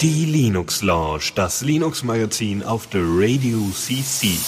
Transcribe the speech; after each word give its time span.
Die 0.00 0.24
Linux 0.24 0.82
Lounge, 0.82 1.32
das 1.34 1.62
Linux 1.62 2.04
Magazin 2.04 2.62
auf 2.62 2.86
der 2.86 3.02
Radio 3.02 3.58
CC. 3.72 4.38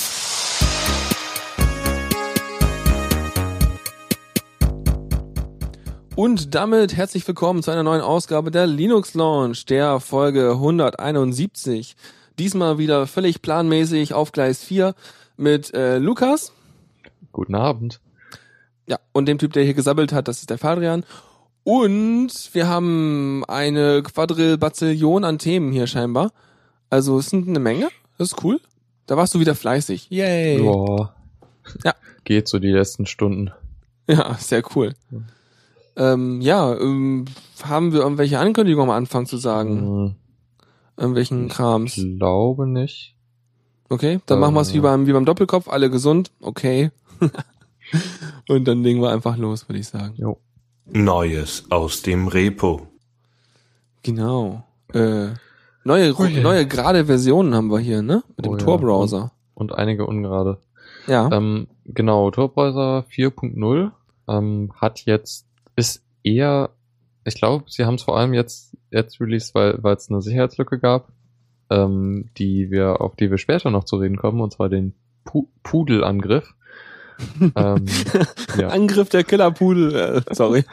Und 6.15 6.55
damit 6.55 6.97
herzlich 6.97 7.27
willkommen 7.27 7.65
zu 7.65 7.73
einer 7.73 7.83
neuen 7.83 8.03
Ausgabe 8.03 8.53
der 8.53 8.69
Linux 8.69 9.15
Lounge, 9.15 9.59
der 9.69 9.99
Folge 9.99 10.53
171. 10.53 11.97
Diesmal 12.39 12.79
wieder 12.79 13.09
völlig 13.09 13.43
planmäßig 13.43 14.15
auf 14.15 14.31
Gleis 14.31 14.63
4 14.63 14.95
mit 15.37 15.75
äh, 15.75 15.99
Lukas. 15.99 16.53
Guten 17.33 17.57
Abend. 17.57 18.01
Ja, 18.87 19.01
und 19.11 19.27
dem 19.27 19.39
Typ, 19.39 19.55
der 19.55 19.65
hier 19.65 19.75
gesammelt 19.75 20.13
hat, 20.13 20.29
das 20.29 20.39
ist 20.39 20.51
der 20.51 20.59
Fadrian. 20.59 21.05
Und 21.65 22.31
wir 22.53 22.67
haben 22.69 23.45
eine 23.47 24.03
Quadrillbazillion 24.03 25.25
an 25.25 25.39
Themen 25.39 25.73
hier 25.73 25.87
scheinbar. 25.87 26.33
Also 26.91 27.19
es 27.19 27.27
sind 27.31 27.49
eine 27.49 27.61
Menge. 27.61 27.89
Das 28.19 28.33
ist 28.33 28.45
cool. 28.45 28.61
Da 29.07 29.17
warst 29.17 29.35
du 29.35 29.41
wieder 29.41 29.55
fleißig. 29.55 30.09
Yay. 30.11 30.59
Boah. 30.59 31.15
Ja. 31.85 31.95
Geht 32.25 32.49
so 32.49 32.59
die 32.59 32.71
letzten 32.71 33.07
Stunden. 33.07 33.51
Ja, 34.09 34.35
sehr 34.39 34.63
cool. 34.75 34.95
Ähm, 35.97 36.41
ja, 36.41 36.75
ähm, 36.79 37.27
haben 37.63 37.93
wir 37.93 38.01
irgendwelche 38.01 38.39
Ankündigungen 38.39 38.91
am 38.91 38.97
Anfang 38.97 39.27
zu 39.27 39.37
sagen? 39.37 39.81
Hm, 39.81 40.15
Irgendwelchen 40.97 41.49
Krams? 41.49 41.95
glaube 41.95 42.67
nicht. 42.67 43.15
Okay, 43.89 44.21
dann 44.27 44.41
machen 44.41 44.55
wir 44.55 44.61
es 44.63 44.73
wie 44.73 44.79
Äh. 44.79 44.83
beim, 44.83 45.07
wie 45.07 45.13
beim 45.13 45.25
Doppelkopf, 45.25 45.69
alle 45.69 45.91
gesund, 45.91 46.31
okay. 46.41 46.91
Und 48.49 48.65
dann 48.67 48.83
legen 48.83 49.01
wir 49.01 49.11
einfach 49.11 49.37
los, 49.37 49.69
würde 49.69 49.79
ich 49.81 49.89
sagen. 49.89 50.15
Jo. 50.17 50.39
Neues 50.87 51.65
aus 51.71 52.03
dem 52.03 52.29
Repo. 52.29 52.89
Genau. 54.03 54.65
Äh, 54.93 55.29
neue, 55.85 56.15
Oh 56.19 56.25
je. 56.25 56.41
neue 56.43 56.67
gerade 56.67 57.07
Versionen 57.07 57.55
haben 57.55 57.71
wir 57.71 57.79
hier, 57.79 58.03
ne? 58.03 58.23
Mit 58.37 58.47
dem 58.47 58.53
Oh 58.53 58.57
ja. 58.57 58.65
Tor-Browser. 58.65 59.33
Und 59.55 59.75
einige 59.75 60.07
ungerade. 60.07 60.59
Ja. 61.07 61.29
Ähm, 61.33 61.69
genau, 61.85 62.31
Torbrowser 62.31 63.05
4.0 63.11 63.91
ähm, 64.29 64.73
hat 64.77 65.05
jetzt, 65.05 65.47
ist 65.77 66.05
eher, 66.23 66.71
ich 67.25 67.35
glaube, 67.35 67.65
sie 67.69 67.85
haben 67.85 67.95
es 67.95 68.03
vor 68.03 68.17
allem 68.19 68.35
jetzt, 68.35 68.77
jetzt 68.91 69.21
released, 69.21 69.55
weil 69.55 69.79
weil 69.83 69.97
es 69.97 70.11
eine 70.11 70.23
Sicherheitslücke 70.23 70.79
gab, 70.79 71.09
ähm, 71.71 72.31
die 72.39 72.71
wir, 72.71 73.01
auf 73.01 73.17
die 73.17 73.31
wir 73.31 73.39
später 73.39 73.71
noch 73.71 73.85
zu 73.85 73.97
reden 73.97 74.17
kommen, 74.17 74.41
und 74.41 74.53
zwar 74.53 74.69
den 74.69 74.95
Pu 75.25 75.49
Pudelangriff. 75.63 76.55
Ähm, 77.57 77.87
ja, 78.59 78.69
Angriff 78.69 79.09
der 79.09 79.25
Killerpudel. 79.25 79.95
Äh, 80.29 80.35
sorry. 80.35 80.65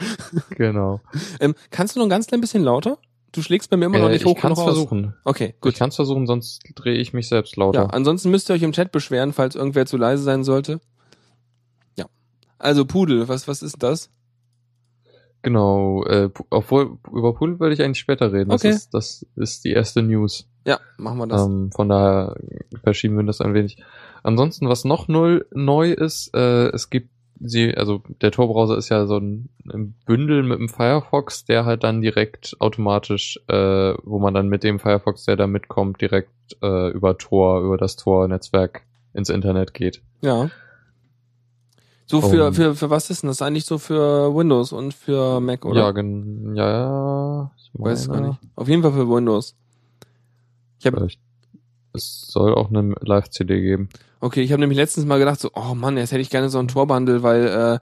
genau. 0.56 1.02
ähm, 1.40 1.56
kannst 1.72 1.95
du 1.95 2.00
noch 2.00 2.06
ein 2.08 2.09
ganz 2.09 2.28
klein 2.28 2.42
bisschen 2.42 2.64
lauter? 2.64 2.98
Du 3.32 3.42
schlägst 3.44 3.70
bei 3.70 3.78
mir 3.78 3.86
immer 3.86 4.00
noch 4.00 4.09
Äh, 4.09 4.14
nicht 4.14 4.26
hoch 4.26 4.36
ich 4.36 4.42
kann 4.42 4.52
es 4.54 4.58
genug 4.58 4.70
aus. 4.70 4.76
versuchen. 4.76 5.14
Okay, 5.23 5.54
Ich 5.56 5.62
gut. 5.62 5.76
kann 5.76 5.90
es 5.90 5.95
versuchen, 5.95 6.26
sonst 6.26 6.62
drehe 6.76 6.98
ich 6.98 7.14
mich 7.14 7.30
selbst 7.30 7.58
Ja, 7.58 7.64
lauter. 7.64 7.94
ansonsten 7.94 8.32
müsst 8.32 8.50
ihr 8.50 8.56
euch 8.56 8.64
im 8.64 8.72
Chat 8.72 8.92
beschweren, 8.92 9.34
falls 9.34 9.56
irgendwer 9.56 9.86
zu 9.86 9.98
leise 9.98 10.23
sein 10.23 10.44
sollte. 10.44 10.80
Ja. 11.95 12.06
Also 12.58 12.86
Pudel, 12.86 13.28
was, 13.28 13.48
was 13.48 13.62
ist 13.62 13.84
das? 13.84 14.10
Genau, 15.42 16.04
äh, 16.06 16.30
obwohl 16.50 16.98
über 17.14 17.34
Pudel 17.34 17.60
würde 17.62 17.73
ich 17.73 17.82
eigentlich 17.82 18.00
später 18.00 18.34
reden. 18.34 18.52
Okay. 18.52 18.72
Das, 18.72 18.76
ist, 18.82 18.94
das 18.94 19.26
ist 19.38 19.64
die 19.64 19.72
erste 19.72 20.02
News. 20.02 20.48
Ja, 20.66 20.80
machen 20.98 21.17
wir 21.20 21.28
das. 21.28 21.45
Ähm, 21.45 21.72
von 21.72 21.88
daher 21.88 22.36
verschieben 22.84 23.16
wir 23.16 23.23
das 23.23 23.40
ein 23.40 23.54
wenig. 23.54 23.78
Ansonsten, 24.23 24.67
was 24.70 24.86
noch 24.86 25.08
null 25.08 25.45
neu 25.53 25.92
ist, 25.92 26.34
äh, 26.34 26.67
es 26.70 26.89
gibt 26.89 27.09
sie, 27.39 27.75
also 27.75 28.02
der 28.22 28.31
Tor-Browser 28.31 28.78
ist 28.78 28.89
ja 28.89 29.06
so 29.06 29.17
ein, 29.17 29.50
ein 29.72 29.94
Bündel 30.06 30.44
mit 30.44 30.59
dem 30.59 30.70
Firefox, 30.70 31.45
der 31.45 31.66
halt 31.66 31.84
dann 31.84 32.02
direkt 32.02 32.56
automatisch, 32.59 33.39
äh, 33.48 33.94
wo 34.03 34.20
man 34.20 34.34
dann 34.34 34.50
mit 34.50 34.64
dem 34.64 34.80
Firefox, 34.80 35.26
der 35.26 35.36
da 35.36 35.48
mitkommt, 35.48 36.02
direkt 36.02 36.30
äh, 36.61 36.89
über 36.92 37.17
Tor, 37.17 37.61
über 37.61 37.78
das 37.78 37.95
Tor-Netzwerk 37.95 38.84
ins 39.14 39.30
Internet 39.30 39.73
geht. 39.73 40.02
Ja. 40.21 40.49
So 42.05 42.21
für, 42.21 42.48
Um, 42.48 42.54
für, 42.54 42.76
für 42.76 42.89
was 42.89 43.11
ist 43.11 43.21
denn 43.21 43.27
das 43.27 43.42
eigentlich 43.42 43.65
so 43.65 43.77
für 43.77 44.33
Windows 44.36 44.71
und 44.71 44.95
für 44.95 45.39
Mac, 45.39 45.64
oder? 45.64 45.82
Ja, 45.82 45.92
gen 45.92 46.55
ja, 46.55 46.70
ja, 46.70 47.52
ich 47.55 47.70
Weiß 47.73 48.08
gar 48.08 48.15
meine, 48.15 48.27
nicht. 48.30 48.39
Auf 48.55 48.67
jeden 48.67 48.82
Fall 48.82 48.94
für 48.94 49.08
Windows. 49.08 49.55
Ich 50.80 50.88
habe. 50.88 51.08
Es 52.04 52.27
soll 52.27 52.54
auch 52.55 52.70
eine 52.70 52.95
Live-CD 53.02 53.61
geben. 53.61 53.89
okay, 54.20 54.42
ich 54.42 54.52
habe 54.52 54.60
nämlich 54.60 54.77
letztens 54.77 55.05
mal 55.05 55.20
gedacht 55.20 55.39
so, 55.39 55.52
oh 55.54 55.76
Mann, 55.76 55.98
jetzt 55.98 56.11
hätte 56.11 56.21
ich 56.21 56.30
gerne 56.30 56.49
so 56.49 56.60
ein 56.60 56.67
Tor-Bundle, 56.67 57.23
weil 57.23 57.45
äh, 57.48 57.80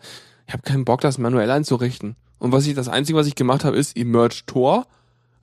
ich 0.47 0.53
habe 0.53 0.63
keinen 0.63 0.85
Bock, 0.85 1.01
das 1.01 1.17
manuell 1.17 1.49
einzurichten. 1.51 2.15
Und 2.39 2.51
was 2.51 2.67
ich 2.67 2.75
das 2.75 2.87
einzige, 2.87 3.17
was 3.17 3.27
ich 3.27 3.35
gemacht 3.35 3.63
habe, 3.63 3.77
ist 3.77 3.97
Emerge 3.97 4.43
Tor 4.45 4.85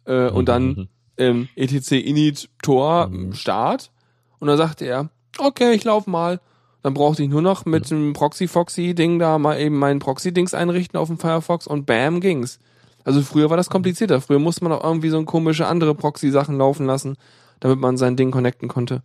äh, 0.06 0.28
und 0.28 0.48
dann 0.48 0.66
Mhm. 0.66 0.88
ähm, 1.16 1.48
etc 1.56 1.92
init 1.92 2.48
Tor 2.62 3.08
Mhm. 3.08 3.32
Start 3.34 3.90
und 4.38 4.48
dann 4.48 4.58
sagte 4.58 4.84
er, 4.84 5.10
okay, 5.38 5.72
ich 5.72 5.84
lauf 5.84 6.06
mal. 6.06 6.40
Dann 6.82 6.92
brauchte 6.92 7.22
ich 7.22 7.30
nur 7.30 7.40
noch 7.40 7.64
mit 7.64 7.90
dem 7.90 8.12
Proxy-Foxy-Ding 8.12 9.18
da 9.18 9.38
mal 9.38 9.58
eben 9.58 9.78
meinen 9.78 10.00
Proxy-Dings 10.00 10.52
einrichten 10.52 10.98
auf 10.98 11.08
dem 11.08 11.18
Firefox 11.18 11.66
und 11.66 11.86
bam, 11.86 12.20
ging's. 12.20 12.58
Also 13.04 13.22
früher 13.22 13.48
war 13.48 13.56
das 13.56 13.70
komplizierter. 13.70 14.20
Früher 14.20 14.38
musste 14.38 14.64
man 14.64 14.72
auch 14.72 14.84
irgendwie 14.84 15.08
so 15.08 15.22
komische 15.24 15.66
andere 15.66 15.94
Proxy-Sachen 15.94 16.58
laufen 16.58 16.84
lassen, 16.86 17.16
damit 17.64 17.80
man 17.80 17.96
sein 17.96 18.14
Ding 18.16 18.30
connecten 18.30 18.68
konnte. 18.68 19.02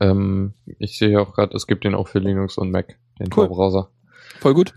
Ähm, 0.00 0.54
ich 0.78 0.98
sehe 0.98 1.20
auch 1.20 1.32
gerade, 1.34 1.56
es 1.56 1.68
gibt 1.68 1.84
den 1.84 1.94
auch 1.94 2.08
für 2.08 2.18
Linux 2.18 2.58
und 2.58 2.72
Mac, 2.72 2.98
den 3.20 3.28
Cool. 3.28 3.46
Tor-Browser. 3.46 3.90
Voll 4.40 4.54
gut. 4.54 4.74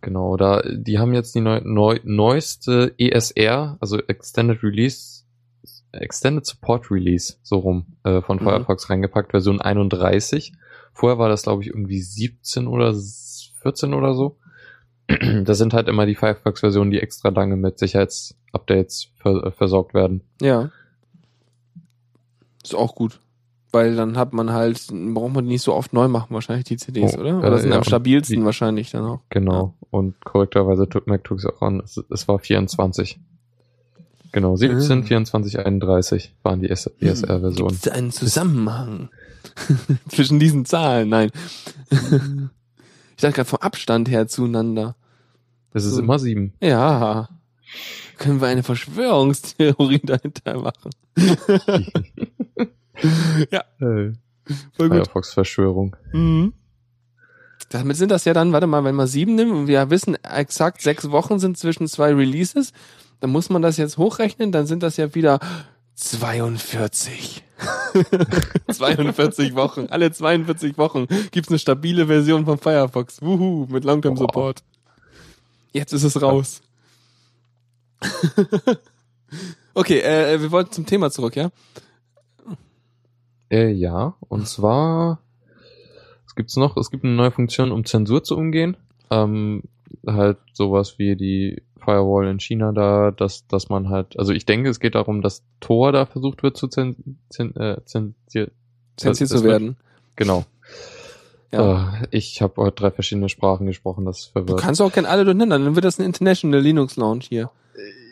Genau, 0.00 0.36
da, 0.36 0.62
die 0.66 0.98
haben 0.98 1.14
jetzt 1.14 1.34
die 1.36 1.40
neu, 1.40 1.60
neu, 1.62 2.00
neueste 2.02 2.94
ESR, 2.98 3.76
also 3.80 3.98
Extended 3.98 4.60
Release, 4.64 5.22
Extended 5.92 6.44
Support 6.44 6.90
Release, 6.90 7.36
so 7.42 7.58
rum, 7.58 7.86
äh, 8.02 8.22
von 8.22 8.38
Mhm. 8.38 8.42
Firefox 8.44 8.90
reingepackt, 8.90 9.30
Version 9.30 9.60
31. 9.60 10.52
Vorher 10.92 11.18
war 11.18 11.28
das, 11.28 11.42
glaube 11.42 11.62
ich, 11.62 11.68
irgendwie 11.68 12.00
17 12.00 12.66
oder 12.66 12.92
14 13.62 13.94
oder 13.94 14.14
so. 14.14 14.36
Das 15.44 15.58
sind 15.58 15.74
halt 15.74 15.86
immer 15.86 16.06
die 16.06 16.14
Firefox-Versionen, 16.16 16.90
die 16.90 17.00
extra 17.00 17.28
lange 17.28 17.56
mit 17.56 17.78
Sicherheitsupdates 17.78 19.10
ver 19.16 19.44
äh, 19.46 19.50
versorgt 19.52 19.94
werden. 19.94 20.22
Ja. 20.40 20.70
Ist 22.64 22.74
auch 22.74 22.94
gut. 22.94 23.20
Weil 23.72 23.94
dann 23.94 24.16
hat 24.16 24.32
man 24.32 24.52
halt, 24.52 24.84
braucht 24.88 25.32
man 25.34 25.44
die 25.44 25.52
nicht 25.52 25.62
so 25.62 25.74
oft 25.74 25.92
neu 25.92 26.08
machen, 26.08 26.34
wahrscheinlich 26.34 26.64
die 26.64 26.76
CDs, 26.76 27.14
Oh, 27.16 27.20
oder? 27.20 27.30
äh, 27.30 27.34
Oder 27.46 27.58
sind 27.58 27.70
ja, 27.70 27.76
am 27.78 27.84
stabilsten 27.84 28.40
die- 28.40 28.44
wahrscheinlich 28.44 28.90
dann 28.90 29.04
auch. 29.04 29.20
Genau. 29.30 29.74
Und 29.90 30.22
korrekterweise 30.24 30.88
tut 30.88 31.06
es 31.38 31.46
auch 31.46 31.62
an. 31.62 31.80
Es, 31.80 31.96
es 32.10 32.26
war 32.28 32.38
24. 32.40 33.20
Genau, 34.32 34.56
17, 34.56 35.02
Ah. 35.02 35.06
24, 35.06 35.58
31 35.60 36.34
waren 36.42 36.60
die 36.60 36.68
Hm. 36.68 36.72
ESR-Versionen. 37.00 37.70
Gibt 37.72 37.86
es 37.86 37.92
einen 37.92 38.10
Zusammenhang 38.10 39.08
zwischen 40.08 40.38
diesen 40.40 40.64
Zahlen? 40.64 41.08
Nein. 41.08 41.30
ich 41.90 43.20
dachte 43.22 43.34
gerade 43.34 43.48
vom 43.48 43.58
Abstand 43.60 44.08
her 44.08 44.26
zueinander. 44.28 44.96
Es 45.72 45.84
ist 45.84 45.94
so. 45.94 46.00
immer 46.02 46.18
sieben. 46.18 46.54
Ja. 46.60 47.28
Können 48.18 48.40
wir 48.40 48.48
eine 48.48 48.62
Verschwörungstheorie 48.64 50.00
dahinter 50.04 50.60
machen? 50.60 50.90
ja, 53.50 53.64
Äh. 53.80 54.12
Firefox-Verschwörung. 54.76 55.96
Mhm. 56.12 56.52
Damit 57.68 57.96
sind 57.96 58.10
das 58.10 58.24
ja 58.24 58.34
dann, 58.34 58.52
warte 58.52 58.66
mal, 58.66 58.82
wenn 58.82 58.96
wir 58.96 59.06
sieben 59.06 59.36
nehmen 59.36 59.52
und 59.52 59.66
wir 59.68 59.90
wissen 59.90 60.16
exakt 60.24 60.82
sechs 60.82 61.10
Wochen 61.10 61.38
sind 61.38 61.56
zwischen 61.56 61.86
zwei 61.86 62.12
Releases, 62.12 62.72
dann 63.20 63.30
muss 63.30 63.48
man 63.48 63.62
das 63.62 63.76
jetzt 63.76 63.96
hochrechnen, 63.96 64.50
dann 64.50 64.66
sind 64.66 64.82
das 64.82 64.96
ja 64.96 65.14
wieder 65.14 65.38
42. 65.94 67.44
42 68.68 69.54
Wochen. 69.54 69.86
Alle 69.90 70.10
42 70.10 70.78
Wochen 70.78 71.06
gibt's 71.30 71.50
eine 71.50 71.58
stabile 71.58 72.06
Version 72.06 72.44
von 72.46 72.58
Firefox. 72.58 73.20
Wuhu, 73.22 73.66
mit 73.70 73.84
Long-Term. 73.84 74.16
Support. 74.16 74.62
Jetzt 75.72 75.92
ist 75.92 76.02
es 76.04 76.20
raus. 76.20 76.62
okay, 79.74 80.00
äh, 80.00 80.40
wir 80.40 80.50
wollten 80.50 80.72
zum 80.72 80.86
Thema 80.86 81.10
zurück, 81.10 81.36
ja? 81.36 81.50
Äh, 83.50 83.70
ja, 83.72 84.14
und 84.28 84.46
zwar, 84.46 85.20
es 86.26 86.34
gibt's 86.34 86.56
noch, 86.56 86.76
es 86.76 86.90
gibt 86.90 87.04
eine 87.04 87.14
neue 87.14 87.30
Funktion, 87.30 87.72
um 87.72 87.84
Zensur 87.84 88.22
zu 88.22 88.36
umgehen. 88.36 88.76
Ähm, 89.10 89.62
halt 90.06 90.38
sowas 90.52 90.98
wie 90.98 91.16
die 91.16 91.62
Firewall 91.82 92.28
in 92.28 92.38
China 92.38 92.72
da, 92.72 93.10
dass, 93.10 93.46
dass 93.48 93.68
man 93.68 93.88
halt, 93.88 94.18
also 94.18 94.32
ich 94.32 94.46
denke, 94.46 94.68
es 94.70 94.78
geht 94.80 94.94
darum, 94.94 95.20
dass 95.22 95.42
Tor 95.60 95.90
da 95.92 96.06
versucht 96.06 96.42
wird 96.42 96.56
zu 96.56 96.68
zen, 96.68 97.18
zen, 97.28 97.56
äh, 97.56 97.78
zensier, 97.84 98.50
Zensiert 98.96 99.30
das 99.30 99.38
zu 99.38 99.44
wird- 99.44 99.52
werden. 99.52 99.76
Genau. 100.16 100.44
Ja. 101.52 101.94
Äh, 102.02 102.06
ich 102.12 102.42
habe 102.42 102.54
heute 102.62 102.76
drei 102.76 102.90
verschiedene 102.92 103.28
Sprachen 103.28 103.66
gesprochen, 103.66 104.04
das 104.04 104.18
ist 104.20 104.26
Du 104.28 104.32
verwirrt. 104.32 104.60
kannst 104.60 104.80
auch 104.80 104.92
gerne 104.92 105.08
alle 105.08 105.24
durcheinander, 105.24 105.58
dann 105.58 105.74
wird 105.74 105.84
das 105.84 105.98
ein 105.98 106.04
International 106.06 106.60
Linux 106.60 106.96
Launch 106.96 107.26
hier. 107.28 107.50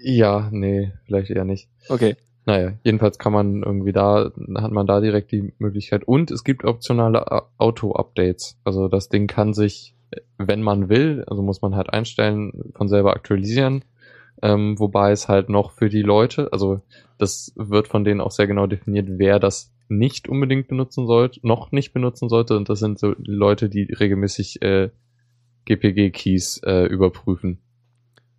Ja, 0.03 0.49
nee, 0.51 0.93
vielleicht 1.05 1.31
eher 1.31 1.45
nicht. 1.45 1.69
Okay. 1.89 2.17
Naja, 2.49 2.73
jedenfalls 2.83 3.19
kann 3.19 3.33
man 3.33 3.63
irgendwie 3.63 3.93
da, 3.93 4.33
hat 4.57 4.73
man 4.73 4.87
da 4.87 5.01
direkt 5.01 5.31
die 5.31 5.53
Möglichkeit. 5.59 6.03
Und 6.05 6.33
es 6.33 6.43
gibt 6.43 6.65
optionale 6.65 7.31
A- 7.31 7.49
Auto-Updates. 7.59 8.59
Also 8.65 8.89
das 8.89 9.09
Ding 9.09 9.29
kann 9.29 9.55
sich 9.55 9.95
wenn 10.39 10.63
man 10.63 10.89
will, 10.89 11.25
also 11.27 11.43
muss 11.43 11.63
man 11.63 11.75
halt 11.75 11.93
einstellen, 11.93 12.73
von 12.75 12.89
selber 12.89 13.13
aktualisieren. 13.13 13.85
Ähm, 14.41 14.79
wobei 14.79 15.11
es 15.11 15.29
halt 15.29 15.49
noch 15.49 15.73
für 15.73 15.89
die 15.89 16.03
Leute, 16.03 16.53
also 16.53 16.81
das 17.19 17.53
wird 17.57 17.89
von 17.89 18.05
denen 18.05 18.21
auch 18.21 18.31
sehr 18.31 18.47
genau 18.47 18.67
definiert, 18.67 19.07
wer 19.11 19.41
das 19.41 19.73
nicht 19.89 20.29
unbedingt 20.29 20.69
benutzen 20.69 21.07
sollte, 21.07 21.41
noch 21.43 21.73
nicht 21.73 21.93
benutzen 21.93 22.29
sollte. 22.29 22.57
Und 22.57 22.69
das 22.69 22.79
sind 22.79 22.99
so 22.99 23.15
Leute, 23.19 23.69
die 23.69 23.83
regelmäßig 23.83 24.63
äh, 24.63 24.91
GPG-Keys 25.65 26.63
äh, 26.65 26.87
überprüfen. 26.87 27.59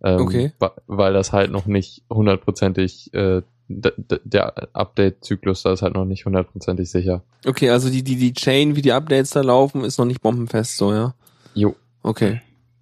Ähm, 0.02 0.20
Okay. 0.20 0.52
Weil 0.86 1.12
das 1.12 1.32
halt 1.32 1.50
noch 1.50 1.66
nicht 1.66 2.02
hundertprozentig, 2.08 3.12
äh, 3.12 3.42
der 3.72 4.68
Update-Zyklus 4.74 5.62
da 5.62 5.72
ist 5.72 5.82
halt 5.82 5.94
noch 5.94 6.04
nicht 6.04 6.26
hundertprozentig 6.26 6.90
sicher. 6.90 7.22
Okay, 7.46 7.70
also 7.70 7.88
die, 7.88 8.02
die, 8.02 8.16
die 8.16 8.32
Chain, 8.34 8.74
wie 8.74 8.82
die 8.82 8.92
Updates 8.92 9.30
da 9.30 9.42
laufen, 9.42 9.84
ist 9.84 9.98
noch 9.98 10.06
nicht 10.06 10.20
bombenfest, 10.22 10.76
so, 10.76 10.92
ja. 10.92 11.14
Jo. 11.54 11.76
Okay. 12.02 12.40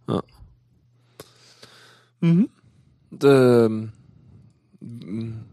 Ja. 0.09 0.23
Mhm. 2.21 2.49
Ähm, 3.23 3.93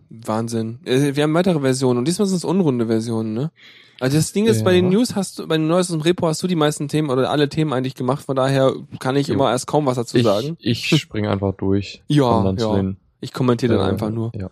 Wahnsinn. 0.09 0.79
Äh, 0.85 1.15
Wir 1.15 1.23
haben 1.23 1.33
weitere 1.33 1.59
Versionen 1.59 1.99
und 1.99 2.07
diesmal 2.07 2.27
sind 2.27 2.37
es 2.37 2.45
unrunde 2.45 2.87
Versionen, 2.87 3.33
ne? 3.33 3.51
Also 3.99 4.17
das 4.17 4.33
Ding 4.33 4.45
ist, 4.45 4.63
bei 4.65 4.73
den 4.73 4.85
Ja. 4.91 4.97
News 4.97 5.15
hast 5.15 5.39
du, 5.39 5.47
bei 5.47 5.57
den 5.57 5.67
Neues 5.67 5.89
und 5.89 6.01
Repo 6.01 6.27
hast 6.27 6.43
du 6.43 6.47
die 6.47 6.55
meisten 6.55 6.89
Themen 6.89 7.09
oder 7.09 7.29
alle 7.29 7.47
Themen 7.47 7.71
eigentlich 7.71 7.95
gemacht, 7.95 8.25
von 8.25 8.35
daher 8.35 8.73
kann 8.99 9.15
ich 9.15 9.27
Jo. 9.27 9.35
immer 9.35 9.51
erst 9.51 9.67
kaum 9.67 9.85
was 9.85 9.95
dazu 9.95 10.17
Ich, 10.17 10.23
sagen. 10.23 10.57
ich 10.59 10.85
springe 10.99 11.29
einfach 11.29 11.53
durch. 11.55 12.03
Ja, 12.07 12.53
ja. 12.57 12.93
Ich 13.21 13.31
kommentiere 13.31 13.75
dann 13.75 13.87
Äh, 13.87 13.91
einfach 13.91 14.09
nur. 14.09 14.31
Ja. 14.35 14.49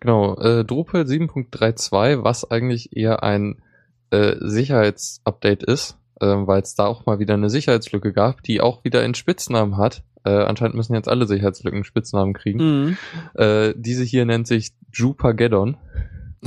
Genau, 0.00 0.36
äh, 0.38 0.64
Drupal 0.64 1.02
7.32, 1.02 2.24
was 2.24 2.50
eigentlich 2.50 2.96
eher 2.96 3.22
ein 3.22 3.60
äh, 4.10 4.36
Sicherheitsupdate 4.40 5.62
ist, 5.62 5.98
äh, 6.20 6.26
weil 6.26 6.62
es 6.62 6.74
da 6.74 6.86
auch 6.86 7.06
mal 7.06 7.18
wieder 7.18 7.34
eine 7.34 7.50
Sicherheitslücke 7.50 8.12
gab, 8.12 8.42
die 8.42 8.60
auch 8.60 8.84
wieder 8.84 9.00
einen 9.00 9.14
Spitznamen 9.14 9.76
hat. 9.76 10.02
Äh, 10.24 10.30
anscheinend 10.30 10.74
müssen 10.76 10.94
jetzt 10.94 11.08
alle 11.08 11.26
Sicherheitslücken 11.26 11.84
Spitznamen 11.84 12.34
kriegen. 12.34 12.58
Mhm. 12.58 12.96
Äh, 13.34 13.72
diese 13.76 14.04
hier 14.04 14.24
nennt 14.26 14.46
sich 14.46 14.72
Jupageddon. 14.92 15.76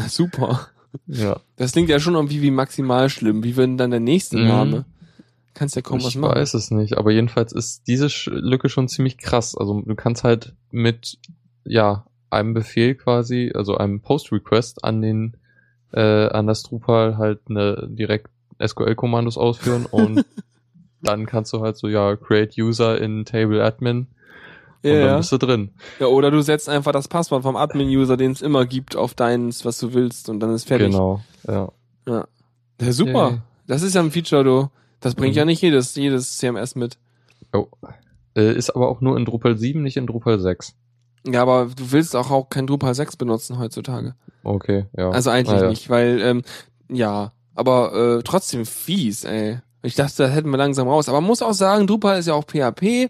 Super. 0.08 0.68
Ja, 1.08 1.40
Das 1.56 1.72
klingt 1.72 1.90
ja 1.90 2.00
schon 2.00 2.14
irgendwie 2.14 2.42
wie 2.44 2.52
maximal 2.52 3.10
schlimm. 3.10 3.44
Wie 3.44 3.56
wird 3.56 3.66
denn 3.68 3.78
dann 3.78 3.92
der 3.92 4.00
nächste 4.00 4.38
Mhm. 4.38 4.48
Name? 4.48 4.86
Kannst 5.56 5.76
ja 5.76 5.82
kaum 5.84 6.00
was 6.00 6.10
ich 6.10 6.18
machen. 6.18 6.36
weiß 6.36 6.54
es 6.56 6.72
nicht, 6.72 6.98
aber 6.98 7.12
jedenfalls 7.12 7.52
ist 7.54 7.88
diese 7.88 8.08
Lücke 8.30 8.70
schon 8.70 8.88
ziemlich 8.88 9.18
krass. 9.18 9.56
Also 9.58 9.82
du 9.82 9.96
kannst 9.96 10.24
halt 10.24 10.54
mit 10.72 11.18
ja 11.64 12.06
einem 12.34 12.54
Befehl 12.54 12.96
quasi, 12.96 13.52
also 13.56 13.78
einem 13.78 14.02
Post-Request 14.02 14.84
an 14.84 15.02
den 15.02 15.38
äh, 15.94 16.28
an 16.28 16.48
das 16.48 16.64
Drupal 16.64 17.18
halt 17.18 17.42
eine 17.50 17.88
direkt 17.90 18.28
SQL-Kommandos 18.66 19.38
ausführen 19.38 19.86
und 19.92 20.26
dann 21.02 21.26
kannst 21.26 21.54
du 21.54 21.62
halt 21.62 21.78
so 21.78 21.88
ja 21.88 22.16
create 22.16 22.58
User 22.58 23.00
in 23.00 23.26
Table 23.26 23.64
Admin 23.64 24.08
und 24.84 24.90
Ja, 24.90 24.94
dann 25.00 25.06
ja. 25.08 25.18
bist 25.18 25.32
du 25.32 25.38
drin. 25.38 25.70
ja, 26.00 26.08
oder 26.08 26.32
du 26.32 26.42
setzt 26.42 26.68
einfach 26.70 26.92
das 26.92 27.08
Passwort 27.08 27.44
vom 27.44 27.56
Admin-User, 27.56 28.18
den 28.18 28.32
es 28.32 28.42
immer 28.42 28.66
gibt, 28.66 28.96
auf 28.96 29.14
deins, 29.14 29.64
was 29.66 29.78
du 29.80 29.94
willst 29.94 30.30
und 30.30 30.40
dann 30.40 30.54
ist 30.54 30.68
fertig. 30.68 30.92
Genau. 30.92 31.22
Ja. 31.48 31.72
Ja, 32.08 32.92
super. 32.92 33.30
Yay. 33.30 33.40
Das 33.68 33.82
ist 33.82 33.94
ja 33.96 34.02
ein 34.02 34.12
Feature, 34.12 34.44
du. 34.44 34.70
Das 35.00 35.16
bringt 35.16 35.36
Mhm. 35.36 35.38
ja 35.40 35.46
nicht 35.46 35.62
jedes, 35.62 35.96
jedes 35.96 36.38
CMS 36.38 36.76
mit. 36.76 36.98
Oh. 37.54 37.68
Äh, 38.36 38.54
ist 38.56 38.72
aber 38.72 38.90
auch 38.90 39.00
nur 39.00 39.16
in 39.16 39.24
Drupal 39.26 39.58
7, 39.58 39.82
nicht 39.84 39.96
in 39.96 40.08
Drupal 40.08 40.40
6. 40.40 40.76
Ja, 41.26 41.42
aber 41.42 41.68
du 41.76 41.92
willst 41.92 42.16
auch, 42.16 42.32
auch 42.32 42.50
kein 42.50 42.68
Drupal 42.68 42.94
6 42.96 43.16
benutzen 43.16 43.58
heutzutage. 43.60 44.16
Okay, 44.44 44.86
ja. 44.98 45.10
Also 45.10 45.30
eigentlich 45.30 45.58
Ah, 45.60 45.64
ja. 45.64 45.70
nicht, 45.70 45.90
weil, 45.90 46.20
ähm, 46.22 46.42
ja, 46.90 47.32
aber 47.56 48.18
äh, 48.20 48.24
trotzdem 48.24 48.66
fies, 48.66 49.24
ey. 49.24 49.60
Ich 49.84 49.96
dachte, 49.96 50.24
das 50.24 50.32
hätten 50.32 50.50
wir 50.50 50.58
langsam 50.58 50.88
raus. 50.88 51.10
Aber 51.10 51.22
man 51.22 51.28
muss 51.28 51.42
auch 51.42 51.54
sagen, 51.54 51.88
Drupal 51.88 52.20
ist 52.20 52.28
ja 52.28 52.34
auch 52.34 52.46
PHP. 52.46 53.10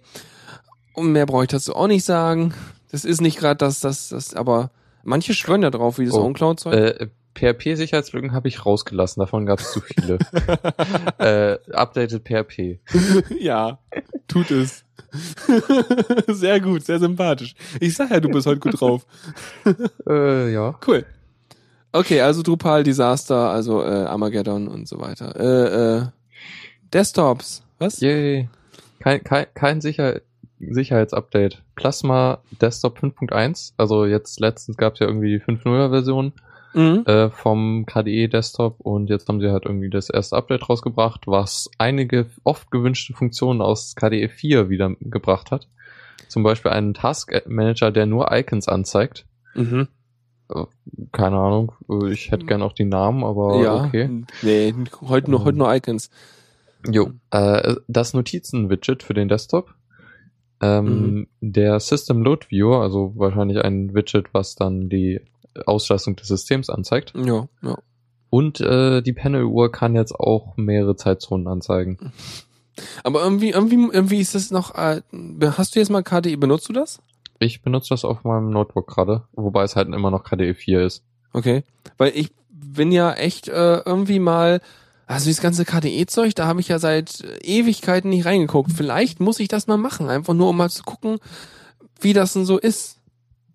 Und 0.95 1.11
mehr 1.11 1.25
brauche 1.25 1.43
ich 1.43 1.49
dazu 1.49 1.75
auch 1.75 1.87
nicht 1.87 2.03
sagen. 2.03 2.53
Das 2.91 3.05
ist 3.05 3.21
nicht 3.21 3.39
gerade 3.39 3.57
das, 3.57 3.79
das, 3.79 4.09
das, 4.09 4.35
aber 4.35 4.69
manche 5.03 5.33
schwören 5.33 5.63
ja 5.63 5.71
drauf, 5.71 5.97
wie 5.97 6.05
das 6.05 6.13
Oh, 6.13 6.21
OwnCloud-Zeug. 6.23 6.73
Äh, 6.73 7.07
PHP-Sicherheitslücken 7.35 8.31
habe 8.33 8.47
ich 8.47 8.63
rausgelassen, 8.65 9.19
davon 9.21 9.47
gab 9.47 9.59
es 9.59 9.71
zu 9.71 9.81
viele. 9.81 10.19
äh, 11.17 11.57
updated 11.73 12.23
PHP. 12.23 12.79
ja, 13.39 13.79
tut 14.27 14.51
es. 14.51 14.82
sehr 16.27 16.59
gut, 16.59 16.83
sehr 16.83 16.99
sympathisch. 16.99 17.55
Ich 17.79 17.95
sag 17.95 18.11
ja, 18.11 18.19
du 18.19 18.29
bist 18.29 18.47
heute 18.47 18.59
gut 18.59 18.79
drauf. 18.79 19.05
Äh, 20.07 20.53
ja. 20.53 20.77
Cool. 20.85 21.05
Okay, 21.91 22.21
also 22.21 22.41
Drupal 22.41 22.83
Disaster, 22.83 23.49
also 23.49 23.83
äh, 23.83 24.05
Armageddon 24.05 24.67
und 24.67 24.87
so 24.87 24.99
weiter. 24.99 25.35
Äh, 25.35 25.97
äh, 25.97 26.05
Desktops, 26.91 27.63
was? 27.79 27.99
Yay. 28.01 28.49
Kein, 28.99 29.23
kein, 29.23 29.45
kein 29.53 29.81
Sicher 29.81 30.21
Sicherheitsupdate. 30.59 31.61
Plasma 31.75 32.39
Desktop 32.61 32.99
5.1, 32.99 33.73
also 33.77 34.05
jetzt 34.05 34.39
letztens 34.39 34.77
gab 34.77 34.93
es 34.93 34.99
ja 34.99 35.07
irgendwie 35.07 35.29
die 35.29 35.43
5.0er 35.43 35.89
Version 35.89 36.33
Mhm. 36.73 37.03
äh, 37.05 37.29
vom 37.29 37.85
KDE 37.85 38.27
Desktop 38.27 38.79
und 38.79 39.09
jetzt 39.09 39.27
haben 39.29 39.39
sie 39.39 39.51
halt 39.51 39.65
irgendwie 39.65 39.89
das 39.89 40.09
erste 40.09 40.35
Update 40.35 40.67
rausgebracht, 40.69 41.27
was 41.27 41.69
einige 41.77 42.27
oft 42.43 42.71
gewünschte 42.71 43.13
Funktionen 43.13 43.61
aus 43.61 43.95
KDE 43.95 44.27
4 44.29 44.69
wieder 44.69 44.95
gebracht 44.99 45.51
hat. 45.51 45.67
Zum 46.27 46.41
Beispiel 46.41 46.71
einen 46.71 46.93
Task 46.93 47.31
Manager, 47.47 47.91
der 47.91 48.05
nur 48.07 48.31
Icons 48.31 48.67
anzeigt. 48.67 49.25
Mhm. 49.53 49.87
Keine 51.11 51.37
Ahnung, 51.37 51.73
äh, 51.89 52.11
ich 52.11 52.31
hätte 52.31 52.45
gern 52.45 52.61
auch 52.61 52.73
die 52.73 52.85
Namen, 52.85 53.23
aber 53.23 53.61
ja. 53.61 53.85
okay. 53.85 54.23
Nee, 54.41 54.73
heute 55.01 55.31
nur, 55.31 55.45
heute 55.45 55.57
nur 55.57 55.73
Icons. 55.73 56.09
Jo, 56.89 57.11
äh, 57.31 57.75
das 57.87 58.13
Notizen-Widget 58.13 59.03
für 59.03 59.13
den 59.13 59.29
Desktop. 59.29 59.73
Ähm, 60.61 61.27
Der 61.39 61.79
System 61.79 62.23
Load 62.23 62.47
Viewer, 62.49 62.81
also 62.81 63.13
wahrscheinlich 63.15 63.63
ein 63.63 63.93
Widget, 63.93 64.33
was 64.33 64.55
dann 64.55 64.89
die 64.89 65.21
Auslastung 65.65 66.15
des 66.15 66.27
Systems 66.27 66.69
anzeigt. 66.69 67.13
Ja, 67.15 67.47
ja. 67.61 67.77
Und 68.29 68.61
äh, 68.61 69.01
die 69.01 69.13
Panel-Uhr 69.13 69.71
kann 69.71 69.93
jetzt 69.93 70.13
auch 70.15 70.57
mehrere 70.57 70.95
Zeitzonen 70.95 71.47
anzeigen. 71.47 72.11
Aber 73.03 73.23
irgendwie, 73.23 73.51
irgendwie, 73.51 73.75
irgendwie 73.93 74.19
ist 74.19 74.33
das 74.33 74.49
noch. 74.49 74.73
Äh, 74.75 75.01
hast 75.41 75.75
du 75.75 75.79
jetzt 75.79 75.91
mal 75.91 76.01
KDE? 76.01 76.37
Benutzt 76.37 76.67
du 76.67 76.73
das? 76.73 76.99
Ich 77.37 77.61
benutze 77.61 77.89
das 77.89 78.05
auf 78.05 78.23
meinem 78.23 78.49
Notebook 78.49 78.87
gerade, 78.87 79.27
wobei 79.33 79.63
es 79.63 79.75
halt 79.75 79.87
immer 79.89 80.09
noch 80.09 80.23
KDE 80.23 80.55
4 80.55 80.81
ist. 80.81 81.03
Okay. 81.33 81.63
Weil 81.97 82.13
ich 82.15 82.31
bin 82.49 82.91
ja 82.91 83.13
echt 83.13 83.47
äh, 83.47 83.77
irgendwie 83.85 84.19
mal. 84.19 84.61
Also 85.05 85.25
dieses 85.25 85.41
ganze 85.41 85.65
KDE-Zeug, 85.65 86.33
da 86.33 86.47
habe 86.47 86.61
ich 86.61 86.69
ja 86.69 86.79
seit 86.79 87.23
Ewigkeiten 87.43 88.09
nicht 88.09 88.25
reingeguckt. 88.25 88.71
Vielleicht 88.71 89.19
muss 89.19 89.39
ich 89.41 89.49
das 89.49 89.67
mal 89.67 89.77
machen, 89.77 90.09
einfach 90.09 90.33
nur 90.33 90.49
um 90.49 90.57
mal 90.57 90.69
zu 90.69 90.83
gucken, 90.83 91.19
wie 91.99 92.13
das 92.13 92.33
denn 92.33 92.45
so 92.45 92.57
ist. 92.57 92.97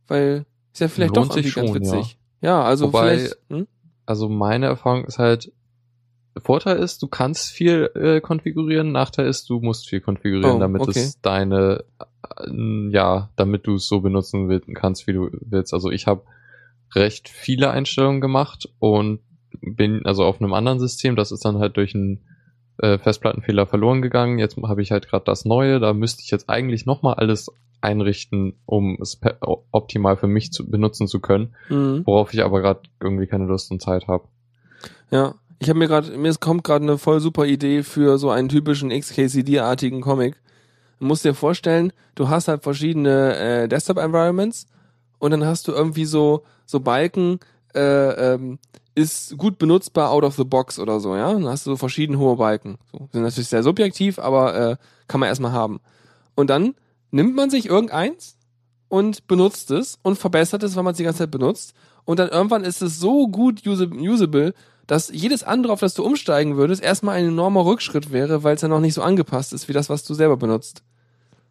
Weil 0.07 0.45
ist 0.73 0.81
ja 0.81 0.89
vielleicht 0.89 1.17
Lohnt 1.17 1.31
doch 1.31 1.35
sich 1.35 1.51
schon, 1.51 1.75
witzig. 1.75 2.19
Ja, 2.41 2.63
also 2.63 2.87
Wobei- 2.89 3.17
vielleicht. 3.19 3.37
Hm? 3.49 3.67
Also 4.07 4.29
meine 4.29 4.67
Erfahrung 4.67 5.05
ist 5.05 5.19
halt, 5.19 5.53
Vorteil 6.39 6.77
ist, 6.79 7.03
du 7.03 7.09
kannst 7.09 7.51
viel 7.51 7.91
äh, 7.95 8.21
konfigurieren, 8.21 8.93
Nachteil 8.93 9.27
ist, 9.27 9.51
du 9.51 9.61
musst 9.61 9.89
viel 9.89 10.01
konfigurieren, 10.01 10.57
Oh, 10.57 10.61
damit 10.61 10.83
okay. 10.83 10.99
es 11.01 11.21
deine, 11.21 11.85
äh, 11.99 12.91
ja, 12.91 13.31
damit 13.37 13.67
du 13.67 13.75
es 13.75 13.89
so 13.89 14.01
benutzen 14.01 14.49
will, 14.49 14.61
kannst, 14.75 15.07
wie 15.07 15.13
du 15.13 15.31
willst. 15.33 15.75
Also 15.75 15.91
ich 15.91 16.07
habe 16.07 16.23
recht 16.95 17.29
viele 17.29 17.71
Einstellungen 17.71 18.21
gemacht 18.21 18.69
und 18.79 19.21
bin 19.61 20.07
also 20.07 20.25
auf 20.25 20.41
einem 20.41 20.55
anderen 20.55 20.79
System, 20.79 21.17
das 21.17 21.33
ist 21.33 21.45
dann 21.45 21.59
halt 21.59 21.77
durch 21.77 21.95
einen 21.95 22.21
äh, 22.79 22.99
Festplattenfehler 22.99 23.67
verloren 23.67 24.03
gegangen. 24.03 24.39
Jetzt 24.39 24.57
habe 24.57 24.83
ich 24.83 24.91
halt 24.91 25.09
gerade 25.09 25.25
das 25.25 25.45
Neue, 25.45 25.81
da 25.81 25.93
müsste 25.93 26.23
ich 26.23 26.31
jetzt 26.31 26.49
eigentlich 26.49 26.87
nochmal 26.87 27.15
alles 27.15 27.51
einrichten, 27.81 28.55
um 28.67 28.99
es 29.01 29.21
optimal 29.71 30.17
für 30.17 30.27
mich 30.27 30.53
zu 30.53 30.69
benutzen 30.69 31.07
zu 31.07 31.21
können, 31.21 31.55
Mhm. 31.69 32.03
worauf 32.07 32.35
ich 32.35 32.43
aber 32.43 32.61
gerade 32.61 32.81
irgendwie 33.01 33.27
keine 33.27 33.45
Lust 33.45 33.71
und 33.71 33.81
Zeit 33.81 34.09
habe. 34.09 34.25
Ja, 35.11 35.35
ich 35.61 35.69
habe 35.69 35.79
mir 35.79 35.87
gerade, 35.89 36.17
mir 36.17 36.35
kommt 36.35 36.65
gerade 36.65 36.85
eine 36.85 36.99
voll 36.99 37.21
super 37.21 37.47
Idee 37.47 37.83
für 37.83 38.19
so 38.19 38.31
einen 38.31 38.49
typischen 38.49 38.91
XKCD-artigen 38.91 40.01
Comic. 40.01 40.37
Du 40.99 41.07
musst 41.07 41.25
dir 41.25 41.35
vorstellen, 41.35 41.93
du 42.17 42.29
hast 42.29 42.49
halt 42.49 42.63
verschiedene 42.65 43.37
äh, 43.37 43.69
Desktop-Environments 43.69 44.67
und 45.21 45.31
dann 45.31 45.45
hast 45.45 45.69
du 45.69 45.73
irgendwie 45.73 46.05
so 46.05 46.43
so 46.67 46.81
Balken, 46.81 47.39
äh, 47.75 47.81
ähm, 48.35 48.59
ist 48.99 49.39
gut 49.39 49.59
benutzbar 49.59 50.11
out 50.11 50.25
of 50.25 50.35
the 50.35 50.45
box 50.45 50.79
oder 50.79 50.99
so, 50.99 51.15
ja. 51.15 51.33
Dann 51.33 51.47
hast 51.47 51.67
du 51.67 51.71
so 51.71 51.77
verschiedene 51.77 52.19
hohe 52.19 52.37
Balken. 52.37 52.79
So, 52.91 53.09
sind 53.13 53.23
natürlich 53.23 53.49
sehr 53.49 53.63
subjektiv, 53.63 54.19
aber 54.19 54.55
äh, 54.55 54.77
kann 55.07 55.21
man 55.21 55.29
erstmal 55.29 55.53
haben. 55.53 55.81
Und 56.35 56.51
dann 56.51 56.75
nimmt 57.11 57.37
man 57.37 57.49
sich 57.49 57.67
irgendeins 57.67 58.37
und 58.89 59.27
benutzt 59.29 59.71
es 59.71 59.99
und 60.03 60.19
verbessert 60.19 60.63
es, 60.63 60.75
weil 60.75 60.83
man 60.83 60.93
es 60.93 60.99
die 60.99 61.05
ganze 61.05 61.21
Zeit 61.21 61.31
benutzt. 61.31 61.75
Und 62.05 62.19
dann 62.19 62.29
irgendwann 62.29 62.65
ist 62.65 62.83
es 62.83 62.99
so 62.99 63.29
gut 63.29 63.67
usable, 63.67 64.55
dass 64.87 65.11
jedes 65.11 65.45
andere, 65.45 65.73
auf 65.73 65.81
das 65.81 65.95
du 65.95 66.03
umsteigen 66.03 66.57
würdest, 66.57 66.83
erstmal 66.83 67.17
ein 67.17 67.27
enormer 67.27 67.65
Rückschritt 67.67 68.11
wäre, 68.11 68.43
weil 68.43 68.57
es 68.57 68.63
ja 68.63 68.69
noch 68.69 68.81
nicht 68.81 68.95
so 68.95 69.03
angepasst 69.03 69.53
ist 69.53 69.69
wie 69.69 69.75
das, 69.75 69.89
was 69.91 70.05
du 70.05 70.15
selber 70.15 70.37
benutzt. 70.37 70.83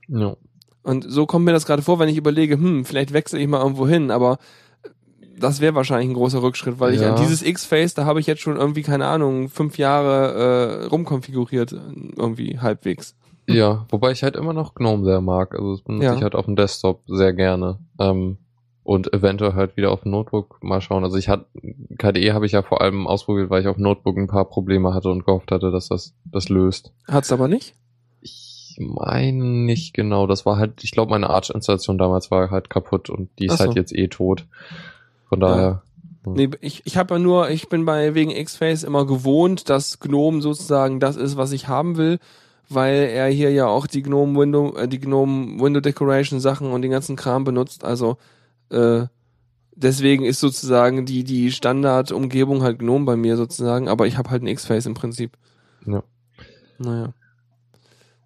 Ja. 0.08 0.36
Und 0.84 1.06
so 1.08 1.26
kommt 1.26 1.46
mir 1.46 1.52
das 1.52 1.66
gerade 1.66 1.82
vor, 1.82 2.00
wenn 2.00 2.10
ich 2.10 2.18
überlege, 2.18 2.56
hm, 2.56 2.84
vielleicht 2.86 3.14
wechsle 3.14 3.40
ich 3.40 3.48
mal 3.48 3.62
irgendwo 3.62 3.88
hin, 3.88 4.10
aber 4.10 4.38
das 5.40 5.62
wäre 5.62 5.76
wahrscheinlich 5.76 6.10
ein 6.10 6.14
großer 6.16 6.42
Rückschritt, 6.42 6.80
weil 6.80 6.94
ich 6.94 7.02
Ja. 7.02 7.14
an 7.14 7.22
dieses 7.22 7.42
X-Face, 7.44 7.94
da 7.94 8.06
habe 8.06 8.20
ich 8.20 8.28
jetzt 8.28 8.42
schon 8.42 8.58
irgendwie, 8.58 8.82
keine 8.82 9.08
Ahnung, 9.08 9.50
fünf 9.50 9.78
Jahre 9.78 10.82
äh, 10.84 10.86
rumkonfiguriert, 10.88 11.74
irgendwie 12.16 12.60
halbwegs. 12.60 13.16
Ja, 13.50 13.86
wobei 13.90 14.12
ich 14.12 14.24
halt 14.24 14.36
immer 14.36 14.52
noch 14.54 14.76
GNOME 14.76 15.06
sehr 15.06 15.22
mag. 15.22 15.54
Also 15.56 15.74
das 15.76 15.82
benutze 15.82 16.06
Ja. 16.06 16.16
ich 16.16 16.22
halt 16.22 16.36
auf 16.36 16.46
dem 16.46 16.56
Desktop 16.58 17.02
sehr 17.08 17.34
gerne. 17.34 17.80
Ähm, 18.00 18.38
und 18.84 19.14
eventuell 19.14 19.54
halt 19.54 19.76
wieder 19.78 19.92
auf 19.92 20.02
dem 20.04 20.12
Notebook 20.12 20.60
mal 20.64 20.80
schauen. 20.82 21.04
Also 21.04 21.18
ich 21.18 21.28
hatte 21.30 21.46
KDE 21.98 22.34
habe 22.34 22.46
ich 22.46 22.54
ja 22.54 22.62
vor 22.62 22.82
allem 22.82 23.06
ausprobiert, 23.06 23.50
weil 23.50 23.62
ich 23.62 23.68
auf 23.68 23.76
dem 23.76 23.84
Notebook 23.84 24.18
ein 24.18 24.28
paar 24.28 24.46
Probleme 24.46 24.94
hatte 24.94 25.10
und 25.10 25.26
gehofft 25.26 25.52
hatte, 25.52 25.72
dass 25.72 25.90
das 25.90 26.14
das 26.26 26.48
löst. 26.50 26.94
Hat's 27.08 27.32
aber 27.34 27.48
nicht? 27.50 27.74
Ich 28.22 28.78
meine 28.80 29.44
nicht 29.44 29.94
genau. 29.94 30.26
Das 30.28 30.46
war 30.46 30.58
halt, 30.58 30.84
ich 30.84 30.92
glaube, 30.92 31.10
meine 31.12 31.30
Arch-Installation 31.30 31.98
damals 31.98 32.32
war 32.32 32.50
halt 32.52 32.70
kaputt 32.70 33.10
und 33.10 33.30
die 33.40 33.46
ist 33.48 33.54
Ach 33.54 33.58
so. 33.58 33.66
halt 33.66 33.76
jetzt 33.76 33.94
eh 33.96 34.08
tot. 34.08 34.46
Von 35.30 35.40
daher. 35.40 35.84
Nee, 36.26 36.50
ich, 36.62 36.82
ich 36.86 36.98
habe 36.98 37.16
ja 37.16 37.20
nur, 37.20 37.50
ich 37.50 37.70
bin 37.70 37.86
bei 37.86 38.14
wegen 38.14 38.32
X-Face 38.32 38.84
immer 38.84 39.06
gewohnt, 39.06 39.70
dass 39.70 40.00
GNOME 40.00 40.42
sozusagen 40.42 41.00
das 41.00 41.16
ist, 41.16 41.38
was 41.38 41.52
ich 41.54 41.68
haben 41.68 41.96
will, 41.96 42.20
weil 42.70 42.96
er 42.96 43.28
hier 43.28 43.52
ja 43.52 43.68
auch 43.68 43.88
die 43.88 44.02
GNOME 44.02 44.38
Window, 44.38 44.76
äh, 44.76 44.88
die 44.88 45.00
GNOME 45.00 45.62
Window 45.62 45.80
Decoration 45.80 46.40
Sachen 46.40 46.72
und 46.72 46.82
den 46.82 46.92
ganzen 46.92 47.16
Kram 47.16 47.44
benutzt. 47.46 47.86
Also 47.86 48.18
äh, 48.70 49.06
deswegen 49.76 50.26
ist 50.26 50.40
sozusagen 50.40 51.06
die 51.06 51.24
die 51.24 51.52
Standardumgebung 51.52 52.64
halt 52.64 52.80
GNOME 52.80 53.06
bei 53.06 53.16
mir 53.16 53.38
sozusagen, 53.38 53.88
aber 53.88 54.08
ich 54.08 54.18
habe 54.18 54.30
halt 54.30 54.44
ein 54.44 54.48
X-Face 54.48 54.86
im 54.86 54.96
Prinzip. 54.96 55.38
Ja. 55.86 56.04
Naja. 56.78 57.14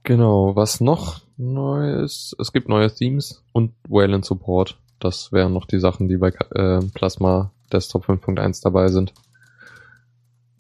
Genau, 0.03 0.55
was 0.55 0.81
noch 0.81 1.21
neu 1.37 1.93
ist, 2.01 2.35
es 2.39 2.51
gibt 2.51 2.69
neue 2.69 2.91
Themes 2.91 3.43
und 3.53 3.73
Wayland 3.87 4.25
Support. 4.25 4.79
Das 5.01 5.31
wären 5.33 5.51
noch 5.53 5.65
die 5.65 5.79
Sachen, 5.79 6.07
die 6.07 6.15
bei 6.17 6.29
äh, 6.29 6.79
Plasma 6.93 7.51
Desktop 7.73 8.07
5.1 8.07 8.61
dabei 8.63 8.87
sind. 8.87 9.13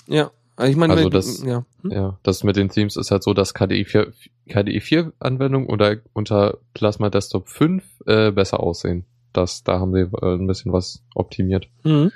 Ja. 0.07 0.31
Also 0.57 0.69
ich 0.71 0.77
meine, 0.77 0.93
Also 0.93 1.09
das- 1.09 1.43
ja. 1.43 1.63
Hm? 1.83 1.91
Ja, 1.91 2.17
das 2.23 2.43
mit 2.43 2.55
den 2.55 2.69
Themes 2.69 2.97
ist 2.97 3.09
halt 3.11 3.23
so, 3.23 3.33
dass 3.33 3.53
KDE 3.53 3.85
4, 3.85 4.11
KDE 4.49 4.81
4 4.81 5.13
Anwendungen 5.19 5.69
oder 5.69 5.97
unter 6.13 6.57
Plasma 6.73 7.09
Desktop 7.09 7.47
5 7.47 7.83
äh, 8.05 8.31
besser 8.31 8.59
aussehen. 8.59 9.05
Das, 9.33 9.63
da 9.63 9.79
haben 9.79 9.93
sie 9.93 10.01
äh, 10.01 10.35
ein 10.35 10.45
bisschen 10.47 10.73
was 10.73 11.01
optimiert. 11.15 11.67
Mhm. 11.83 12.11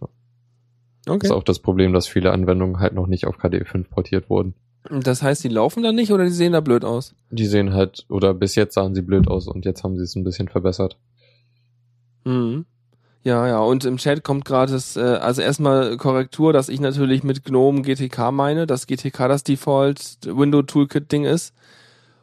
Das 0.00 0.08
Okay. 1.16 1.26
ist 1.26 1.32
auch 1.32 1.42
das 1.42 1.58
Problem, 1.60 1.94
dass 1.94 2.06
viele 2.06 2.32
Anwendungen 2.32 2.80
halt 2.80 2.92
noch 2.92 3.06
nicht 3.06 3.26
auf 3.26 3.38
KDE 3.38 3.64
5 3.64 3.88
portiert 3.88 4.28
wurden. 4.28 4.54
Das 4.90 5.22
heißt, 5.22 5.42
die 5.42 5.48
laufen 5.48 5.82
dann 5.82 5.94
nicht 5.94 6.12
oder 6.12 6.24
die 6.24 6.30
sehen 6.30 6.52
da 6.52 6.60
blöd 6.60 6.84
aus? 6.84 7.14
Die 7.30 7.46
sehen 7.46 7.72
halt, 7.72 8.04
oder 8.10 8.34
bis 8.34 8.54
jetzt 8.56 8.74
sahen 8.74 8.94
sie 8.94 9.02
blöd 9.02 9.26
aus 9.26 9.48
und 9.48 9.64
jetzt 9.64 9.84
haben 9.84 9.96
sie 9.96 10.02
es 10.04 10.14
ein 10.16 10.24
bisschen 10.24 10.48
verbessert. 10.48 10.98
Mhm. 12.24 12.64
Ja, 13.24 13.46
ja, 13.46 13.58
und 13.58 13.84
im 13.84 13.96
Chat 13.98 14.22
kommt 14.22 14.44
gerade 14.44 14.72
das, 14.72 14.96
äh, 14.96 15.00
also 15.00 15.42
erstmal 15.42 15.96
Korrektur, 15.96 16.52
dass 16.52 16.68
ich 16.68 16.80
natürlich 16.80 17.24
mit 17.24 17.44
GNOME 17.44 17.82
GTK 17.82 18.30
meine, 18.32 18.66
dass 18.66 18.86
GTK 18.86 19.28
das 19.28 19.44
Default 19.44 20.18
Window 20.24 20.62
Toolkit 20.62 21.10
Ding 21.12 21.24
ist. 21.24 21.52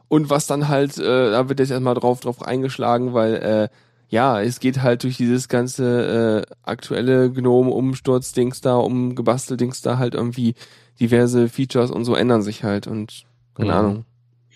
Und 0.07 0.29
was 0.29 0.47
dann 0.47 0.67
halt, 0.67 0.97
äh, 0.97 1.31
da 1.31 1.49
wird 1.49 1.59
jetzt 1.59 1.71
erstmal 1.71 1.95
drauf, 1.95 2.21
drauf 2.21 2.41
eingeschlagen, 2.41 3.13
weil, 3.13 3.33
äh, 3.35 3.69
ja, 4.09 4.39
es 4.41 4.59
geht 4.59 4.81
halt 4.83 5.03
durch 5.03 5.17
dieses 5.17 5.47
ganze 5.49 6.45
äh, 6.47 6.53
aktuelle 6.63 7.29
GNOME-Umsturz-Dings 7.31 8.61
da, 8.61 8.77
umgebastelt-Dings 8.77 9.81
da 9.81 9.97
halt 9.97 10.13
irgendwie 10.15 10.55
diverse 10.99 11.49
Features 11.49 11.91
und 11.91 12.05
so 12.05 12.15
ändern 12.15 12.41
sich 12.41 12.63
halt 12.63 12.87
und 12.87 13.25
keine 13.55 13.71
Mhm. 13.71 13.77
Ahnung. 13.77 14.05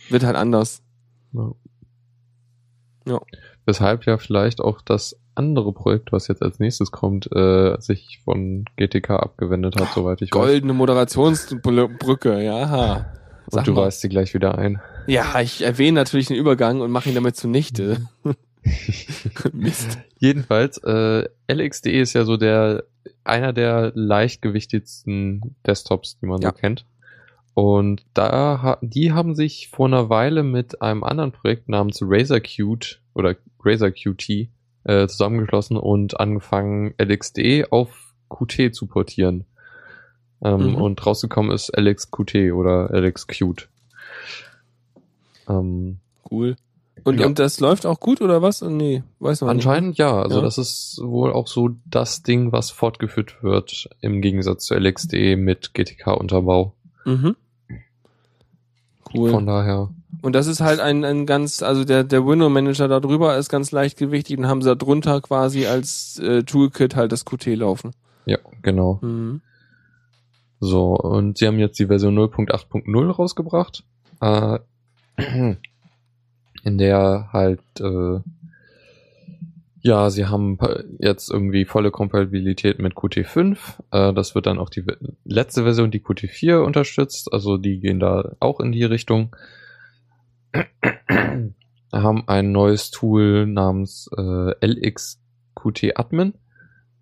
Wird 0.10 0.24
halt 0.24 0.36
anders. 0.38 0.82
Ja. 1.34 1.52
Ja. 3.06 3.20
Weshalb 3.66 4.06
ja 4.06 4.18
vielleicht 4.18 4.62
auch 4.62 4.82
das 4.82 5.16
andere 5.40 5.74
Projekt, 5.74 6.12
was 6.12 6.28
jetzt 6.28 6.44
als 6.44 6.60
nächstes 6.60 6.92
kommt, 6.92 7.28
äh, 7.36 7.76
sich 7.80 8.20
von 8.24 8.66
GTK 8.76 9.12
abgewendet 9.12 9.80
hat, 9.80 9.90
soweit 9.96 10.22
ich 10.22 10.30
weiß. 10.30 10.40
Goldene 10.40 10.74
Moderationsbrücke, 10.74 12.44
ja. 12.44 13.06
Sag 13.48 13.62
Und 13.62 13.68
du 13.68 13.74
mal. 13.74 13.84
reißt 13.86 14.02
sie 14.02 14.10
gleich 14.10 14.34
wieder 14.36 14.58
ein. 14.60 14.80
Ja, 15.08 15.40
ich 15.42 15.64
erwähne 15.64 15.96
natürlich 16.00 16.28
den 16.28 16.38
Übergang 16.38 16.82
und 16.82 16.92
mache 16.92 17.10
ihn 17.10 17.16
damit 17.16 17.36
zunichte. 17.36 18.02
Mist. 19.54 19.98
Jedenfalls, 20.20 20.78
äh, 20.84 21.28
LXDE 21.52 22.00
ist 22.02 22.14
ja 22.14 22.26
so 22.26 22.38
der 22.38 22.84
einer 23.24 23.54
der 23.54 23.92
leichtgewichtigsten 23.96 25.56
Desktops, 25.66 26.20
die 26.20 26.26
man 26.28 26.42
Ja. 26.42 26.50
so 26.50 26.56
kennt. 26.56 26.86
Und 27.54 28.06
da 28.14 28.78
die 28.82 29.12
haben 29.12 29.36
sich 29.36 29.70
vor 29.70 29.88
einer 29.88 30.10
Weile 30.10 30.44
mit 30.44 30.82
einem 30.82 31.04
anderen 31.04 31.32
Projekt 31.32 31.68
namens 31.70 32.00
Razer 32.02 32.40
Qt 32.40 33.02
oder 33.14 33.36
Razer 33.64 33.92
Qt 33.92 34.48
äh, 34.90 35.08
zusammengeschlossen 35.08 35.78
und 35.78 36.20
angefangen 36.20 36.94
LXDE 36.98 37.68
auf 37.72 38.14
Qt 38.30 38.74
zu 38.74 38.88
portieren. 38.88 39.46
Ähm, 40.44 40.70
Mhm. 40.70 40.76
Und 40.76 41.06
rausgekommen 41.06 41.52
ist 41.52 41.70
LXQt 41.78 42.54
oder 42.54 42.90
LXQt. 42.94 43.70
Ähm, 45.48 46.00
Cool. 46.32 46.56
Und, 47.06 47.20
Ja. 47.20 47.26
und 47.26 47.40
das 47.40 47.60
läuft 47.60 47.86
auch 47.86 48.00
gut 48.00 48.22
oder 48.22 48.42
was? 48.42 48.62
Nee, 48.62 49.04
weiß 49.20 49.42
man 49.42 49.50
Anscheinend 49.52 49.98
ja. 49.98 50.22
Also 50.22 50.38
Ja. 50.38 50.42
das 50.44 50.58
ist 50.58 51.00
wohl 51.02 51.32
auch 51.32 51.48
so 51.48 51.70
das 51.86 52.24
Ding, 52.24 52.52
was 52.52 52.72
fortgeführt 52.72 53.42
wird 53.42 53.90
im 54.02 54.22
Gegensatz 54.22 54.66
zu 54.66 54.76
LXD 54.76 55.36
mit 55.38 55.74
GTK-Unterbau. 55.74 56.74
nicht. 57.06 57.22
Mhm. 57.24 57.36
Cool. 59.14 59.32
Von 59.32 59.46
daher. 59.48 59.90
Und 60.22 60.34
das 60.34 60.48
ist 60.48 60.60
halt 60.60 60.80
ein, 60.80 61.06
ein 61.06 61.26
ganz, 61.26 61.62
also 61.62 61.86
der, 61.86 62.04
der 62.04 62.26
Window 62.26 62.50
Manager 62.50 62.88
da 62.88 63.00
drüber 63.00 63.38
ist 63.38 63.50
ganz 63.50 63.72
leichtgewichtig 63.72 64.38
und 64.38 64.48
haben 64.48 64.62
sie 64.62 64.70
da 64.70 64.76
drunter 64.76 65.22
quasi 65.22 65.66
als 65.66 66.20
äh, 66.20 66.44
Toolkit 66.44 66.96
halt 66.96 67.12
das 67.12 67.26
Qt 67.26 67.56
laufen. 67.56 67.92
Ja, 68.26 68.38
genau. 68.62 69.00
Mhm. 69.02 69.42
So, 70.60 70.96
und 70.96 71.38
sie 71.38 71.48
haben 71.48 71.60
jetzt 71.60 71.80
die 71.80 71.86
Version 71.86 72.18
0.8.0 72.18 73.12
rausgebracht. 73.12 73.84
Äh, 74.20 74.60
in 76.64 76.78
der 76.78 77.30
halt, 77.32 77.62
äh, 77.80 78.20
ja, 79.82 80.10
sie 80.10 80.26
haben 80.26 80.58
jetzt 80.98 81.32
irgendwie 81.32 81.64
volle 81.64 81.92
Kompatibilität 81.92 82.80
mit 82.80 82.94
Qt5. 82.94 83.58
Äh, 83.92 84.14
das 84.14 84.36
wird 84.36 84.48
dann 84.48 84.60
auch 84.60 84.70
die 84.70 84.84
letzte 85.24 85.64
Version, 85.64 85.92
die 85.92 86.02
Qt4 86.02 86.58
unterstützt. 86.58 87.32
Also 87.32 87.58
die 87.58 87.80
gehen 87.80 88.02
da 88.02 88.36
auch 88.40 88.60
in 88.60 88.74
die 88.74 88.84
Richtung. 88.84 89.34
Haben 91.92 92.28
ein 92.28 92.52
neues 92.52 92.92
Tool 92.92 93.46
namens 93.46 94.10
äh, 94.18 94.66
LXQT 94.66 95.96
Admin, 95.96 96.34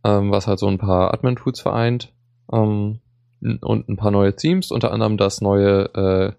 ähm, 0.03 0.31
was 0.31 0.47
halt 0.47 0.59
so 0.59 0.67
ein 0.67 0.77
paar 0.77 1.13
Admin-Tools 1.13 1.59
vereint. 1.59 2.13
Ähm, 2.51 2.99
und 3.39 3.87
ein 3.87 3.97
paar 3.97 4.11
neue 4.11 4.35
Themes, 4.35 4.71
unter 4.71 4.91
anderem 4.91 5.17
das 5.17 5.41
neue 5.41 5.93
äh, 5.93 6.33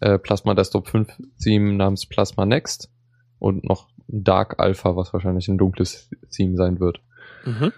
äh, 0.00 0.18
Plasma 0.18 0.54
Desktop 0.54 0.88
5 0.88 1.12
Theme 1.42 1.74
namens 1.74 2.06
Plasma 2.06 2.46
Next 2.46 2.90
und 3.38 3.64
noch 3.64 3.88
Dark 4.08 4.58
Alpha, 4.58 4.96
was 4.96 5.12
wahrscheinlich 5.12 5.48
ein 5.48 5.58
dunkles 5.58 6.10
Theme 6.30 6.56
sein 6.56 6.80
wird. 6.80 7.00
Mhm. 7.44 7.72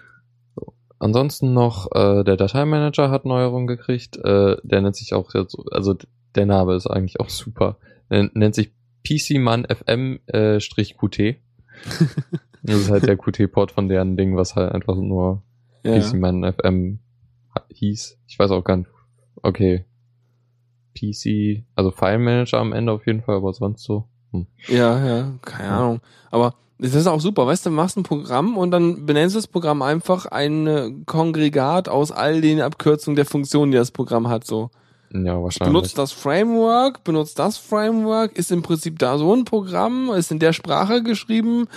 Ansonsten 0.99 1.53
noch 1.53 1.87
äh, 1.93 2.23
der 2.23 2.35
Dateimanager 2.37 3.09
hat 3.09 3.25
Neuerungen 3.25 3.67
gekriegt. 3.67 4.17
Äh, 4.17 4.57
der 4.63 4.81
nennt 4.81 4.95
sich 4.95 5.13
auch 5.13 5.33
jetzt, 5.33 5.57
also 5.71 5.95
der 6.35 6.45
Name 6.45 6.75
ist 6.75 6.87
eigentlich 6.87 7.19
auch 7.19 7.29
super. 7.29 7.77
Der 8.09 8.29
nennt 8.33 8.55
sich 8.55 8.71
PCMan 9.03 9.65
FM 9.65 10.19
äh, 10.27 10.59
das 12.63 12.75
ist 12.75 12.89
halt 12.89 13.07
der 13.07 13.17
Qt-Port 13.17 13.71
von 13.71 13.87
deren 13.87 14.17
Ding, 14.17 14.35
was 14.35 14.55
halt 14.55 14.73
einfach 14.73 14.95
nur 14.95 15.43
Ja. 15.83 15.97
PCMan 15.97 16.51
FM 16.51 16.99
hieß. 17.73 18.17
Ich 18.27 18.37
weiß 18.37 18.51
auch 18.51 18.63
gar 18.63 18.77
nicht. 18.77 18.89
Okay. 19.41 19.85
PC, 20.95 21.63
also 21.75 21.91
File 21.91 22.19
Manager 22.19 22.59
am 22.59 22.73
Ende 22.73 22.91
auf 22.91 23.05
jeden 23.05 23.21
Fall, 23.21 23.37
aber 23.37 23.53
sonst 23.53 23.83
so. 23.83 24.05
Hm. 24.31 24.47
Ja, 24.67 25.05
ja, 25.05 25.33
keine 25.41 25.69
Ahnung. 25.69 26.01
Aber 26.29 26.55
das 26.77 26.93
ist 26.93 27.07
auch 27.07 27.21
super, 27.21 27.47
weißt 27.47 27.65
du, 27.65 27.71
machst 27.71 27.97
ein 27.97 28.03
Programm 28.03 28.57
und 28.57 28.71
dann 28.71 29.05
benennst 29.05 29.35
du 29.35 29.39
das 29.39 29.47
Programm 29.47 29.81
einfach 29.81 30.25
ein 30.25 30.67
äh, 30.67 30.91
Kongregat 31.05 31.89
aus 31.89 32.11
all 32.11 32.41
den 32.41 32.61
Abkürzungen 32.61 33.15
der 33.15 33.25
Funktionen, 33.25 33.71
die 33.71 33.77
das 33.77 33.91
Programm 33.91 34.27
hat, 34.27 34.45
so. 34.45 34.71
Ja, 35.11 35.41
wahrscheinlich. 35.41 35.73
Benutzt 35.73 35.97
das 35.97 36.11
Framework, 36.11 37.03
benutzt 37.03 37.39
das 37.39 37.57
Framework, 37.57 38.37
ist 38.37 38.51
im 38.51 38.61
Prinzip 38.61 38.99
da 38.99 39.17
so 39.17 39.33
ein 39.33 39.45
Programm, 39.45 40.11
ist 40.11 40.31
in 40.31 40.39
der 40.39 40.53
Sprache 40.53 41.01
geschrieben, 41.01 41.67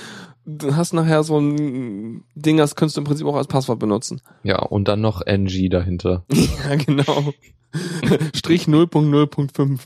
du 0.44 0.76
hast 0.76 0.92
nachher 0.92 1.22
so 1.22 1.38
ein 1.38 2.24
Ding, 2.34 2.56
das 2.56 2.76
könntest 2.76 2.96
du 2.96 3.00
im 3.00 3.06
Prinzip 3.06 3.26
auch 3.26 3.36
als 3.36 3.46
Passwort 3.46 3.78
benutzen. 3.78 4.20
Ja, 4.42 4.60
und 4.60 4.88
dann 4.88 5.00
noch 5.00 5.22
NG 5.22 5.68
dahinter. 5.68 6.24
ja, 6.32 6.76
genau. 6.76 7.32
Strich 8.34 8.66
0.0.5. 8.66 9.80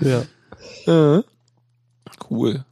Ja. 0.00 0.22
Äh. 0.86 1.22
Cool. 2.28 2.64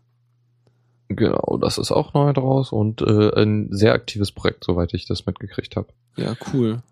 Genau, 1.08 1.58
das 1.60 1.78
ist 1.78 1.92
auch 1.92 2.14
neu 2.14 2.32
draus 2.32 2.72
und 2.72 3.02
äh, 3.02 3.30
ein 3.40 3.68
sehr 3.70 3.92
aktives 3.92 4.32
Projekt, 4.32 4.64
soweit 4.64 4.94
ich 4.94 5.06
das 5.06 5.26
mitgekriegt 5.26 5.76
habe. 5.76 5.88
Ja, 6.16 6.34
cool. 6.52 6.82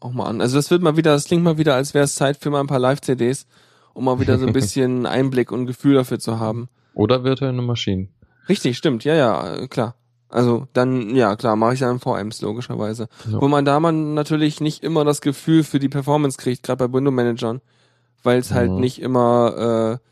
Auch 0.00 0.12
mal 0.12 0.26
an. 0.26 0.40
Also 0.40 0.56
das 0.56 0.70
wird 0.70 0.82
mal 0.82 0.96
wieder, 0.96 1.12
das 1.12 1.24
klingt 1.24 1.42
mal 1.42 1.58
wieder, 1.58 1.74
als 1.74 1.92
wäre 1.94 2.04
es 2.04 2.14
Zeit 2.14 2.36
für 2.36 2.50
mal 2.50 2.60
ein 2.60 2.66
paar 2.68 2.78
Live-CDs, 2.78 3.46
um 3.94 4.04
mal 4.04 4.20
wieder 4.20 4.38
so 4.38 4.46
ein 4.46 4.52
bisschen 4.54 5.06
Einblick 5.06 5.50
und 5.50 5.66
Gefühl 5.66 5.94
dafür 5.94 6.18
zu 6.18 6.38
haben. 6.38 6.68
Oder 6.94 7.24
virtuelle 7.24 7.60
Maschinen. 7.62 8.08
Richtig, 8.48 8.76
stimmt, 8.78 9.04
ja, 9.04 9.14
ja, 9.14 9.66
klar. 9.68 9.94
Also 10.28 10.66
dann, 10.72 11.14
ja 11.14 11.36
klar, 11.36 11.56
mache 11.56 11.74
ich 11.74 11.80
dann 11.80 12.00
VMs 12.00 12.40
logischerweise. 12.40 13.08
Ja. 13.30 13.40
Wo 13.40 13.48
man 13.48 13.64
da 13.64 13.80
man 13.80 14.14
natürlich 14.14 14.60
nicht 14.60 14.82
immer 14.82 15.04
das 15.04 15.20
Gefühl 15.20 15.62
für 15.62 15.78
die 15.78 15.88
Performance 15.90 16.38
kriegt, 16.38 16.62
gerade 16.62 16.86
bei 16.88 16.94
Window 16.96 17.10
Managern. 17.10 17.60
weil 18.22 18.38
es 18.38 18.52
halt 18.52 18.70
Mhm. 18.70 18.78
nicht 18.80 19.02
immer 19.02 19.98
äh, 20.00 20.08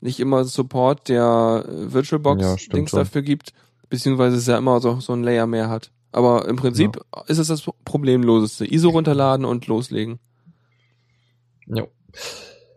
nicht 0.00 0.20
immer 0.20 0.44
Support 0.44 1.08
der 1.08 1.64
äh, 1.68 1.92
VirtualBox 1.92 2.68
Ja, 2.72 2.82
dafür 2.92 3.22
gibt, 3.22 3.52
beziehungsweise 3.90 4.36
es 4.36 4.46
ja 4.46 4.56
immer 4.56 4.78
so, 4.80 5.00
so 5.00 5.12
ein 5.12 5.24
Layer 5.24 5.46
mehr 5.48 5.68
hat. 5.68 5.90
Aber 6.12 6.48
im 6.48 6.56
Prinzip 6.56 6.98
ist 7.26 7.38
es 7.38 7.48
das 7.48 7.68
problemloseste. 7.84 8.64
ISO 8.64 8.90
runterladen 8.90 9.44
und 9.44 9.66
loslegen. 9.66 10.18
Jo. 11.66 11.88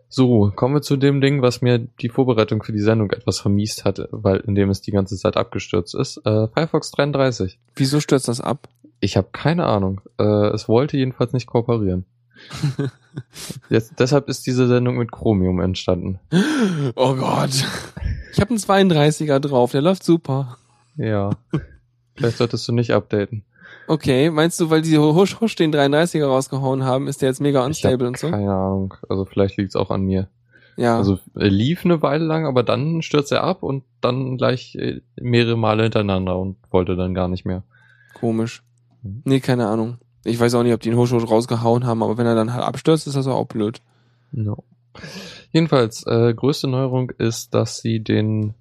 So, 0.08 0.52
kommen 0.54 0.74
wir 0.74 0.82
zu 0.82 0.98
dem 0.98 1.22
Ding, 1.22 1.40
was 1.40 1.62
mir 1.62 1.78
die 1.78 2.10
Vorbereitung 2.10 2.62
für 2.62 2.72
die 2.72 2.80
Sendung 2.80 3.10
etwas 3.12 3.40
vermiest 3.40 3.86
hat, 3.86 4.08
weil 4.10 4.40
indem 4.40 4.68
es 4.68 4.82
die 4.82 4.90
ganze 4.90 5.16
Zeit 5.16 5.38
abgestürzt 5.38 5.94
ist. 5.94 6.18
Äh, 6.26 6.48
Firefox 6.48 6.90
33. 6.90 7.58
Wieso 7.76 7.98
stürzt 7.98 8.28
das 8.28 8.42
ab? 8.42 8.68
Ich 9.00 9.16
habe 9.16 9.28
keine 9.32 9.64
Ahnung. 9.64 10.02
Äh, 10.18 10.48
es 10.48 10.68
wollte 10.68 10.98
jedenfalls 10.98 11.32
nicht 11.32 11.46
kooperieren. 11.46 12.04
Jetzt, 13.70 13.94
deshalb 13.98 14.28
ist 14.28 14.46
diese 14.46 14.68
Sendung 14.68 14.96
mit 14.96 15.10
Chromium 15.10 15.60
entstanden. 15.60 16.18
Oh 16.94 17.14
Gott. 17.14 17.64
Ich 18.32 18.40
habe 18.40 18.50
einen 18.50 18.58
32er 18.58 19.38
drauf, 19.38 19.72
der 19.72 19.80
läuft 19.80 20.02
super. 20.02 20.58
Ja. 20.96 21.30
Vielleicht 22.16 22.38
solltest 22.38 22.66
du 22.68 22.72
nicht 22.72 22.92
updaten. 22.92 23.44
Okay, 23.88 24.30
meinst 24.30 24.60
du, 24.60 24.70
weil 24.70 24.82
die 24.82 24.96
husch 24.98 25.40
husch 25.40 25.56
den 25.56 25.74
33er 25.74 26.26
rausgehauen 26.26 26.84
haben, 26.84 27.08
ist 27.08 27.22
der 27.22 27.28
jetzt 27.28 27.40
mega 27.40 27.64
unstable 27.64 28.06
und 28.06 28.18
so? 28.18 28.30
keine 28.30 28.52
Ahnung. 28.52 28.94
Also 29.08 29.24
vielleicht 29.24 29.56
liegt 29.56 29.70
es 29.70 29.76
auch 29.76 29.90
an 29.90 30.02
mir. 30.02 30.28
Ja. 30.76 30.96
Also 30.96 31.18
er 31.34 31.50
lief 31.50 31.84
eine 31.84 32.00
Weile 32.00 32.24
lang, 32.24 32.46
aber 32.46 32.62
dann 32.62 33.02
stürzt 33.02 33.32
er 33.32 33.44
ab 33.44 33.62
und 33.62 33.84
dann 34.00 34.38
gleich 34.38 34.74
äh, 34.76 35.00
mehrere 35.20 35.56
Male 35.56 35.82
hintereinander 35.82 36.38
und 36.38 36.56
wollte 36.70 36.96
dann 36.96 37.14
gar 37.14 37.28
nicht 37.28 37.44
mehr. 37.44 37.62
Komisch. 38.14 38.62
Mhm. 39.02 39.22
Nee, 39.24 39.40
keine 39.40 39.66
Ahnung. 39.66 39.98
Ich 40.24 40.38
weiß 40.38 40.54
auch 40.54 40.62
nicht, 40.62 40.72
ob 40.72 40.80
die 40.80 40.90
einen 40.90 40.98
husch 40.98 41.12
husch 41.12 41.28
rausgehauen 41.28 41.84
haben, 41.84 42.02
aber 42.02 42.16
wenn 42.16 42.26
er 42.26 42.34
dann 42.34 42.54
halt 42.54 42.64
abstürzt, 42.64 43.06
ist 43.06 43.16
das 43.16 43.26
auch 43.26 43.46
blöd. 43.46 43.82
No. 44.30 44.64
Jedenfalls, 45.50 46.06
äh, 46.06 46.32
größte 46.32 46.68
Neuerung 46.68 47.10
ist, 47.10 47.54
dass 47.54 47.78
sie 47.78 48.00
den 48.00 48.54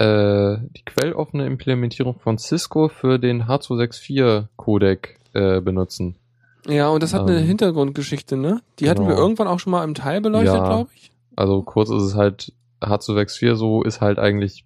äh, 0.00 0.56
die 0.76 0.82
quelloffene 0.86 1.46
Implementierung 1.46 2.18
von 2.18 2.38
Cisco 2.38 2.88
für 2.88 3.18
den 3.18 3.44
H264 3.44 4.46
Codec 4.56 5.18
äh, 5.34 5.60
benutzen. 5.60 6.16
Ja, 6.66 6.88
und 6.88 7.02
das 7.02 7.12
hat 7.12 7.28
eine 7.28 7.40
Ähm, 7.40 7.46
Hintergrundgeschichte, 7.46 8.36
ne? 8.38 8.62
Die 8.78 8.88
hatten 8.88 9.02
wir 9.02 9.10
genau. 9.10 9.20
irgendwann 9.20 9.46
auch 9.46 9.60
schon 9.60 9.72
mal 9.72 9.84
im 9.84 9.94
Teil 9.94 10.22
beleuchtet, 10.22 10.54
Ja. 10.54 10.66
glaube 10.66 10.90
ich. 10.94 11.10
Also 11.36 11.62
kurz 11.62 11.90
ist 11.90 12.02
es 12.02 12.14
halt, 12.14 12.52
H264 12.80 13.54
so 13.56 13.82
ist 13.82 14.00
halt 14.00 14.18
eigentlich 14.18 14.64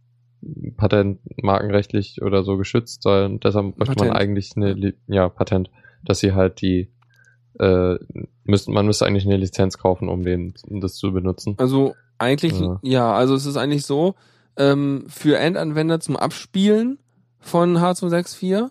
patentmarkenrechtlich 0.77 2.23
oder 2.23 2.45
so 2.45 2.57
geschützt, 2.57 3.05
weil 3.05 3.39
deshalb 3.39 3.77
möchte 3.79 4.05
man 4.05 4.11
eigentlich 4.11 4.53
eine, 4.57 4.95
ja, 5.09 5.29
Patent, 5.29 5.71
dass 6.05 6.21
sie 6.21 6.33
halt 6.33 6.61
die, 6.61 6.91
äh, 7.59 7.97
müssten, 8.45 8.73
man 8.73 8.87
müsste 8.87 9.07
eigentlich 9.07 9.27
eine 9.27 9.37
Lizenz 9.37 9.79
kaufen, 9.79 10.09
um 10.09 10.23
den, 10.23 10.55
um 10.69 10.81
das 10.81 10.95
zu 10.95 11.13
benutzen. 11.13 11.55
Also 11.59 11.95
eigentlich, 12.19 12.59
ja. 12.61 12.79
Ja. 12.83 13.13
also 13.15 13.35
es 13.35 13.47
ist 13.47 13.57
eigentlich 13.57 13.85
so, 13.85 14.15
ähm, 14.57 15.07
für 15.09 15.39
Endanwender 15.39 16.01
zum 16.01 16.17
Abspielen 16.17 16.99
von 17.41 17.77
H264 17.79 18.71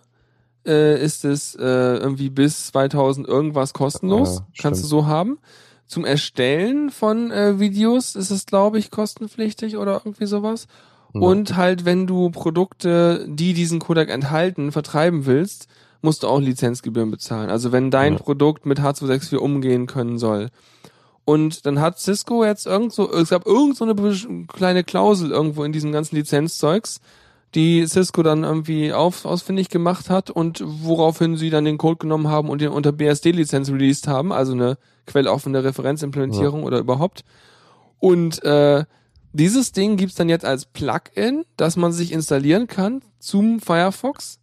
äh, 0.66 1.02
ist 1.02 1.24
es 1.24 1.54
äh, 1.54 1.62
irgendwie 1.62 2.30
bis 2.30 2.68
2000 2.68 3.26
irgendwas 3.28 3.72
kostenlos. 3.72 4.38
Ja, 4.38 4.46
Kannst 4.62 4.82
du 4.82 4.86
so 4.88 5.06
haben. 5.06 5.38
Zum 5.86 6.04
Erstellen 6.04 6.90
von 6.90 7.30
äh, 7.30 7.60
Videos 7.60 8.16
ist 8.16 8.30
es, 8.30 8.46
glaube 8.46 8.78
ich, 8.78 8.90
kostenpflichtig 8.90 9.76
oder 9.76 10.00
irgendwie 10.04 10.26
sowas. 10.26 10.66
Ja. 11.12 11.20
Und 11.20 11.56
halt, 11.56 11.84
wenn 11.84 12.06
du 12.06 12.30
Produkte, 12.30 13.26
die 13.28 13.52
diesen 13.52 13.78
Codec 13.78 14.08
enthalten, 14.08 14.72
vertreiben 14.72 15.26
willst, 15.26 15.68
musst 16.00 16.22
du 16.22 16.28
auch 16.28 16.40
Lizenzgebühren 16.40 17.10
bezahlen. 17.10 17.50
Also 17.50 17.70
wenn 17.70 17.90
dein 17.90 18.14
Ja. 18.14 18.18
Produkt 18.18 18.66
mit 18.66 18.80
H264 18.80 19.36
umgehen 19.36 19.86
können 19.86 20.18
soll. 20.18 20.48
Und 21.24 21.64
dann 21.64 21.80
hat 21.80 21.98
Cisco 21.98 22.44
jetzt 22.44 22.66
irgend 22.66 22.92
so, 22.92 23.10
es 23.10 23.30
gab 23.30 23.46
irgend 23.46 23.76
so 23.76 23.84
eine 23.84 24.46
kleine 24.46 24.84
Klausel 24.84 25.30
irgendwo 25.30 25.64
in 25.64 25.72
diesem 25.72 25.90
ganzen 25.90 26.16
Lizenzzeugs, 26.16 27.00
die 27.54 27.86
Cisco 27.86 28.22
dann 28.22 28.44
irgendwie 28.44 28.92
auf, 28.92 29.24
ausfindig 29.24 29.70
gemacht 29.70 30.10
hat 30.10 30.28
und 30.28 30.62
woraufhin 30.64 31.36
sie 31.36 31.50
dann 31.50 31.64
den 31.64 31.78
Code 31.78 31.98
genommen 31.98 32.28
haben 32.28 32.50
und 32.50 32.60
den 32.60 32.70
unter 32.70 32.92
BSD-Lizenz 32.92 33.70
released 33.70 34.06
haben, 34.06 34.32
also 34.32 34.52
eine 34.52 34.76
quelloffene 35.06 35.64
Referenzimplementierung 35.64 36.64
oder 36.64 36.78
überhaupt. 36.78 37.24
Und 38.00 38.42
äh, 38.44 38.84
dieses 39.32 39.72
Ding 39.72 39.96
gibt's 39.96 40.16
dann 40.16 40.28
jetzt 40.28 40.44
als 40.44 40.66
Plugin, 40.66 41.44
das 41.56 41.76
man 41.76 41.92
sich 41.92 42.12
installieren 42.12 42.66
kann 42.66 43.02
zum 43.18 43.60
Firefox. 43.60 44.40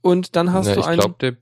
Und 0.00 0.36
dann 0.36 0.52
hast 0.52 0.68
ja, 0.68 0.74
du 0.74 0.80
ich 0.80 0.86
ein. 0.86 0.98
glaube, 0.98 1.14
der, 1.20 1.36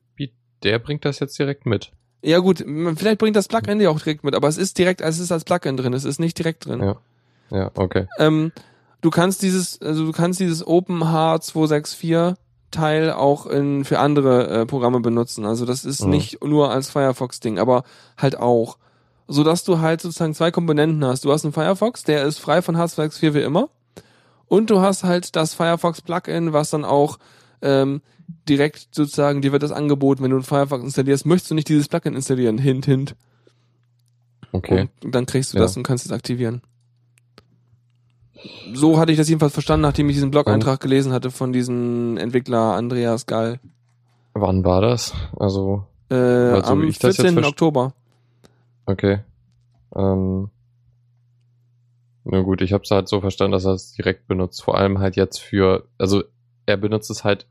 der 0.63 0.79
bringt 0.79 1.05
das 1.05 1.21
jetzt 1.21 1.39
direkt 1.39 1.65
mit. 1.65 1.93
Ja 2.27 2.39
gut, 2.39 2.65
vielleicht 2.97 3.19
bringt 3.19 3.37
das 3.37 3.49
Plugin 3.49 3.79
dir 3.79 3.91
auch 3.91 3.99
direkt 3.99 4.25
mit, 4.25 4.35
aber 4.35 4.49
es 4.49 4.57
ist 4.57 4.79
direkt, 4.79 5.03
es 5.03 5.19
ist 5.19 5.31
als 5.31 5.45
Plugin 5.45 5.77
drin, 5.77 5.93
es 5.93 6.05
ist 6.05 6.19
nicht 6.19 6.39
direkt 6.39 6.65
drin. 6.67 6.83
Ja. 6.83 6.97
Ja, 7.51 7.71
okay. 7.75 8.07
Ähm, 8.19 8.51
du 9.03 9.11
kannst 9.11 9.43
dieses, 9.43 9.81
also 9.83 10.07
du 10.07 10.13
kannst 10.13 10.41
dieses 10.41 10.65
OpenH264 10.67 12.35
Teil 12.71 13.13
auch 13.13 13.47
in, 13.47 13.85
für 13.85 13.99
andere 14.01 14.49
äh, 14.63 14.67
Programme 14.67 15.01
benutzen. 15.01 15.45
Also 15.45 15.65
das 15.65 15.85
ist 15.85 16.03
Mhm. 16.03 16.11
nicht 16.11 16.45
nur 16.45 16.71
als 16.71 16.91
Firefox-Ding, 16.91 17.59
aber 17.59 17.85
halt 18.17 18.39
auch. 18.39 18.79
So 19.29 19.45
dass 19.45 19.65
du 19.65 19.79
halt 19.81 20.01
sozusagen 20.01 20.35
zwei 20.35 20.51
Komponenten 20.51 21.05
hast. 21.05 21.25
Du 21.25 21.33
hast 21.33 21.45
einen 21.45 21.53
Firefox, 21.53 22.03
der 22.03 22.25
ist 22.25 22.39
frei 22.41 22.63
von 22.63 22.77
H264 22.77 23.35
wie 23.35 23.43
immer. 23.43 23.69
Und 24.49 24.71
du 24.71 24.81
hast 24.81 25.05
halt 25.05 25.37
das 25.37 25.55
Firefox 25.55 26.03
Plugin, 26.03 26.53
was 26.53 26.71
dann 26.71 26.85
auch 26.85 27.19
ähm, 27.63 28.03
direkt 28.49 28.89
sozusagen, 28.95 29.43
dir 29.43 29.53
wird 29.53 29.63
das 29.63 29.73
angeboten, 29.73 30.23
wenn 30.23 30.31
du 30.31 30.37
einen 30.37 30.45
Firefox 30.45 30.83
installierst, 30.85 31.27
möchtest 31.27 31.51
du 31.51 31.55
nicht 31.55 31.69
dieses 31.69 31.89
Plugin 31.89 32.15
installieren. 32.15 32.59
Hint, 32.59 32.87
hint. 32.87 33.17
Okay. 34.53 34.89
Und 35.03 35.15
dann 35.15 35.27
kriegst 35.27 35.53
du 35.53 35.57
Ja. 35.59 35.63
das 35.65 35.77
und 35.77 35.83
kannst 35.83 36.07
es 36.07 36.13
aktivieren. 36.13 36.63
So 38.75 38.99
hatte 38.99 39.13
ich 39.13 39.19
das 39.19 39.29
jedenfalls 39.29 39.53
verstanden, 39.55 39.83
nachdem 39.83 40.09
ich 40.09 40.17
diesen 40.17 40.31
Blog-Eintrag 40.31 40.81
gelesen 40.81 41.13
hatte 41.13 41.31
von 41.31 41.53
diesem 41.53 42.17
Entwickler 42.19 42.75
Andreas 42.75 43.27
Gall. 43.27 43.59
Wann 44.35 44.65
war 44.65 44.81
das? 44.81 45.13
Also, 45.37 45.87
Äh, 46.11 46.15
Also, 46.17 46.73
am 46.73 46.83
wie 46.83 46.87
ich 46.89 46.99
das 46.99 47.17
jetzt 47.17 47.23
14. 47.27 47.39
verst- 47.43 47.49
Oktober. 47.49 47.95
okay. 48.85 49.21
Ähm, 49.97 50.51
na 52.25 52.41
gut, 52.43 52.61
ich 52.61 52.73
habe 52.75 52.85
es 52.85 52.91
halt 52.91 53.09
so 53.09 53.21
verstanden, 53.23 53.53
dass 53.53 53.65
er 53.65 53.73
es 53.73 53.93
direkt 53.93 54.27
benutzt. 54.27 54.63
Vor 54.63 54.77
allem 54.77 54.99
halt 54.99 55.17
jetzt 55.17 55.39
für, 55.41 55.89
also 55.99 56.23
er 56.67 56.77
benutzt 56.77 57.11
es 57.11 57.25
halt 57.25 57.47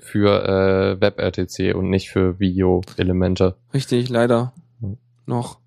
für 0.00 0.96
äh, 0.96 1.00
WebRTC 1.00 1.74
und 1.74 1.90
nicht 1.90 2.10
für 2.10 2.38
Video-Elemente. 2.38 3.56
Richtig, 3.74 4.08
leider. 4.08 4.52
Hm. 4.80 4.96
Noch. 5.26 5.58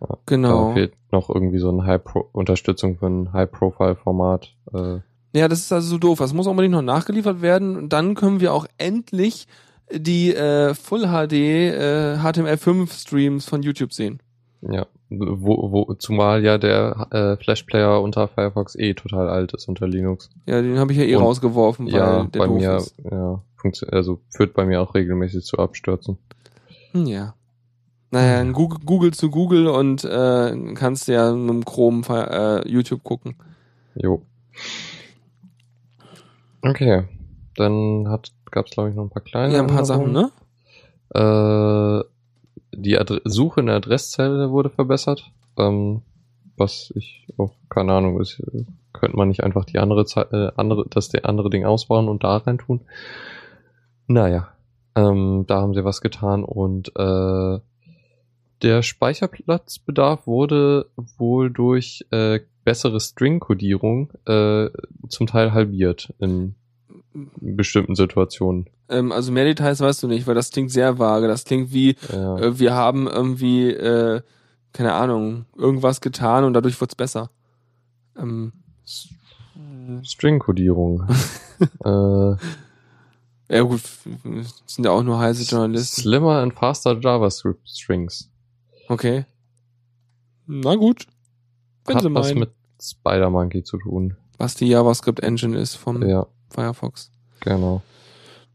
Ja, 0.00 0.18
Genau. 0.26 0.68
Da 0.68 0.74
fehlt 0.74 0.92
noch 1.10 1.28
irgendwie 1.28 1.58
so 1.58 1.68
eine 1.70 1.84
High 1.84 2.00
-Pro 2.02 2.24
Unterstützung 2.32 2.96
für 2.98 3.06
ein 3.06 3.32
High-Profile-Format. 3.32 4.54
Äh, 4.72 4.98
Ja, 5.34 5.48
das 5.48 5.60
ist 5.60 5.72
also 5.72 5.88
so 5.88 5.98
doof. 5.98 6.18
Das 6.18 6.32
muss 6.32 6.46
unbedingt 6.46 6.72
noch 6.74 6.82
nachgeliefert 6.82 7.40
werden. 7.42 7.76
Und 7.76 7.92
dann 7.92 8.14
können 8.14 8.40
wir 8.40 8.52
auch 8.52 8.66
endlich 8.78 9.46
die 9.90 10.34
äh, 10.34 10.74
Full 10.74 11.06
HD 11.06 11.32
äh, 11.32 12.16
HTML5 12.18 12.92
Streams 12.92 13.44
von 13.46 13.62
YouTube 13.62 13.92
sehen. 13.92 14.20
Ja, 14.62 14.86
wo, 15.10 15.72
wo, 15.72 15.94
zumal 15.94 16.42
ja 16.44 16.56
der 16.58 17.08
äh, 17.10 17.36
Flash-Player 17.42 18.00
unter 18.00 18.28
Firefox 18.28 18.76
eh 18.76 18.94
total 18.94 19.28
alt 19.28 19.52
ist 19.54 19.68
unter 19.68 19.88
Linux. 19.88 20.30
Ja, 20.46 20.62
den 20.62 20.78
habe 20.78 20.92
ich 20.92 20.98
ja 20.98 21.04
eh 21.04 21.16
Und- 21.16 21.22
rausgeworfen, 21.24 21.86
weil 21.86 21.94
ja, 21.94 22.24
der 22.24 22.40
bei 22.40 22.46
doof 22.46 22.58
mir, 22.58 22.76
ist. 22.76 22.94
ja, 23.10 23.42
also 23.90 24.20
führt 24.30 24.54
bei 24.54 24.64
mir 24.64 24.80
auch 24.80 24.94
regelmäßig 24.94 25.44
zu 25.44 25.58
Abstürzen. 25.58 26.18
Hm, 26.92 27.06
Ja. 27.06 27.34
Naja, 28.14 28.40
ein 28.40 28.52
Google, 28.52 28.78
Google 28.84 29.12
zu 29.14 29.30
Google 29.30 29.68
und 29.68 30.04
äh, 30.04 30.74
kannst 30.74 31.08
ja 31.08 31.32
mit 31.32 31.48
dem 31.48 31.64
Chrome 31.64 32.02
äh, 32.10 32.68
YouTube 32.68 33.02
gucken. 33.04 33.36
Jo. 33.94 34.20
Okay, 36.60 37.04
dann 37.56 38.06
hat 38.08 38.32
gab 38.50 38.66
es 38.66 38.72
glaube 38.72 38.90
ich 38.90 38.94
noch 38.96 39.04
ein 39.04 39.10
paar 39.10 39.22
kleine. 39.22 39.54
Ja, 39.54 39.60
ein 39.60 39.66
paar 39.66 39.84
Sachen, 39.86 40.12
ne? 40.12 40.30
Äh, 41.14 42.04
die 42.72 42.98
Adre 42.98 43.20
Suche 43.24 43.60
in 43.60 43.66
der 43.66 43.76
Adresszelle 43.76 44.50
wurde 44.50 44.70
verbessert. 44.70 45.30
Ähm, 45.58 46.02
was 46.56 46.92
ich 46.96 47.26
auch, 47.38 47.52
keine 47.68 47.92
Ahnung, 47.92 48.20
ist, 48.20 48.42
könnte 48.92 49.16
man 49.16 49.28
nicht 49.28 49.42
einfach 49.42 49.64
die 49.64 49.78
andere 49.78 50.04
Zeit, 50.04 50.32
äh, 50.32 50.50
andere, 50.56 50.86
das 50.88 51.08
der 51.08 51.26
andere 51.26 51.50
Ding 51.50 51.64
ausbauen 51.64 52.08
und 52.08 52.24
da 52.24 52.36
rein 52.38 52.58
tun. 52.58 52.80
Naja, 54.06 54.48
ähm, 54.94 55.44
da 55.46 55.60
haben 55.60 55.74
sie 55.74 55.84
was 55.84 56.00
getan 56.00 56.44
und 56.44 56.92
äh, 56.96 57.58
der 58.62 58.82
Speicherplatzbedarf 58.82 60.26
wurde 60.26 60.86
wohl 61.18 61.50
durch 61.50 62.06
äh, 62.10 62.40
bessere 62.64 63.00
String-Kodierung 63.00 64.12
äh, 64.26 64.70
zum 65.08 65.26
Teil 65.26 65.52
halbiert 65.52 66.14
in 66.20 66.54
bestimmten 67.12 67.94
Situationen. 67.94 68.68
Ähm, 68.92 69.10
also 69.12 69.32
mehr 69.32 69.44
Details 69.44 69.80
weißt 69.80 70.02
du 70.02 70.08
nicht, 70.08 70.26
weil 70.26 70.34
das 70.34 70.50
klingt 70.50 70.70
sehr 70.70 70.98
vage. 70.98 71.26
Das 71.28 71.44
klingt 71.44 71.72
wie, 71.72 71.96
Ja. 72.12 72.38
äh, 72.38 72.58
wir 72.58 72.74
haben 72.74 73.06
irgendwie, 73.08 73.70
äh, 73.70 74.20
keine 74.72 74.94
Ahnung, 74.94 75.46
irgendwas 75.56 76.00
getan 76.00 76.44
und 76.44 76.52
dadurch 76.54 76.80
wird's 76.80 76.94
besser. 76.94 77.30
Ähm, 78.16 78.52
String-Kodierung. 80.04 81.06
äh, 81.84 82.36
ja 83.54 83.60
gut, 83.62 83.82
sind 84.66 84.84
ja 84.84 84.90
auch 84.90 85.02
nur 85.02 85.18
heiße 85.18 85.44
Journalisten. 85.44 86.00
Slimmer 86.02 86.38
and 86.40 86.54
faster 86.54 86.98
JavaScript 86.98 87.68
Strings. 87.68 88.30
Okay. 88.88 89.24
Na 90.46 90.74
gut. 90.74 91.06
Wenn 91.84 91.96
hat 91.96 92.04
was 92.14 92.34
mit 92.34 92.50
Spider-Monkey 92.80 93.62
zu 93.64 93.76
tun. 93.78 94.16
was 94.38 94.54
die 94.54 94.66
JavaScript-Engine 94.68 95.58
ist 95.58 95.76
vom 95.76 96.02
Ja, 96.06 96.26
Firefox. 96.50 97.10
genau. 97.40 97.82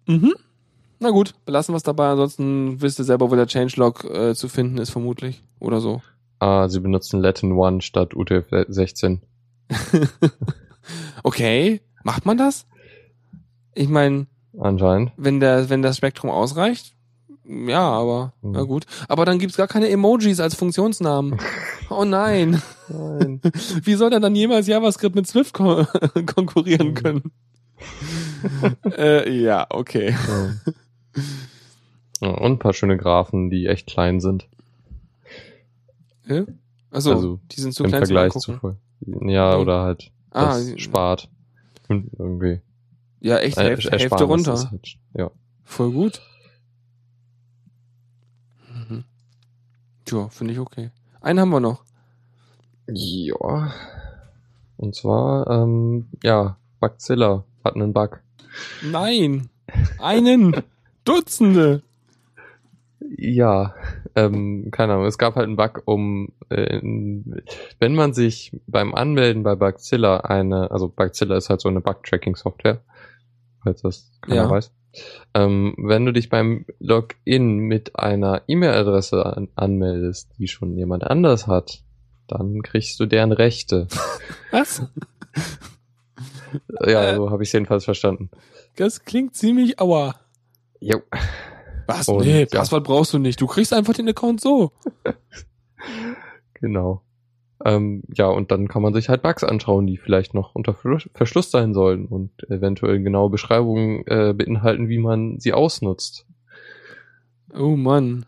Mhm. 0.08 0.34
Na 1.00 1.12
gut, 1.12 1.36
belassen 1.46 1.74
wir 1.74 1.78
es 1.78 1.84
dabei. 1.84 2.10
Ansonsten 2.10 2.82
wisst 2.82 2.98
ihr 3.00 3.06
selber, 3.06 3.30
wo 3.30 3.36
der 3.36 3.46
Changelog 3.48 4.04
äh, 4.06 4.34
zu 4.34 4.48
finden 4.50 4.78
ist, 4.80 4.90
vermutlich. 4.90 5.44
Oder 5.60 5.80
so. 5.80 6.02
Ah, 6.40 6.68
sie 6.70 6.80
benutzen 6.80 7.20
Latin 7.22 7.52
One 7.54 7.82
statt 7.82 8.14
UTF-16. 8.16 9.20
okay, 11.24 11.82
macht 12.04 12.26
man 12.26 12.38
das? 12.38 12.66
Ich 13.76 13.90
meine, 13.90 14.28
Anscheinend. 14.60 15.12
wenn 15.18 15.40
der, 15.40 15.70
wenn 15.70 15.82
das 15.82 15.98
Spektrum 15.98 16.32
ausreicht, 16.32 16.94
ja, 17.46 17.82
aber 17.82 18.34
Mhm. 18.42 18.52
na 18.52 18.64
gut. 18.64 18.86
Aber 19.08 19.24
dann 19.26 19.40
gibt's 19.40 19.56
gar 19.58 19.68
keine 19.68 19.90
Emojis 19.90 20.40
als 20.40 20.56
Funktionsnamen. 20.56 21.38
Oh 21.90 22.04
nein. 22.04 22.62
Nein. 22.90 23.40
Wie 23.84 23.94
soll 23.94 24.10
denn 24.10 24.22
dann 24.22 24.36
jemals 24.36 24.68
JavaScript 24.68 25.16
mit 25.16 25.26
Swift 25.26 25.54
kon 25.54 25.88
konkurrieren 26.26 26.90
Mhm. 26.90 26.94
können? 26.96 27.32
äh, 28.98 29.30
ja, 29.42 29.68
okay. 29.70 30.16
ja. 32.22 32.30
Und 32.30 32.54
ein 32.54 32.60
paar 32.60 32.74
schöne 32.74 32.98
Graphen, 32.98 33.50
die 33.50 33.68
echt 33.68 33.88
klein 33.88 34.20
sind. 34.20 34.48
Hä? 36.26 36.46
Also, 36.92 37.12
Also, 37.14 37.40
die 37.52 37.62
sind 37.62 37.74
zu 37.74 37.84
Im 37.84 37.90
klein 37.90 38.02
Vergleich 38.06 38.34
zu 38.34 38.54
vorher. 38.54 38.78
Ja, 39.06 39.56
Mhm. 39.56 39.62
oder 39.62 39.82
halt 39.84 40.12
Ah, 40.32 40.60
spart. 40.78 41.30
Und 41.88 42.10
irgendwie. 42.18 42.62
ja, 43.22 43.38
echt, 43.38 43.58
Äh, 43.58 43.64
Hälfte, 43.64 43.92
Hälfte 43.92 44.24
runter. 44.24 44.70
Halt, 44.72 44.98
ja. 45.14 45.32
Voll 45.64 45.92
gut. 45.92 46.22
Mhm. 48.90 49.04
Tja, 50.06 50.30
finde 50.30 50.54
ich 50.54 50.60
okay. 50.60 50.92
Einen 51.22 51.40
haben 51.40 51.50
wir 51.50 51.60
noch. 51.60 51.84
Ja. 52.88 53.74
Und 54.78 54.96
zwar, 54.96 55.48
ähm, 55.50 56.08
ja, 56.24 56.58
Bugzilla 56.80 57.44
hat 57.64 57.76
einen 57.76 57.94
Bug. 57.94 58.22
Nein! 58.82 59.50
Einen! 60.00 60.56
Dutzende! 61.04 61.82
Ja, 63.18 63.76
ähm, 64.16 64.70
keine 64.72 64.94
Ahnung. 64.94 65.06
Es 65.06 65.18
gab 65.18 65.36
halt 65.36 65.46
einen 65.48 65.56
Bug, 65.56 65.84
um, 65.86 66.30
äh, 66.50 66.80
wenn 67.80 67.96
man 67.96 68.14
sich 68.14 68.52
beim 68.68 68.94
Anmelden 68.94 69.44
bei 69.44 69.56
Bugzilla 69.56 70.18
eine, 70.22 70.72
also 70.72 70.90
Bugzilla 70.90 71.38
ist 71.38 71.50
halt 71.50 71.62
so 71.62 71.70
eine 71.70 71.80
Bug-Tracking-Software, 71.82 72.82
falls 73.64 73.82
das 73.82 74.12
keiner 74.22 74.36
Ja. 74.44 74.50
weiß. 74.50 74.72
Ähm, 75.36 75.76
wenn 75.78 76.06
du 76.06 76.12
dich 76.12 76.30
beim 76.30 76.66
Login 76.80 77.58
mit 77.60 77.98
einer 77.98 78.42
E-Mail-Adresse 78.48 79.26
an 79.26 79.48
anmeldest, 79.56 80.32
die 80.38 80.48
schon 80.48 80.76
jemand 80.76 81.04
anders 81.04 81.46
hat, 81.48 81.84
dann 82.28 82.62
kriegst 82.64 83.00
du 83.00 83.06
deren 83.06 83.32
Rechte. 83.32 83.88
Was? 84.52 84.82
ja, 86.86 87.12
Äh. 87.12 87.16
so 87.16 87.30
habe 87.32 87.44
ich 87.44 87.54
jedenfalls 87.54 87.86
verstanden. 87.86 88.30
Das 88.76 89.04
klingt 89.06 89.36
ziemlich 89.36 89.80
aua. 89.80 90.16
Jo. 90.80 91.02
Was? 91.88 92.08
Und, 92.08 92.26
nee, 92.26 92.42
ja. 92.42 92.60
Passwort 92.60 92.84
brauchst 92.84 93.14
du 93.14 93.20
nicht. 93.20 93.40
Du 93.42 93.48
kriegst 93.48 93.74
einfach 93.74 93.94
den 93.94 94.10
Account 94.10 94.42
so. 94.42 94.72
Genau. 96.60 97.02
Ähm, 97.66 98.04
ja, 98.14 98.28
und 98.28 98.52
dann 98.52 98.68
kann 98.68 98.82
man 98.82 98.94
sich 98.94 99.10
halt 99.10 99.22
Bugs 99.24 99.44
anschauen, 99.44 99.88
die 99.88 99.98
vielleicht 99.98 100.34
noch 100.34 100.54
unter 100.56 100.74
Verschluss- 100.74 101.10
Verschluss 101.14 101.52
sein 101.52 101.74
sollen 101.74 102.06
und 102.06 102.32
eventuell 102.50 103.02
genaue 103.02 103.30
Beschreibungen 103.30 104.06
äh, 104.08 104.34
beinhalten, 104.34 104.90
wie 104.90 104.98
man 105.00 105.40
sie 105.40 105.54
ausnutzt. 105.54 106.26
Oh 107.54 107.76
Mann. 107.76 108.26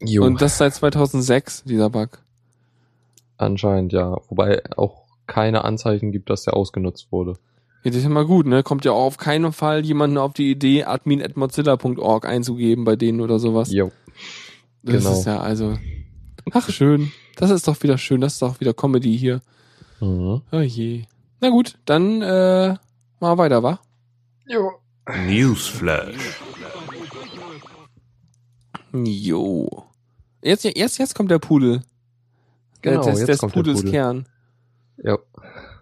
Jo. 0.00 0.24
Und 0.24 0.40
das 0.40 0.58
seit 0.58 0.74
2006, 0.74 1.64
dieser 1.64 1.90
Bug. 1.90 2.18
Anscheinend, 3.36 3.92
ja. 3.92 4.16
Wobei 4.28 4.62
auch 4.76 5.04
keine 5.26 5.64
Anzeichen 5.64 6.12
gibt, 6.12 6.30
dass 6.30 6.42
der 6.44 6.54
ausgenutzt 6.54 7.10
wurde. 7.12 7.34
Ja, 7.82 7.90
das 7.90 7.96
ist 7.96 8.04
ja 8.04 8.10
mal 8.10 8.26
gut, 8.26 8.46
ne? 8.46 8.62
Kommt 8.62 8.84
ja 8.84 8.92
auch 8.92 9.06
auf 9.06 9.16
keinen 9.16 9.52
Fall 9.52 9.84
jemanden 9.84 10.18
auf 10.18 10.34
die 10.34 10.50
Idee, 10.50 10.84
admin.mozilla.org 10.84 12.26
einzugeben 12.26 12.84
bei 12.84 12.96
denen 12.96 13.20
oder 13.20 13.38
sowas. 13.38 13.72
Jo. 13.72 13.90
Das 14.82 14.96
genau. 14.96 15.12
ist 15.12 15.24
ja 15.26 15.40
also. 15.40 15.78
Ach, 16.52 16.68
schön. 16.68 17.12
Das 17.36 17.50
ist 17.50 17.66
doch 17.68 17.82
wieder 17.82 17.96
schön. 17.96 18.20
Das 18.20 18.34
ist 18.34 18.42
doch 18.42 18.60
wieder 18.60 18.74
Comedy 18.74 19.16
hier. 19.16 19.40
Mhm. 20.00 20.42
Oh 20.52 20.60
je. 20.60 21.04
Na 21.40 21.48
gut, 21.48 21.78
dann 21.86 22.20
äh, 22.20 22.74
mal 23.18 23.38
weiter, 23.38 23.62
wa? 23.62 23.80
Jo. 24.46 24.72
Newsflash. 25.26 26.40
Jo. 28.92 29.84
Jetzt, 30.42 30.64
jetzt, 30.64 30.98
jetzt 30.98 31.14
kommt 31.14 31.30
der 31.30 31.38
Pudel. 31.38 31.82
Genau, 32.82 33.04
des, 33.04 33.20
jetzt 33.20 33.28
des 33.28 33.38
kommt 33.38 33.54
der 33.54 33.60
Pudels 33.60 33.78
Pudel. 33.78 33.90
Kern. 33.92 34.28
Ja. 35.02 35.18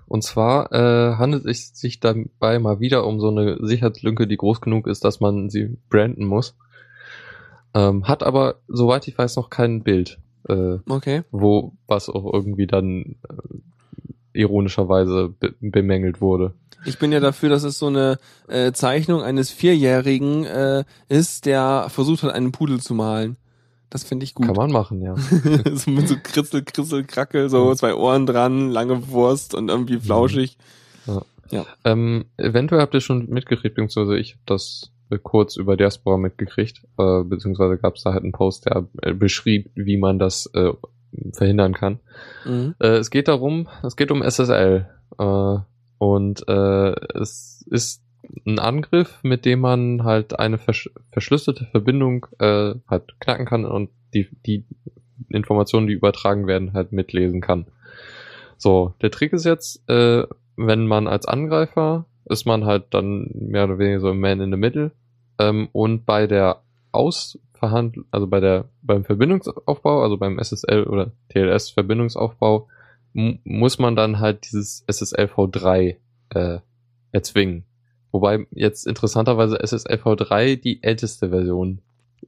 Und 0.09 0.25
zwar 0.25 0.73
äh, 0.73 1.17
handelt 1.17 1.45
es 1.47 1.79
sich 1.79 2.01
dabei 2.01 2.59
mal 2.59 2.81
wieder 2.81 3.07
um 3.07 3.21
so 3.21 3.29
eine 3.29 3.59
Sicherheitslücke, 3.61 4.27
die 4.27 4.37
groß 4.39 4.61
genug 4.61 4.87
ist, 4.87 5.05
dass 5.05 5.21
man 5.21 5.51
sie 5.51 5.77
branden 5.91 6.25
muss. 6.25 6.57
Ähm, 7.75 8.09
hat 8.09 8.23
aber, 8.23 8.57
soweit 8.69 9.07
ich 9.07 9.17
weiß, 9.19 9.37
noch 9.37 9.51
kein 9.51 9.83
Bild. 9.83 10.19
Äh, 10.49 10.79
Okay. 10.89 11.23
wo 11.31 11.73
was 11.87 12.09
auch 12.09 12.33
irgendwie 12.33 12.67
dann 12.67 13.17
äh, 13.29 14.39
ironischerweise 14.41 15.29
be 15.39 15.55
bemängelt 15.61 16.21
wurde. 16.21 16.55
Ich 16.87 16.99
bin 16.99 17.13
ja 17.13 17.21
dafür, 17.21 17.49
dass 17.51 17.65
es 17.65 17.79
so 17.79 17.89
eine 17.89 18.19
äh, 18.47 18.73
Zeichnung 18.73 19.21
eines 19.23 19.51
Vierjährigen 19.51 20.45
äh, 20.45 20.85
ist, 21.09 21.45
der 21.45 21.87
versucht 21.91 22.23
hat, 22.23 22.33
einen 22.33 22.53
Pudel 22.53 22.81
zu 22.81 22.95
malen. 22.95 23.37
Das 23.91 24.05
finde 24.05 24.25
ich 24.25 24.35
gut. 24.35 24.47
Kann 24.47 24.57
man 24.57 24.71
machen, 24.71 25.01
ja. 25.01 25.17
so 25.75 25.91
mit 25.91 26.09
so 26.09 26.17
Kritzel, 26.23 26.63
Kritzel, 26.63 27.05
Krackel, 27.05 27.49
so 27.49 27.69
Ja. 27.71 27.77
zwei 27.77 27.95
Ohren 27.95 28.27
dran, 28.27 28.71
lange 28.71 29.09
Wurst 29.09 29.55
und 29.55 29.69
irgendwie 29.71 29.99
flauschig. 29.99 30.59
ähm, 31.85 32.27
eventuell 32.37 32.81
habt 32.83 32.93
ihr 32.95 33.01
schon 33.01 33.31
mitgekriegt, 33.31 33.77
beziehungsweise 33.77 34.19
ich 34.19 34.33
habe 34.33 34.43
das 34.45 34.91
äh, 35.11 35.17
kurz 35.23 35.57
über 35.57 35.77
Diaspora 35.79 36.19
mitgekriegt, 36.19 36.83
äh, 36.99 37.23
beziehungsweise 37.23 37.79
gab 37.79 37.95
es 37.97 38.03
da 38.03 38.13
halt 38.13 38.23
einen 38.25 38.33
Post, 38.33 38.67
der 38.67 38.87
äh, 39.01 39.15
beschrieb, 39.15 39.71
wie 39.75 39.97
man 39.97 40.19
das 40.19 40.51
äh, 40.53 40.73
verhindern 41.33 41.73
kann. 41.73 42.01
Mhm. 42.45 42.75
Äh, 42.81 42.97
es 42.99 43.11
geht 43.11 43.29
darum, 43.29 43.69
es 43.83 43.97
geht 43.97 44.11
um 44.11 44.23
SSL. 44.23 44.89
Äh, 45.19 45.57
und 45.97 46.47
äh, 46.49 46.91
es 47.19 47.65
ist 47.71 48.03
ein 48.47 48.59
Angriff, 48.59 49.19
mit 49.23 49.45
dem 49.45 49.61
man 49.61 50.05
halt 50.05 50.39
eine 50.39 50.59
versch 50.59 50.91
verschlüsselte 51.13 51.67
Verbindung 51.67 52.27
äh, 52.39 52.75
halt 52.89 53.19
knacken 53.21 53.47
kann 53.47 53.65
und 53.65 53.91
die, 54.15 54.29
die 54.47 54.65
Informationen, 55.29 55.87
die 55.87 55.95
übertragen 55.95 56.47
werden, 56.47 56.73
halt 56.73 56.93
mitlesen 56.93 57.41
kann. 57.41 57.67
So, 58.57 58.95
der 59.03 59.11
Trick 59.11 59.33
ist 59.33 59.45
jetzt, 59.45 59.89
äh, 59.89 60.25
wenn 60.57 60.87
man 60.87 61.07
als 61.07 61.27
Angreifer 61.27 62.07
ist 62.25 62.45
man 62.45 62.67
halt 62.67 62.87
dann 62.91 63.31
mehr 63.33 63.65
oder 63.65 63.79
weniger 63.79 64.01
so 64.01 64.11
im 64.11 64.21
Man 64.21 64.41
in 64.41 64.51
the 64.51 64.59
Middle 64.59 64.91
ähm, 65.39 65.69
und 65.73 66.05
bei 66.05 66.27
der 66.27 66.61
Ausverhandlung, 66.93 68.05
also 68.11 68.27
bei 68.27 68.41
der 68.41 68.67
beim 68.83 69.05
Verbindungsaufbau, 69.05 70.03
also 70.03 70.19
beim 70.19 70.39
SSL 70.39 70.85
oder 70.85 71.13
TLS 71.31 71.71
Verbindungsaufbau, 71.71 72.69
mu- 73.15 73.39
muss 73.45 73.79
man 73.79 73.97
dann 73.97 74.19
halt 74.19 74.45
dieses 74.51 74.85
SSL 74.87 75.27
v3 75.27 75.97
äh, 76.35 76.59
erzwingen. 77.13 77.65
Wobei 78.13 78.47
jetzt 78.53 78.87
interessanterweise 78.87 79.59
SSL 79.63 79.97
v3 80.03 80.57
die 80.61 80.83
älteste 80.83 81.29
Version 81.31 81.81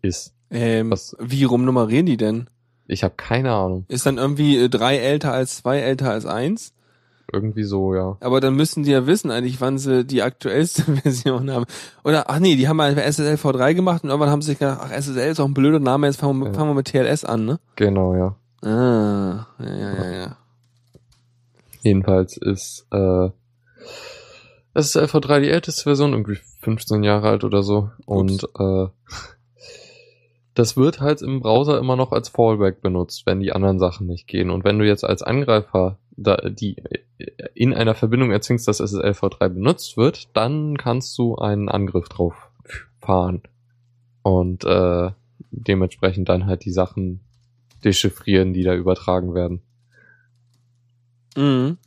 ist. 0.03 0.35
Ähm, 0.51 0.91
Was- 0.91 1.17
wie 1.21 1.45
rum 1.45 1.65
nummerieren 1.65 2.07
die 2.07 2.17
denn? 2.17 2.49
Ich 2.87 3.05
habe 3.05 3.15
keine 3.17 3.53
Ahnung. 3.53 3.85
Ist 3.89 4.05
dann 4.07 4.19
irgendwie 4.19 4.57
äh, 4.59 4.69
drei 4.69 4.99
älter 4.99 5.33
als 5.33 5.57
zwei, 5.59 5.79
älter 5.79 6.11
als 6.11 6.27
eins? 6.27 6.75
Irgendwie 7.33 7.63
so, 7.63 7.95
ja. 7.95 8.17
Aber 8.19 8.41
dann 8.41 8.57
müssen 8.57 8.83
die 8.83 8.91
ja 8.91 9.07
wissen 9.07 9.31
eigentlich, 9.31 9.61
wann 9.61 9.79
sie 9.79 10.05
die 10.05 10.23
aktuellste 10.23 10.83
Version 11.03 11.51
haben. 11.53 11.65
Oder, 12.03 12.29
ach 12.29 12.41
nee, 12.41 12.57
die 12.57 12.67
haben 12.67 12.77
mal 12.79 12.97
SSL 12.99 13.37
V3 13.37 13.75
gemacht 13.75 14.03
und 14.03 14.11
irgendwann 14.11 14.31
haben 14.31 14.43
sie 14.43 14.51
sich 14.51 14.59
gedacht, 14.59 14.81
ach, 14.83 14.91
SSL 14.91 15.31
ist 15.31 15.39
auch 15.41 15.45
ein 15.47 15.55
blöder 15.55 15.79
Name, 15.79 16.09
jetzt 16.09 16.19
fangen 16.19 16.41
wir, 16.41 16.49
Ja. 16.49 16.53
fangen 16.55 16.71
wir 16.71 16.75
mit 16.75 16.89
TLS 16.89 17.25
an, 17.25 17.45
ne? 17.45 17.61
Genau, 17.77 18.15
ja. 18.17 18.35
Ah, 18.69 19.47
ja, 19.61 19.77
ja, 19.77 19.95
ja, 19.95 20.11
ja. 20.11 20.37
Jedenfalls 21.83 22.37
ist 22.37 22.87
äh, 22.91 23.31
SSL 24.75 25.07
v3 25.07 25.41
die 25.41 25.51
älteste 25.51 25.85
Version, 25.85 26.13
irgendwie 26.13 26.39
15 26.61 27.03
Jahre 27.03 27.29
alt 27.29 27.45
oder 27.45 27.63
so. 27.63 27.91
Und 28.07 28.49
äh, 28.59 28.87
das 30.55 30.77
wird 30.77 31.01
halt 31.01 31.23
im 31.23 31.41
Browser 31.41 31.79
immer 31.79 31.97
noch 31.97 32.13
als 32.13 32.29
Fallback 32.29 32.81
benutzt, 32.81 33.27
wenn 33.27 33.41
die 33.41 33.53
anderen 33.53 33.79
Sachen 33.79 34.07
nicht 34.07 34.27
gehen. 34.27 34.51
Und 34.51 34.65
wenn 34.65 34.79
du 34.79 34.87
jetzt 34.87 35.05
als 35.05 35.23
Angreifer 35.23 35.99
da, 36.17 36.37
die 36.37 36.77
in 37.55 37.75
einer 37.75 37.95
Verbindung 37.95 38.31
erzwingst, 38.31 38.69
dass 38.69 38.79
SSL 38.79 39.13
v3 39.13 39.49
benutzt 39.49 39.97
wird, 39.97 40.29
dann 40.37 40.77
kannst 40.77 41.17
du 41.19 41.37
einen 41.37 41.69
Angriff 41.69 42.09
drauf 42.09 42.35
fahren. 43.01 43.43
Und 44.23 44.65
äh, 44.65 45.11
dementsprechend 45.51 46.29
dann 46.29 46.47
halt 46.47 46.65
die 46.65 46.73
Sachen 46.73 47.21
dechiffrieren, 47.85 48.53
die 48.53 48.63
da 48.63 48.75
übertragen 48.75 49.35
werden. 49.35 49.63
Mhm. 51.37 51.79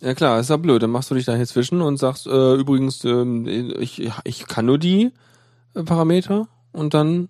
Ja 0.00 0.14
klar, 0.14 0.38
ist 0.38 0.50
ja 0.50 0.56
blöd. 0.56 0.82
Dann 0.82 0.90
machst 0.90 1.10
du 1.10 1.14
dich 1.14 1.24
da 1.24 1.34
hier 1.34 1.46
zwischen 1.46 1.80
und 1.82 1.96
sagst, 1.96 2.26
äh, 2.26 2.54
übrigens, 2.54 3.04
ähm, 3.04 3.46
ich, 3.78 4.08
ich 4.24 4.46
kann 4.46 4.66
nur 4.66 4.78
die 4.78 5.12
äh, 5.74 5.82
Parameter 5.82 6.46
und 6.72 6.94
dann 6.94 7.28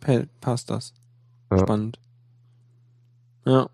pa- 0.00 0.24
passt 0.40 0.70
das. 0.70 0.92
Ja. 1.52 1.58
Spannend. 1.58 1.98
Ja. 3.46 3.68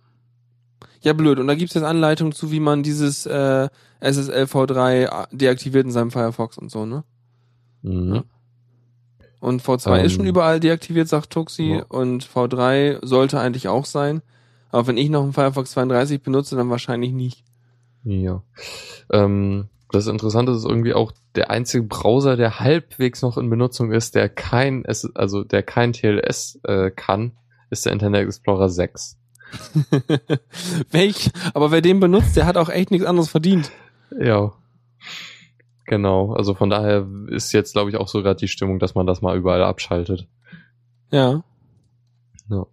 Ja, 1.01 1.12
blöd. 1.12 1.38
Und 1.38 1.46
da 1.46 1.55
gibt's 1.55 1.75
jetzt 1.75 1.85
Anleitungen 1.85 2.33
zu, 2.33 2.51
wie 2.51 2.61
man 2.61 2.83
dieses 2.83 3.27
äh, 3.27 3.68
SSL 4.01 4.44
V3 4.44 5.29
deaktiviert 5.35 5.85
in 5.87 5.92
seinem 5.92 6.11
Firefox 6.11 6.59
und 6.59 6.70
so, 6.70 6.85
ne? 6.85 7.05
Mhm. 7.83 8.14
Ja. 8.16 8.25
Und 9.40 9.62
V2 9.62 10.03
ist 10.03 10.12
schon 10.12 10.22
Ähm, 10.25 10.31
überall 10.31 10.61
deaktiviert, 10.61 11.09
sagt 11.09 11.31
Tuxi, 11.31 11.75
ja. 11.77 11.85
und 11.88 12.27
V3 12.27 12.99
sollte 13.07 13.38
eigentlich 13.38 13.68
auch 13.68 13.85
sein. 13.85 14.22
Aber 14.70 14.87
wenn 14.88 14.96
ich 14.96 15.09
noch 15.09 15.22
einen 15.22 15.33
Firefox 15.33 15.70
32 15.72 16.22
benutze, 16.22 16.57
dann 16.57 16.68
wahrscheinlich 16.70 17.12
nicht. 17.12 17.44
Ja. 18.07 18.42
Ähm, 19.11 19.69
das 19.90 20.07
Interessante 20.07 20.53
ist 20.53 20.64
irgendwie 20.64 20.95
auch 20.95 21.12
der 21.35 21.51
einzige 21.51 21.83
Browser, 21.83 22.37
der 22.37 22.61
halbwegs 22.61 23.21
noch 23.23 23.37
in 23.37 23.51
Benutzung 23.51 23.92
ist, 23.92 24.14
der 24.14 24.29
kein, 24.29 24.85
also 24.87 25.42
der 25.42 25.62
kein 25.64 25.92
TLS 25.92 26.61
äh, 26.64 26.90
kann, 26.90 27.33
ist 27.71 27.85
der 27.85 27.92
Internet 27.92 28.27
Explorer 28.27 28.69
6. 28.69 29.19
Welch, 30.90 31.31
aber 31.53 31.73
wer 31.73 31.81
den 31.81 31.99
benutzt, 31.99 32.37
der 32.37 32.47
hat 32.47 32.57
auch 32.57 32.69
echt 32.69 32.92
nichts 32.92 33.07
anderes 33.07 33.29
verdient. 33.29 33.73
Ja. 34.19 34.53
Genau. 35.87 36.33
Also 36.33 36.55
von 36.55 36.71
daher 36.71 37.07
ist 37.29 37.53
jetzt, 37.53 37.73
glaube 37.73 37.90
ich, 37.90 37.97
auch 37.97 38.09
so 38.09 38.23
gerade 38.23 38.38
die 38.38 38.49
Stimmung, 38.49 38.79
dass 38.79 38.95
man 38.95 39.07
das 39.07 39.21
mal 39.21 39.37
überall 39.37 39.62
abschaltet. 39.62 40.29
Ja. 41.11 41.42
Ja. 42.49 42.66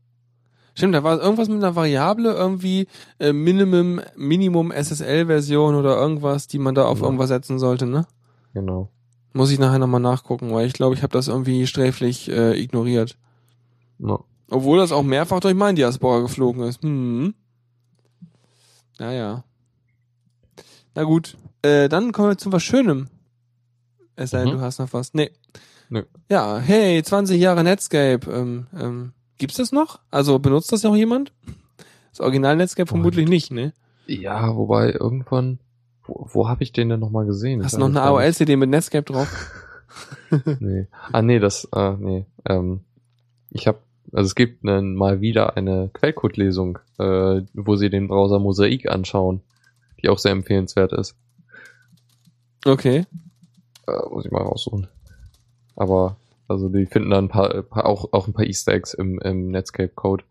Stimmt, 0.76 0.96
da 0.96 1.04
war 1.04 1.22
irgendwas 1.22 1.50
mit 1.50 1.58
einer 1.58 1.76
Variable, 1.76 2.34
irgendwie 2.34 2.88
äh, 3.20 3.32
Minimum, 3.32 4.02
Minimum 4.16 4.72
SSL-Version 4.72 5.76
oder 5.76 5.96
irgendwas, 5.98 6.48
die 6.48 6.58
man 6.60 6.74
da 6.74 6.86
auf 6.86 7.00
Ja. 7.00 7.06
irgendwas 7.06 7.28
setzen 7.30 7.60
sollte, 7.60 7.86
ne? 7.86 8.08
Genau. 8.54 8.90
Muss 9.34 9.52
ich 9.52 9.60
nachher 9.60 9.80
nochmal 9.80 10.02
nachgucken, 10.02 10.52
weil 10.52 10.66
ich 10.68 10.74
glaube, 10.74 10.96
ich 10.96 11.04
habe 11.04 11.14
das 11.14 11.28
irgendwie 11.28 11.68
sträflich 11.68 12.30
äh, 12.30 12.60
ignoriert. 12.60 13.18
Ja. 14.00 14.20
Obwohl 14.50 14.78
das 14.80 14.92
auch 14.92 15.04
mehrfach 15.04 15.40
durch 15.40 15.56
meinen 15.56 15.76
Diaspora 15.76 16.20
geflogen 16.22 16.64
ist. 16.64 16.82
Hm. 16.84 17.34
Naja. 19.00 19.44
Na 20.96 21.04
gut. 21.04 21.38
Äh, 21.62 21.90
dann 21.90 22.12
kommen 22.12 22.30
wir 22.30 22.38
zu 22.38 22.52
was 22.52 22.64
Schönem. 22.64 23.08
Es 24.16 24.32
sei 24.32 24.40
denn, 24.44 24.50
Mhm. 24.54 24.58
du 24.58 24.62
hast 24.62 24.80
noch 24.80 24.94
was. 24.94 25.14
Nee. 25.14 25.32
Nö. 25.90 26.04
Ja, 26.30 26.58
hey, 26.60 27.02
20 27.02 27.40
Jahre 27.40 27.64
Netscape. 27.64 28.30
Ähm, 28.32 28.68
ähm, 28.80 29.14
gibt's 29.38 29.58
das 29.58 29.72
noch? 29.72 30.00
Also 30.12 30.40
benutzt 30.40 30.72
das 30.72 30.84
noch 30.84 30.96
jemand? 30.96 31.32
Das 32.12 32.20
Original 32.20 32.56
Netscape 32.56 32.88
vermutlich 32.88 33.28
nicht, 33.28 33.52
ne? 33.52 33.74
Ja, 34.06 34.56
wobei 34.56 34.92
irgendwann, 34.92 35.60
wo, 36.04 36.28
wo 36.32 36.50
habe 36.50 36.64
ich 36.64 36.72
den 36.72 36.90
denn 36.90 37.00
nochmal 37.00 37.26
gesehen? 37.26 37.64
Hast 37.64 37.76
du 37.76 37.80
noch 37.80 37.88
eine. 37.88 38.02
AOL-CD 38.02 38.56
mit 38.56 38.70
Netscape 38.70 39.12
drauf? 39.12 39.28
Nee. 40.60 40.88
Ah, 41.12 41.22
nee, 41.22 41.40
das, 41.40 41.68
ah, 41.72 41.96
nee. 42.00 42.26
Ähm, 42.48 42.82
ich 43.52 43.68
habe, 43.68 43.80
also 44.12 44.28
es 44.28 44.36
gibt 44.36 44.64
ne, 44.64 44.82
mal 44.82 45.22
wieder 45.22 45.58
eine 45.58 45.90
Quellcode-Lesung, 45.94 46.80
äh, 47.00 47.42
wo 47.54 47.76
sie 47.76 47.90
den 47.90 48.08
Browser 48.08 48.40
Mosaik 48.40 48.90
anschauen, 48.90 49.42
die 50.02 50.10
auch 50.10 50.20
sehr 50.20 50.32
empfehlenswert 50.32 50.94
ist. 50.94 51.16
Okay. 52.66 53.06
Äh, 53.88 54.10
muss 54.10 54.26
ich 54.26 54.32
mal 54.32 54.44
raussuchen. 54.44 54.88
Aber, 55.76 56.18
also 56.48 56.70
die 56.70 56.86
finden 56.86 57.10
da 57.10 57.18
ein 57.18 57.30
paar, 57.30 57.66
auch, 57.86 58.12
auch 58.12 58.28
ein 58.28 58.34
paar 58.34 58.46
Easter 58.46 58.74
Eggs 58.74 58.94
im, 58.94 59.20
im 59.20 59.50
Netscape-Code. 59.50 60.24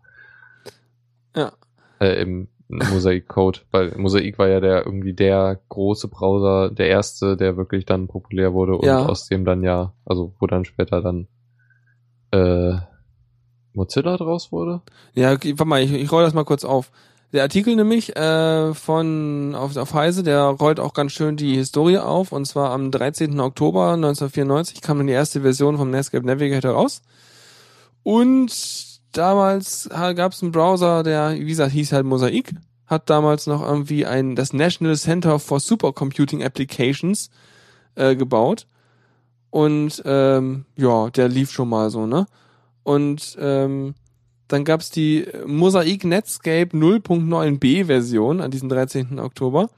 Ja. 1.35 1.53
Äh, 2.01 2.21
im 2.23 2.49
Mosaik-Code, 2.69 3.61
weil 3.71 3.93
Mosaik 3.97 4.39
war 4.39 4.49
ja 4.49 4.61
der 4.61 4.85
irgendwie 4.87 5.13
der 5.13 5.61
große 5.69 6.09
Browser, 6.09 6.71
der 6.71 6.89
erste, 6.89 7.37
der 7.37 7.57
wirklich 7.57 7.85
dann 7.87 8.09
populär 8.09 8.53
wurde 8.53 8.77
und 8.77 8.87
Ja. 8.87 9.07
aus 9.07 9.29
dem 9.29 9.45
dann 9.45 9.63
ja, 9.63 9.93
also 10.05 10.35
wo 10.39 10.47
dann 10.47 10.65
später 10.65 11.03
dann 11.03 11.29
äh, 12.31 12.79
Mozilla 13.75 14.17
draus 14.17 14.53
wurde. 14.53 14.83
Ja, 15.15 15.33
okay, 15.33 15.53
warte 15.59 15.65
mal, 15.69 15.83
ich, 15.83 15.93
ich 15.93 16.11
roll 16.13 16.23
das 16.23 16.35
mal 16.35 16.45
kurz 16.45 16.65
auf. 16.65 16.91
Der 17.33 17.43
Artikel 17.43 17.77
nämlich 17.77 18.15
äh, 18.15 18.75
von 18.75 19.55
auf, 19.55 19.75
auf 19.77 19.95
Heise, 19.95 20.23
der 20.23 20.43
rollt 20.43 20.79
auch 20.79 20.93
ganz 20.93 21.13
schön 21.13 21.37
die 21.39 21.55
Historie 21.55 21.97
auf. 21.97 22.31
Und 22.31 22.45
zwar 22.45 22.71
am 22.73 22.91
13. 22.91 23.41
Oktober 23.41 23.93
1994 23.95 24.83
kam 24.83 24.99
dann 24.99 25.07
die 25.07 25.15
erste 25.15 25.41
Version 25.41 25.79
vom 25.79 25.91
Netscape 25.91 26.27
Navigator 26.27 26.73
raus. 26.73 27.01
Und 28.03 28.53
damals 29.13 29.89
gab 29.91 30.33
es 30.33 30.43
einen 30.43 30.53
Browser, 30.53 31.03
der, 31.03 31.33
wie 31.33 31.47
gesagt, 31.47 31.73
hieß 31.73 31.93
halt 31.93 32.05
Mosaic. 32.05 32.53
Hat 32.87 33.09
damals 33.09 33.47
noch 33.47 33.63
irgendwie 33.63 34.05
ein 34.05 34.37
das 34.37 34.53
National 34.53 34.97
Center 34.97 35.39
for 35.39 35.59
Supercomputing 35.59 36.43
Applications 36.43 37.31
äh, 37.95 38.15
gebaut. 38.15 38.67
Und 39.49 40.03
ähm, 40.05 40.67
ja, 40.77 41.09
der 41.09 41.29
lief 41.29 41.51
schon 41.51 41.71
mal 41.71 41.89
so, 41.89 42.07
ne? 42.07 42.27
Und 42.83 43.37
ähm, 43.41 43.95
dann 44.53 44.65
gab's 44.65 44.91
die 44.91 45.27
Mosaic 45.47 46.05
Netscape 46.05 46.77
0.9b 46.77 47.87
Version 47.87 48.41
an 48.43 48.51
diesem 48.51 48.69
13. 48.69 49.19
Oktober. 49.19 49.71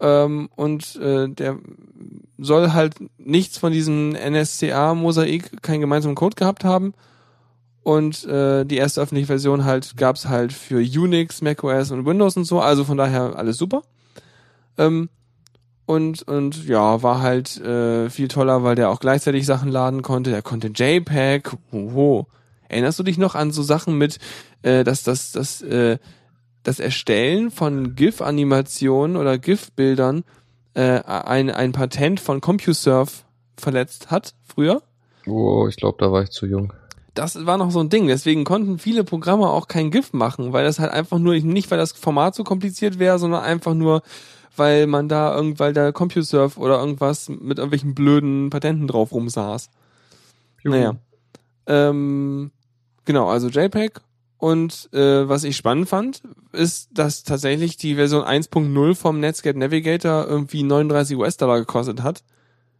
Ähm, 0.00 0.48
und 0.56 0.96
äh, 0.96 1.28
der 1.28 1.58
soll 2.38 2.72
halt 2.72 2.94
nichts 3.18 3.58
von 3.58 3.70
diesem 3.70 4.12
NSCA 4.12 4.94
Mosaik, 4.94 5.62
keinen 5.62 5.82
gemeinsamen 5.82 6.14
Code 6.14 6.36
gehabt 6.36 6.64
haben. 6.64 6.94
Und 7.82 8.24
äh, 8.24 8.64
die 8.64 8.76
erste 8.76 9.02
öffentliche 9.02 9.26
Version 9.26 9.64
halt 9.64 9.96
gab's 9.98 10.26
halt 10.26 10.54
für 10.54 10.78
Unix, 10.78 11.42
macOS 11.42 11.90
und 11.90 12.06
Windows 12.06 12.36
und 12.36 12.44
so. 12.44 12.60
Also 12.60 12.84
von 12.84 12.96
daher 12.96 13.36
alles 13.36 13.58
super. 13.58 13.82
Ähm, 14.78 15.10
und, 15.84 16.22
und 16.22 16.66
ja, 16.66 17.02
war 17.02 17.20
halt 17.20 17.60
äh, 17.60 18.08
viel 18.08 18.28
toller, 18.28 18.62
weil 18.62 18.76
der 18.76 18.88
auch 18.88 19.00
gleichzeitig 19.00 19.44
Sachen 19.44 19.70
laden 19.70 20.00
konnte. 20.00 20.30
Der 20.30 20.40
konnte 20.40 20.68
JPEG. 20.68 21.50
Hoho. 21.72 22.26
Erinnerst 22.72 22.98
du 22.98 23.02
dich 23.02 23.18
noch 23.18 23.34
an 23.34 23.50
so 23.50 23.62
Sachen 23.62 23.96
mit, 23.98 24.18
äh, 24.62 24.84
dass 24.84 25.02
das, 25.02 25.32
das, 25.32 25.62
äh, 25.62 25.98
das 26.62 26.80
Erstellen 26.80 27.50
von 27.50 27.94
GIF-Animationen 27.94 29.16
oder 29.16 29.38
GIF-Bildern 29.38 30.24
äh, 30.74 31.00
ein, 31.02 31.50
ein 31.50 31.72
Patent 31.72 32.20
von 32.20 32.40
CompuServe 32.40 33.10
verletzt 33.56 34.10
hat 34.10 34.34
früher? 34.42 34.82
Oh, 35.26 35.66
ich 35.68 35.76
glaube, 35.76 35.98
da 36.00 36.10
war 36.10 36.22
ich 36.22 36.30
zu 36.30 36.46
jung. 36.46 36.72
Das 37.14 37.44
war 37.44 37.58
noch 37.58 37.70
so 37.70 37.80
ein 37.80 37.90
Ding. 37.90 38.06
Deswegen 38.06 38.44
konnten 38.44 38.78
viele 38.78 39.04
Programme 39.04 39.48
auch 39.48 39.68
kein 39.68 39.90
GIF 39.90 40.12
machen, 40.12 40.52
weil 40.52 40.64
das 40.64 40.78
halt 40.78 40.92
einfach 40.92 41.18
nur, 41.18 41.34
nicht 41.34 41.70
weil 41.70 41.78
das 41.78 41.92
Format 41.92 42.34
so 42.34 42.42
kompliziert 42.42 42.98
wäre, 42.98 43.18
sondern 43.18 43.42
einfach 43.42 43.74
nur, 43.74 44.02
weil 44.56 44.86
man 44.86 45.08
da 45.08 45.34
irgend, 45.34 45.60
weil 45.60 45.74
da 45.74 45.92
CompuServe 45.92 46.58
oder 46.58 46.78
irgendwas 46.78 47.28
mit 47.28 47.58
irgendwelchen 47.58 47.94
blöden 47.94 48.50
Patenten 48.50 48.86
drauf 48.86 49.12
rumsaß. 49.12 49.68
Naja. 50.64 50.96
Ähm, 51.66 52.50
genau, 53.04 53.28
also 53.28 53.48
JPEG. 53.48 54.00
Und 54.38 54.92
äh, 54.92 55.28
was 55.28 55.44
ich 55.44 55.56
spannend 55.56 55.88
fand, 55.88 56.22
ist, 56.50 56.88
dass 56.92 57.22
tatsächlich 57.22 57.76
die 57.76 57.94
Version 57.94 58.24
1.0 58.24 58.94
vom 58.96 59.20
Netscape 59.20 59.56
Navigator 59.56 60.26
irgendwie 60.26 60.64
39 60.64 61.16
US-Dollar 61.16 61.60
gekostet 61.60 62.02
hat. 62.02 62.24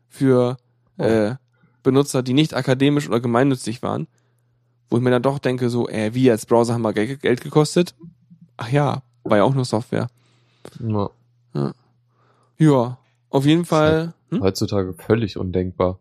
Für 0.08 0.56
äh, 0.98 1.37
Benutzer, 1.85 2.22
die 2.22 2.35
nicht 2.35 2.54
akademisch 2.54 3.08
oder 3.08 3.20
gemeinnützig 3.20 3.80
waren. 3.82 4.08
Wo 4.90 4.96
ich 4.96 5.02
mir 5.02 5.11
dann 5.11 5.22
doch 5.22 5.38
denke, 5.38 5.70
so, 5.70 5.88
äh, 5.88 6.12
wie 6.14 6.30
als 6.30 6.46
Browser 6.46 6.74
haben 6.74 6.82
wir 6.82 6.92
Geld, 6.92 7.22
Geld 7.22 7.40
gekostet? 7.40 7.94
Ach 8.56 8.68
ja, 8.68 9.02
war 9.22 9.38
ja 9.38 9.44
auch 9.44 9.54
nur 9.54 9.64
Software. 9.64 10.08
Ja, 10.80 11.11
Ja, 12.58 12.98
auf 13.30 13.46
jeden 13.46 13.64
Fall. 13.64 14.14
Hm? 14.30 14.42
heutzutage 14.42 14.94
völlig 14.94 15.37
undenkbar. 15.37 15.98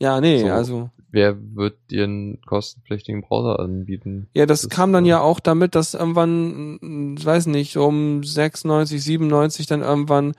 Ja, 0.00 0.20
nee, 0.20 0.40
So. 0.40 0.50
also. 0.50 0.90
Wer 1.16 1.38
wird 1.54 1.78
dir 1.90 2.04
einen 2.04 2.42
kostenpflichtigen 2.42 3.22
Browser 3.22 3.58
anbieten? 3.58 4.28
Ja, 4.34 4.44
das, 4.44 4.60
Das, 4.60 4.68
kam 4.68 4.92
dann 4.92 5.06
äh, 5.06 5.08
ja 5.08 5.20
auch 5.22 5.40
damit, 5.40 5.74
dass 5.74 5.94
irgendwann, 5.94 7.14
ich 7.18 7.24
weiß 7.24 7.46
nicht, 7.46 7.78
um 7.78 8.22
96, 8.22 9.02
97 9.02 9.66
dann 9.66 9.80
irgendwann 9.80 10.34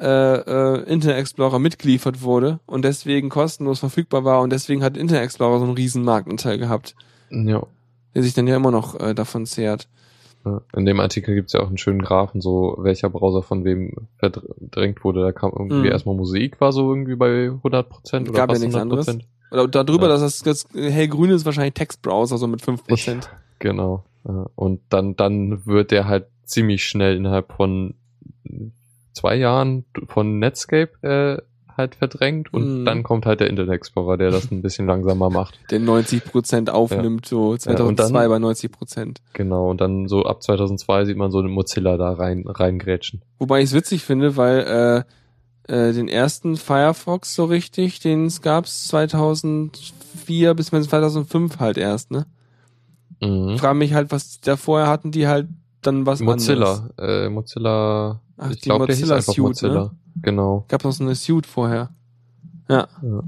äh, 0.00 0.06
äh, 0.06 0.82
Internet 0.90 1.18
Explorer 1.18 1.58
mitgeliefert 1.58 2.22
wurde 2.22 2.58
und 2.64 2.86
deswegen 2.86 3.28
kostenlos 3.28 3.80
verfügbar 3.80 4.24
war 4.24 4.40
und 4.40 4.50
deswegen 4.50 4.82
hat 4.82 4.96
Internet 4.96 5.24
Explorer 5.24 5.58
so 5.58 5.66
einen 5.66 5.74
riesen 5.74 6.04
Marktanteil 6.04 6.56
gehabt, 6.56 6.94
Ja. 7.30 7.66
der 8.14 8.22
sich 8.22 8.32
dann 8.32 8.46
ja 8.46 8.56
immer 8.56 8.70
noch 8.70 8.98
äh, 8.98 9.14
davon 9.14 9.44
zehrt. 9.44 9.88
Ja, 10.46 10.62
In 10.74 10.86
dem 10.86 11.00
Artikel 11.00 11.34
gibt's 11.34 11.52
ja 11.52 11.60
auch 11.60 11.68
einen 11.68 11.76
schönen 11.76 12.00
Graphen, 12.00 12.40
so 12.40 12.76
welcher 12.78 13.10
Browser 13.10 13.42
von 13.42 13.64
wem 13.66 14.08
verdrängt 14.16 15.04
wurde. 15.04 15.20
Da 15.20 15.32
kam 15.32 15.52
irgendwie 15.52 15.80
Mhm. 15.80 15.92
erstmal 15.92 16.14
Musik, 16.16 16.62
war 16.62 16.72
so 16.72 16.88
irgendwie 16.90 17.16
bei 17.16 17.50
100% 17.62 18.30
oder 18.30 18.38
Gab 18.38 18.48
ja 18.48 18.54
fast 18.54 18.60
nichts 18.62 18.76
100%. 18.76 19.20
Oder 19.54 19.68
darüber, 19.68 20.08
Ja. 20.08 20.18
dass 20.18 20.20
das, 20.20 20.42
das 20.42 20.66
hellgrüne 20.74 21.32
ist 21.34 21.44
wahrscheinlich 21.46 21.74
Textbrowser, 21.74 22.36
so 22.38 22.46
mit 22.46 22.60
5%. 22.62 23.28
Genau. 23.58 24.04
Ja, 24.26 24.46
Und 24.54 24.80
dann, 24.90 25.16
dann 25.16 25.64
wird 25.66 25.90
der 25.90 26.06
halt 26.06 26.26
ziemlich 26.44 26.84
schnell 26.84 27.16
innerhalb 27.16 27.52
von 27.52 27.94
zwei 29.12 29.36
Jahren 29.36 29.84
von 30.08 30.38
Netscape 30.38 30.90
äh, 31.02 31.42
halt 31.76 31.96
verdrängt 31.96 32.52
und 32.54 32.80
Mhm. 32.82 32.84
dann 32.84 33.02
kommt 33.02 33.26
halt 33.26 33.40
der 33.40 33.48
Internet 33.50 33.72
Explorer, 33.74 34.16
der 34.16 34.30
das 34.30 34.50
ein 34.52 34.62
bisschen 34.62 34.86
langsamer 34.86 35.28
macht. 35.30 35.58
Der 35.70 35.80
90% 35.80 36.70
aufnimmt, 36.70 37.26
so 37.26 37.56
2002 37.56 38.22
dann- 38.22 38.30
bei 38.30 38.38
90%. 38.38 39.20
Genau, 39.32 39.70
und 39.70 39.80
dann 39.80 40.06
so 40.06 40.24
ab 40.24 40.42
2002 40.42 41.04
sieht 41.04 41.16
man 41.16 41.30
so 41.32 41.38
eine 41.40 41.48
Mozilla 41.48 41.96
da 41.96 42.12
rein 42.12 42.44
reingrätschen. 42.46 43.22
Wobei 43.38 43.58
ich 43.60 43.66
es 43.66 43.74
witzig 43.74 44.02
finde, 44.04 44.36
weil 44.36 44.58
äh, 44.60 45.10
äh, 45.68 45.92
den 45.92 46.08
ersten 46.08 46.56
Firefox 46.56 47.34
so 47.34 47.44
richtig, 47.44 48.00
den 48.00 48.26
es 48.26 48.42
gab 48.42 48.66
2004 48.66 50.54
bis 50.54 50.66
2005 50.68 51.58
halt 51.58 51.76
erst, 51.78 52.10
ne? 52.10 52.26
Mhm. 53.20 53.50
Ich 53.54 53.60
frage 53.60 53.78
mich 53.78 53.94
halt, 53.94 54.10
was 54.12 54.40
da 54.40 54.56
vorher 54.56 54.88
hatten 54.88 55.10
die 55.10 55.26
halt 55.26 55.48
dann 55.82 56.06
was 56.06 56.20
anderes. 56.20 56.36
Mozilla, 56.48 56.90
äh, 56.98 57.28
Mozilla, 57.28 58.20
Ach, 58.36 58.50
ich 58.50 58.56
die 58.60 58.62
glaube, 58.68 58.86
der 58.86 58.94
hieß 58.96 59.02
Mozilla 59.04 59.16
einfach 59.16 59.32
Suite, 59.34 59.42
Mozilla. 59.48 59.82
ne? 59.84 59.90
Genau. 60.22 60.64
Gab 60.68 60.84
noch 60.84 60.92
so 60.92 61.04
eine 61.04 61.14
Suite 61.14 61.46
vorher. 61.46 61.90
Ja, 62.68 62.88
Ja. 63.02 63.22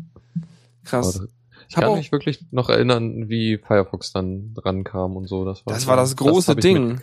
krass. 0.85 1.21
Ich 1.69 1.75
kann 1.75 1.95
mich 1.95 2.13
wirklich 2.13 2.45
noch 2.53 2.69
erinnern, 2.69 3.29
wie 3.29 3.59
Firefox 3.59 4.13
dann 4.13 4.55
dran 4.55 4.85
kam 4.85 5.17
und 5.17 5.27
so. 5.29 5.45
Das 5.45 5.67
war, 5.67 5.75
Das 5.75 5.87
war 5.89 5.97
das 5.97 6.15
große 6.15 6.53
ich 6.53 6.59
Ding. 6.61 7.01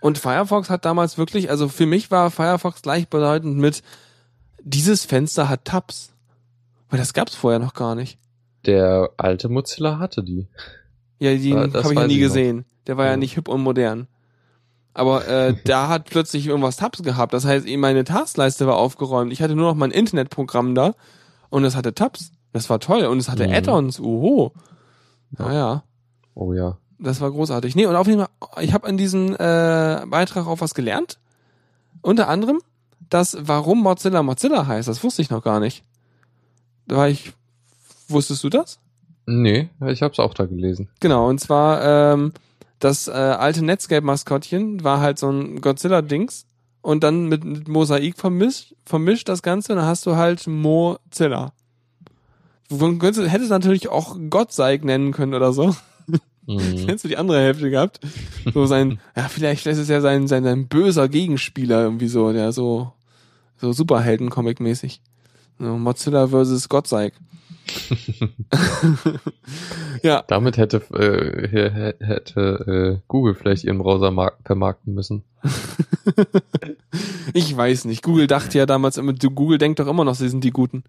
Und 0.00 0.16
Firefox 0.16 0.70
hat 0.70 0.86
damals 0.86 1.18
wirklich, 1.18 1.50
also 1.50 1.68
für 1.68 1.84
mich 1.84 2.10
war 2.10 2.30
Firefox 2.30 2.80
gleichbedeutend 2.80 3.58
mit, 3.58 3.82
dieses 4.68 5.04
Fenster 5.04 5.48
hat 5.48 5.64
Tabs. 5.64 6.12
Weil 6.90 6.98
das 6.98 7.14
gab's 7.14 7.34
vorher 7.34 7.58
noch 7.58 7.74
gar 7.74 7.94
nicht. 7.94 8.18
Der 8.64 9.10
alte 9.16 9.48
Mozilla 9.48 9.98
hatte 9.98 10.22
die. 10.22 10.46
Ja, 11.18 11.34
die 11.34 11.54
Ah, 11.54 11.68
habe 11.72 11.92
ich 11.94 11.98
ja 11.98 12.06
nie 12.06 12.14
ich 12.14 12.20
noch. 12.20 12.28
gesehen. 12.28 12.64
Der 12.86 12.96
war 12.96 13.06
ja 13.06 13.12
Ja. 13.12 13.16
nicht 13.16 13.34
hip 13.34 13.48
und 13.48 13.62
modern. 13.62 14.06
Aber 14.94 15.26
äh, 15.26 15.54
da 15.64 15.88
hat 15.88 16.04
plötzlich 16.10 16.46
irgendwas 16.46 16.76
Tabs 16.76 17.02
gehabt. 17.02 17.32
Das 17.32 17.44
heißt, 17.44 17.66
eh, 17.66 17.76
meine 17.76 18.04
Taskleiste 18.04 18.66
war 18.66 18.76
aufgeräumt. 18.76 19.32
Ich 19.32 19.42
hatte 19.42 19.54
nur 19.56 19.66
noch 19.68 19.74
mein 19.74 19.90
Internetprogramm 19.90 20.74
da 20.74 20.94
und 21.50 21.64
es 21.64 21.74
hatte 21.76 21.94
Tabs. 21.94 22.32
Das 22.52 22.70
war 22.70 22.80
toll. 22.80 23.04
Und 23.06 23.18
es 23.18 23.28
hatte 23.28 23.46
Mhm. 23.48 23.54
Add-ons. 23.54 24.00
Oho. 24.00 24.52
Naja. 25.30 25.82
Oh 26.34 26.52
ja. 26.52 26.78
Das 26.98 27.20
war 27.20 27.30
großartig. 27.30 27.74
Nee, 27.76 27.86
und 27.86 27.96
auf 27.96 28.06
jeden 28.06 28.20
Fall, 28.20 28.62
ich 28.64 28.72
habe 28.72 28.86
an 28.86 28.96
diesem 28.96 29.34
äh, 29.34 29.36
Beitrag 30.06 30.46
auch 30.46 30.60
was 30.60 30.74
gelernt. 30.74 31.18
Unter 32.00 32.28
anderem, 32.28 32.60
dass 33.08 33.36
warum 33.40 33.82
Mozilla 33.82 34.22
Mozilla 34.22 34.66
heißt, 34.66 34.88
das 34.88 35.02
wusste 35.02 35.22
ich 35.22 35.30
noch 35.30 35.42
gar 35.42 35.60
nicht. 35.60 35.84
Da 36.86 36.96
war 36.96 37.08
ich. 37.08 37.32
Wusstest 38.08 38.44
du 38.44 38.48
das? 38.48 38.78
Nee, 39.26 39.70
ich 39.86 40.02
hab's 40.02 40.20
auch 40.20 40.34
da 40.34 40.46
gelesen. 40.46 40.88
Genau, 41.00 41.28
und 41.28 41.40
zwar 41.40 42.12
ähm, 42.12 42.32
das 42.78 43.08
äh, 43.08 43.12
alte 43.12 43.64
Netscape-Maskottchen 43.64 44.84
war 44.84 45.00
halt 45.00 45.18
so 45.18 45.28
ein 45.28 45.60
Godzilla-Dings 45.60 46.46
und 46.82 47.02
dann 47.02 47.26
mit, 47.26 47.44
mit 47.44 47.66
Mosaik 47.66 48.16
vermischt, 48.16 48.74
vermischt 48.84 49.28
das 49.28 49.42
Ganze 49.42 49.72
und 49.72 49.78
dann 49.78 49.86
hast 49.86 50.06
du 50.06 50.14
halt 50.14 50.46
Mozilla. 50.46 51.52
Du 52.68 52.78
könntest, 52.98 53.28
hättest 53.28 53.50
natürlich 53.50 53.88
auch 53.88 54.16
Gottseig 54.30 54.84
nennen 54.84 55.12
können 55.12 55.34
oder 55.34 55.52
so. 55.52 55.74
Mhm. 56.46 56.86
Kennst 56.86 57.04
du 57.04 57.08
die 57.08 57.16
andere 57.16 57.40
Hälfte 57.40 57.70
gehabt? 57.70 58.00
So 58.54 58.66
sein, 58.66 59.00
ja, 59.16 59.24
vielleicht 59.28 59.66
ist 59.66 59.78
es 59.78 59.88
ja 59.88 60.00
sein, 60.00 60.28
sein, 60.28 60.44
sein 60.44 60.68
böser 60.68 61.08
Gegenspieler 61.08 61.82
irgendwie 61.82 62.08
so, 62.08 62.32
der 62.32 62.52
so, 62.52 62.92
so 63.58 63.72
Superhelden-Comic-mäßig. 63.72 65.00
So, 65.58 65.78
Mozilla 65.78 66.26
versus 66.28 66.68
Gottseig. 66.68 67.14
ja, 70.02 70.22
Damit 70.28 70.56
hätte, 70.56 70.76
äh, 70.94 71.48
hä- 71.48 71.94
hätte 72.04 72.98
äh, 73.00 73.02
Google 73.08 73.34
vielleicht 73.34 73.64
ihren 73.64 73.78
Browser 73.78 74.10
mark- 74.10 74.38
vermarkten 74.44 74.94
müssen. 74.94 75.24
ich 77.34 77.56
weiß 77.56 77.86
nicht. 77.86 78.02
Google 78.02 78.26
dachte 78.26 78.58
ja 78.58 78.66
damals 78.66 78.98
immer, 78.98 79.12
Google 79.14 79.58
denkt 79.58 79.80
doch 79.80 79.86
immer 79.88 80.04
noch, 80.04 80.14
sie 80.14 80.28
sind 80.28 80.44
die 80.44 80.50
Guten. 80.50 80.84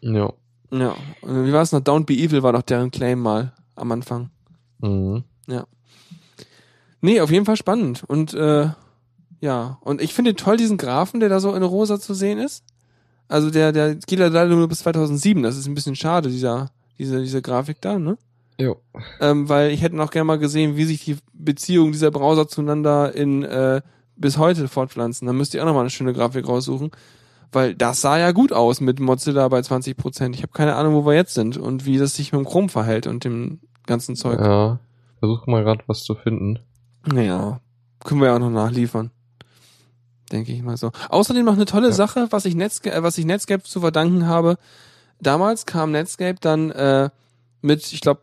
Ja. 0.00 0.32
Ja. 0.72 0.94
Und 1.22 1.46
Wie 1.46 1.52
war 1.52 1.62
es 1.62 1.72
noch? 1.72 1.80
Don't 1.80 2.06
be 2.06 2.14
evil 2.14 2.42
war 2.42 2.52
doch 2.52 2.62
deren 2.62 2.90
Claim 2.90 3.20
mal 3.20 3.52
am 3.76 3.92
Anfang. 3.92 4.30
Mhm. 4.80 5.24
Nee, 7.02 7.20
auf 7.22 7.30
jeden 7.30 7.46
Fall 7.46 7.56
spannend. 7.56 8.04
Und 8.06 8.34
äh, 8.34 8.68
ja, 9.40 9.78
und 9.80 10.00
ich 10.00 10.14
finde 10.14 10.34
toll 10.34 10.56
diesen 10.56 10.76
Graphen, 10.76 11.20
der 11.20 11.28
da 11.28 11.40
so 11.40 11.54
in 11.54 11.62
rosa 11.62 11.98
zu 11.98 12.14
sehen 12.14 12.38
ist. 12.38 12.64
Also 13.28 13.50
der, 13.50 13.72
der 13.72 13.94
geht 13.94 14.18
leider 14.18 14.46
nur 14.46 14.68
bis 14.68 14.80
2007. 14.80 15.42
Das 15.42 15.56
ist 15.56 15.66
ein 15.66 15.74
bisschen 15.74 15.96
schade, 15.96 16.28
dieser, 16.28 16.70
diese, 16.98 17.20
diese 17.20 17.40
Grafik 17.40 17.80
da, 17.80 17.98
ne? 17.98 18.18
Jo. 18.58 18.76
Ähm, 19.20 19.48
weil 19.48 19.70
ich 19.70 19.80
hätte 19.80 19.96
noch 19.96 20.10
gerne 20.10 20.24
mal 20.24 20.38
gesehen, 20.38 20.76
wie 20.76 20.84
sich 20.84 21.04
die 21.04 21.16
Beziehungen 21.32 21.92
dieser 21.92 22.10
Browser 22.10 22.48
zueinander 22.48 23.14
in 23.14 23.42
äh, 23.42 23.80
bis 24.16 24.36
heute 24.36 24.68
fortpflanzen. 24.68 25.26
Da 25.26 25.32
müsst 25.32 25.54
ihr 25.54 25.62
auch 25.62 25.66
noch 25.66 25.74
mal 25.74 25.80
eine 25.80 25.90
schöne 25.90 26.12
Grafik 26.12 26.46
raussuchen. 26.46 26.90
Weil 27.52 27.74
das 27.74 28.00
sah 28.00 28.18
ja 28.18 28.32
gut 28.32 28.52
aus 28.52 28.80
mit 28.80 29.00
Mozilla 29.00 29.48
bei 29.48 29.62
20 29.62 29.96
Prozent. 29.96 30.36
Ich 30.36 30.42
habe 30.42 30.52
keine 30.52 30.76
Ahnung, 30.76 30.94
wo 30.94 31.06
wir 31.06 31.14
jetzt 31.14 31.34
sind 31.34 31.56
und 31.56 31.86
wie 31.86 31.98
das 31.98 32.14
sich 32.14 32.32
mit 32.32 32.40
dem 32.40 32.44
Chrome 32.44 32.68
verhält 32.68 33.06
und 33.06 33.24
dem 33.24 33.60
ganzen 33.86 34.14
Zeug. 34.14 34.38
Ja. 34.38 34.78
Versuch 35.18 35.46
mal 35.46 35.64
gerade 35.64 35.82
was 35.86 36.04
zu 36.04 36.14
finden. 36.14 36.60
Naja, 37.06 37.60
können 38.04 38.20
wir 38.20 38.28
ja 38.28 38.36
auch 38.36 38.40
noch 38.40 38.50
nachliefern. 38.50 39.10
Denke 40.32 40.52
ich 40.52 40.62
mal 40.62 40.76
so. 40.76 40.92
Außerdem 41.08 41.44
noch 41.44 41.54
eine 41.54 41.64
tolle 41.64 41.88
Ja. 41.88 41.92
Sache, 41.94 42.28
was 42.30 42.44
ich, 42.44 42.54
Netscape, 42.54 42.94
äh, 42.96 43.02
was 43.02 43.18
ich 43.18 43.24
Netscape 43.24 43.62
zu 43.64 43.80
verdanken 43.80 44.26
habe. 44.26 44.56
Damals 45.20 45.66
kam 45.66 45.90
Netscape 45.90 46.36
dann 46.40 46.70
äh, 46.70 47.10
mit, 47.62 47.92
ich 47.92 48.00
glaube, 48.00 48.22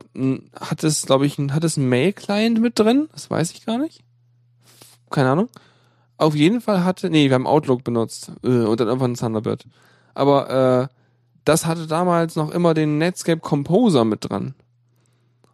hat 0.60 0.84
es, 0.84 1.06
glaube 1.06 1.26
ich, 1.28 1.38
ein- 1.38 1.54
hat 1.54 1.64
es 1.64 1.78
einen 1.78 1.90
Mail-Client 1.90 2.60
mit 2.62 2.80
drin? 2.80 3.08
Das 3.12 3.30
weiß 3.30 3.52
ich 3.52 3.66
gar 3.66 3.78
nicht. 3.78 4.02
Keine 5.10 5.30
Ahnung. 5.30 5.50
Auf 6.18 6.34
jeden 6.34 6.62
Fall 6.62 6.84
hatte, 6.84 7.10
nee, 7.12 7.28
wir 7.30 7.36
haben 7.36 7.46
Outlook 7.46 7.84
benutzt 7.84 8.32
äh, 8.44 8.48
und 8.48 8.80
dann 8.80 8.88
irgendwann 8.88 9.14
Thunderbird. 9.14 9.66
Aber 10.16 10.90
äh, 10.90 10.94
das 11.46 11.66
hatte 11.68 11.86
damals 11.88 12.36
noch 12.36 12.50
immer 12.52 12.74
den 12.74 12.98
Netscape 12.98 13.40
Composer 13.42 14.04
mit 14.04 14.28
dran. 14.30 14.56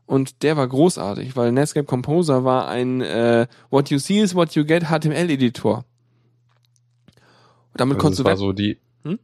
Und 0.05 0.43
der 0.43 0.55
war 0.57 0.67
großartig, 0.67 1.35
weil 1.35 1.51
Netscape 1.51 1.85
Composer 1.85 2.43
war 2.45 2.67
ein 2.67 3.01
äh, 3.01 3.47
What 3.69 3.89
You 3.89 3.97
See 3.99 4.21
is 4.21 4.35
What 4.35 4.53
You 4.55 4.63
Get 4.65 4.85
HTML-Editor. 4.89 5.83
Damit 7.75 7.97
Also 7.97 8.01
konntest 8.03 8.19
das 8.19 8.23
du 8.23 8.25
war 8.25 8.31
Web 8.31 8.39
so 8.39 8.53
die 8.53 8.77
Hm? 9.03 9.19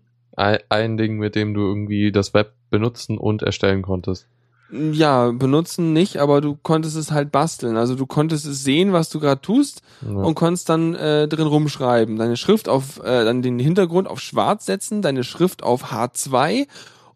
ein, 0.70 0.98
Ding, 0.98 1.18
mit 1.18 1.36
dem 1.36 1.54
du 1.54 1.62
irgendwie 1.62 2.12
das 2.12 2.34
Web 2.34 2.54
benutzen 2.70 3.18
und 3.18 3.42
erstellen 3.42 3.82
konntest. 3.82 4.28
ja, 4.72 5.32
benutzen 5.32 5.94
nicht, 5.94 6.18
aber 6.18 6.42
du 6.42 6.56
konntest 6.62 6.96
es 6.96 7.12
halt 7.12 7.32
basteln. 7.32 7.76
Also 7.76 7.96
du 7.96 8.06
konntest 8.06 8.46
es 8.46 8.64
sehen, 8.64 8.94
was 8.94 9.10
du 9.10 9.20
gerade 9.20 9.42
tust 9.42 9.82
Ja. 10.04 10.12
und 10.12 10.36
konntest 10.36 10.70
dann 10.70 10.94
äh, 10.94 11.28
drin 11.28 11.48
rumschreiben. 11.48 12.18
Deine 12.18 12.38
Schrift 12.38 12.70
auf, 12.70 13.00
äh, 13.04 13.26
dann 13.26 13.42
den 13.42 13.58
Hintergrund 13.58 14.08
auf 14.08 14.20
schwarz 14.20 14.66
setzen, 14.68 15.02
deine 15.02 15.24
Schrift 15.24 15.64
auf 15.64 15.92
H2 15.92 16.68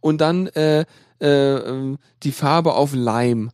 und 0.02 0.20
dann 0.20 0.48
äh, 0.48 0.86
äh, 1.22 1.56
ähm, 1.58 2.00
die 2.24 2.32
Farbe 2.32 2.74
auf 2.74 2.94
Lime. 2.96 3.52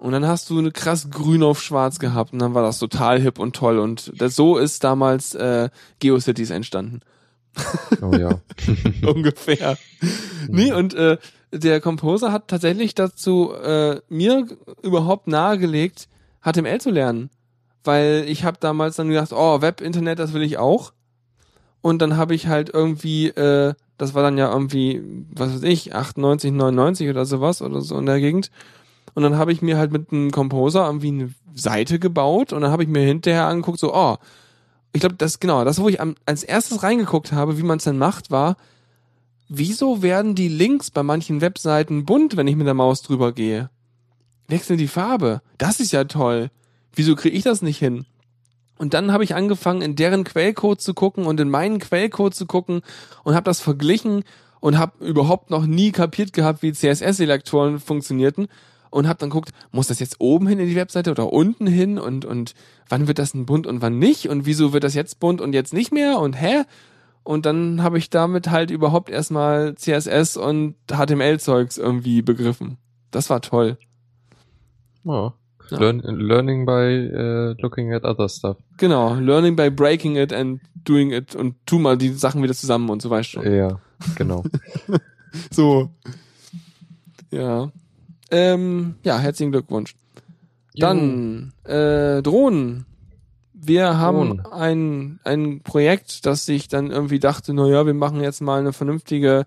Und 0.00 0.12
dann 0.12 0.26
hast 0.26 0.48
du 0.48 0.58
eine 0.58 0.72
krass 0.72 1.10
grün 1.10 1.42
auf 1.42 1.62
schwarz 1.62 1.98
gehabt 1.98 2.32
und 2.32 2.38
dann 2.38 2.54
war 2.54 2.62
das 2.62 2.78
total 2.78 3.20
hip 3.20 3.38
und 3.38 3.54
toll. 3.54 3.78
Und 3.78 4.10
das, 4.16 4.34
so 4.34 4.56
ist 4.56 4.82
damals 4.82 5.34
äh, 5.34 5.68
GeoCities 6.00 6.50
entstanden. 6.50 7.00
Oh 8.00 8.14
ja. 8.14 8.40
Ungefähr. 9.06 9.76
Nee, 10.48 10.72
und 10.72 10.94
äh, 10.94 11.18
der 11.52 11.80
Composer 11.82 12.32
hat 12.32 12.48
tatsächlich 12.48 12.94
dazu 12.94 13.52
äh, 13.52 14.00
mir 14.08 14.46
überhaupt 14.82 15.26
nahegelegt, 15.26 16.08
HTML 16.42 16.80
zu 16.80 16.90
lernen. 16.90 17.28
Weil 17.84 18.24
ich 18.26 18.44
habe 18.44 18.56
damals 18.58 18.96
dann 18.96 19.08
gedacht, 19.08 19.32
oh, 19.32 19.60
Web, 19.60 19.82
Internet, 19.82 20.18
das 20.18 20.32
will 20.32 20.42
ich 20.42 20.56
auch. 20.56 20.92
Und 21.82 22.00
dann 22.00 22.16
habe 22.16 22.34
ich 22.34 22.46
halt 22.46 22.70
irgendwie, 22.72 23.28
äh, 23.28 23.74
das 23.98 24.14
war 24.14 24.22
dann 24.22 24.38
ja 24.38 24.50
irgendwie, 24.50 25.02
was 25.30 25.52
weiß 25.52 25.62
ich, 25.64 25.94
98, 25.94 26.52
99 26.52 27.10
oder 27.10 27.26
sowas 27.26 27.60
oder 27.60 27.82
so 27.82 27.98
in 27.98 28.06
der 28.06 28.20
Gegend. 28.20 28.50
Und 29.14 29.22
dann 29.22 29.36
habe 29.36 29.52
ich 29.52 29.62
mir 29.62 29.78
halt 29.78 29.92
mit 29.92 30.12
einem 30.12 30.30
Composer 30.30 30.86
irgendwie 30.86 31.08
eine 31.08 31.34
Seite 31.54 31.98
gebaut 31.98 32.52
und 32.52 32.62
dann 32.62 32.70
habe 32.70 32.82
ich 32.82 32.88
mir 32.88 33.00
hinterher 33.00 33.46
angeguckt, 33.46 33.78
so, 33.78 33.94
oh, 33.94 34.16
ich 34.92 35.00
glaube, 35.00 35.16
das 35.16 35.40
genau, 35.40 35.64
das, 35.64 35.80
wo 35.80 35.88
ich 35.88 36.00
am, 36.00 36.16
als 36.26 36.42
erstes 36.42 36.82
reingeguckt 36.82 37.32
habe, 37.32 37.58
wie 37.58 37.62
man 37.62 37.78
es 37.78 37.84
dann 37.84 37.98
macht, 37.98 38.30
war, 38.30 38.56
wieso 39.48 40.02
werden 40.02 40.34
die 40.34 40.48
Links 40.48 40.90
bei 40.90 41.02
manchen 41.02 41.40
Webseiten 41.40 42.04
bunt, 42.04 42.36
wenn 42.36 42.48
ich 42.48 42.56
mit 42.56 42.66
der 42.66 42.74
Maus 42.74 43.02
drüber 43.02 43.32
gehe? 43.32 43.70
Wechseln 44.48 44.78
die 44.78 44.88
Farbe. 44.88 45.42
Das 45.58 45.80
ist 45.80 45.92
ja 45.92 46.04
toll. 46.04 46.50
Wieso 46.94 47.14
kriege 47.14 47.36
ich 47.36 47.44
das 47.44 47.62
nicht 47.62 47.78
hin? 47.78 48.06
Und 48.78 48.94
dann 48.94 49.12
habe 49.12 49.24
ich 49.24 49.34
angefangen, 49.34 49.82
in 49.82 49.94
deren 49.94 50.24
Quellcode 50.24 50.80
zu 50.80 50.94
gucken 50.94 51.26
und 51.26 51.38
in 51.38 51.50
meinen 51.50 51.78
Quellcode 51.78 52.34
zu 52.34 52.46
gucken 52.46 52.80
und 53.24 53.34
habe 53.34 53.44
das 53.44 53.60
verglichen 53.60 54.24
und 54.60 54.78
habe 54.78 55.04
überhaupt 55.04 55.50
noch 55.50 55.66
nie 55.66 55.92
kapiert 55.92 56.32
gehabt, 56.32 56.62
wie 56.62 56.72
CSS-Selektoren 56.72 57.78
funktionierten 57.78 58.48
und 58.90 59.08
habe 59.08 59.18
dann 59.18 59.30
geguckt, 59.30 59.50
muss 59.72 59.88
das 59.88 60.00
jetzt 60.00 60.16
oben 60.18 60.46
hin 60.46 60.58
in 60.58 60.66
die 60.66 60.76
Webseite 60.76 61.10
oder 61.10 61.32
unten 61.32 61.66
hin 61.66 61.98
und 61.98 62.24
und 62.24 62.54
wann 62.88 63.08
wird 63.08 63.18
das 63.18 63.32
denn 63.32 63.46
bunt 63.46 63.66
und 63.66 63.82
wann 63.82 63.98
nicht 63.98 64.28
und 64.28 64.46
wieso 64.46 64.72
wird 64.72 64.84
das 64.84 64.94
jetzt 64.94 65.20
bunt 65.20 65.40
und 65.40 65.52
jetzt 65.52 65.72
nicht 65.72 65.92
mehr 65.92 66.18
und 66.18 66.34
hä? 66.34 66.64
Und 67.22 67.46
dann 67.46 67.82
habe 67.82 67.98
ich 67.98 68.10
damit 68.10 68.50
halt 68.50 68.70
überhaupt 68.70 69.10
erstmal 69.10 69.74
CSS 69.74 70.36
und 70.36 70.74
HTML-Zeugs 70.90 71.78
irgendwie 71.78 72.22
begriffen. 72.22 72.78
Das 73.10 73.30
war 73.30 73.40
toll. 73.40 73.78
ja. 75.04 75.34
Ja. 75.70 75.78
Learn, 75.78 76.00
learning 76.00 76.66
by 76.66 76.72
äh, 76.72 77.54
looking 77.62 77.92
at 77.92 78.04
other 78.04 78.28
stuff. 78.28 78.56
Genau, 78.78 79.14
learning 79.14 79.54
by 79.54 79.70
breaking 79.70 80.16
it 80.16 80.32
and 80.32 80.60
doing 80.74 81.12
it 81.12 81.36
und 81.36 81.54
tu 81.64 81.78
mal 81.78 81.96
die 81.96 82.08
Sachen 82.08 82.42
wieder 82.42 82.54
zusammen 82.54 82.90
und 82.90 83.00
so 83.00 83.08
weißt 83.08 83.30
schon. 83.30 83.52
Ja, 83.52 83.78
genau. 84.16 84.42
So. 85.52 85.90
Ja. 87.30 87.70
Ähm, 88.30 88.94
ja, 89.02 89.18
herzlichen 89.18 89.52
Glückwunsch. 89.52 89.94
Dann 90.74 91.52
äh, 91.64 92.22
Drohnen. 92.22 92.86
Wir 93.52 93.98
haben 93.98 94.38
Drohnen. 94.38 94.46
ein, 94.52 95.20
ein 95.24 95.60
Projekt, 95.62 96.24
das 96.26 96.46
sich 96.46 96.68
dann 96.68 96.90
irgendwie 96.90 97.18
dachte, 97.18 97.52
na 97.52 97.66
ja, 97.66 97.84
wir 97.86 97.94
machen 97.94 98.20
jetzt 98.22 98.40
mal 98.40 98.60
eine 98.60 98.72
vernünftige, 98.72 99.44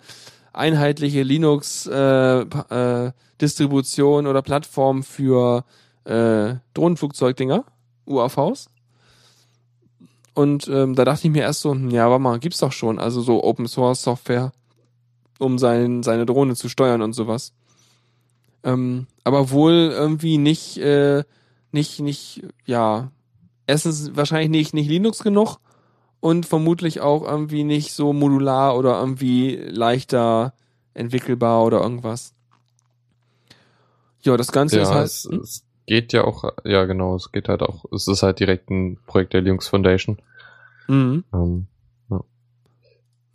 einheitliche 0.51 1.23
Linux-Distribution 1.23 3.07
äh, 3.07 3.11
Distribution 3.41 4.27
oder 4.27 4.41
Plattform 4.41 5.03
für 5.03 5.65
äh, 6.05 6.55
Drohnenflugzeugdinger, 6.73 7.65
UAVs. 8.05 8.69
Und 10.33 10.67
ähm, 10.67 10.95
da 10.95 11.05
dachte 11.05 11.27
ich 11.27 11.33
mir 11.33 11.43
erst 11.43 11.61
so, 11.61 11.71
hm, 11.71 11.89
ja, 11.89 12.09
warte 12.09 12.21
mal, 12.21 12.39
gibt's 12.39 12.59
doch 12.59 12.71
schon. 12.71 12.99
Also 12.99 13.21
so 13.21 13.43
Open 13.43 13.67
Source 13.67 14.01
Software, 14.01 14.51
um 15.39 15.57
sein, 15.57 16.03
seine 16.03 16.25
Drohne 16.25 16.55
zu 16.55 16.69
steuern 16.69 17.01
und 17.01 17.13
sowas. 17.13 17.53
Ähm, 18.63 19.07
aber 19.23 19.51
wohl 19.51 19.91
irgendwie 19.91 20.37
nicht, 20.37 20.77
äh, 20.77 21.23
nicht, 21.71 21.99
nicht, 21.99 22.43
ja, 22.65 23.11
erstens 23.67 24.15
wahrscheinlich 24.15 24.49
nicht, 24.49 24.73
nicht 24.73 24.89
Linux 24.89 25.23
genug 25.23 25.57
und 26.19 26.45
vermutlich 26.45 27.01
auch 27.01 27.23
irgendwie 27.23 27.63
nicht 27.63 27.93
so 27.93 28.13
modular 28.13 28.77
oder 28.77 28.99
irgendwie 28.99 29.55
leichter 29.55 30.53
entwickelbar 30.93 31.65
oder 31.65 31.81
irgendwas. 31.81 32.33
Ja, 34.21 34.37
das 34.37 34.51
Ganze 34.51 34.77
ja, 34.77 34.83
ist 34.83 34.91
halt. 34.91 35.05
es, 35.05 35.25
es 35.25 35.65
geht 35.85 36.13
ja 36.13 36.23
auch, 36.23 36.45
ja 36.63 36.85
genau, 36.85 37.15
es 37.15 37.31
geht 37.31 37.49
halt 37.49 37.61
auch, 37.61 37.85
es 37.91 38.07
ist 38.07 38.23
halt 38.23 38.39
direkt 38.39 38.69
ein 38.69 38.97
Projekt 39.05 39.33
der 39.33 39.41
Linux 39.41 39.67
Foundation. 39.67 40.17
Mhm. 40.87 41.23
Ähm, 41.33 41.67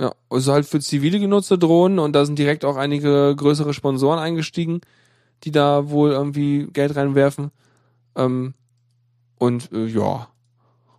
Ja, 0.01 0.14
also 0.31 0.53
halt 0.53 0.64
für 0.64 0.81
zivile 0.81 1.18
genutzte 1.18 1.59
Drohnen 1.59 1.99
und 1.99 2.12
da 2.12 2.24
sind 2.24 2.39
direkt 2.39 2.64
auch 2.64 2.76
einige 2.76 3.35
größere 3.37 3.74
Sponsoren 3.74 4.20
eingestiegen, 4.20 4.81
die 5.45 5.53
da 5.53 5.91
wohl 5.91 6.11
irgendwie 6.11 6.68
Geld 6.72 6.97
reinwerfen. 6.97 7.51
Ähm, 8.16 8.55
und 9.39 9.72
äh, 9.72 9.86
ja, 9.86 10.28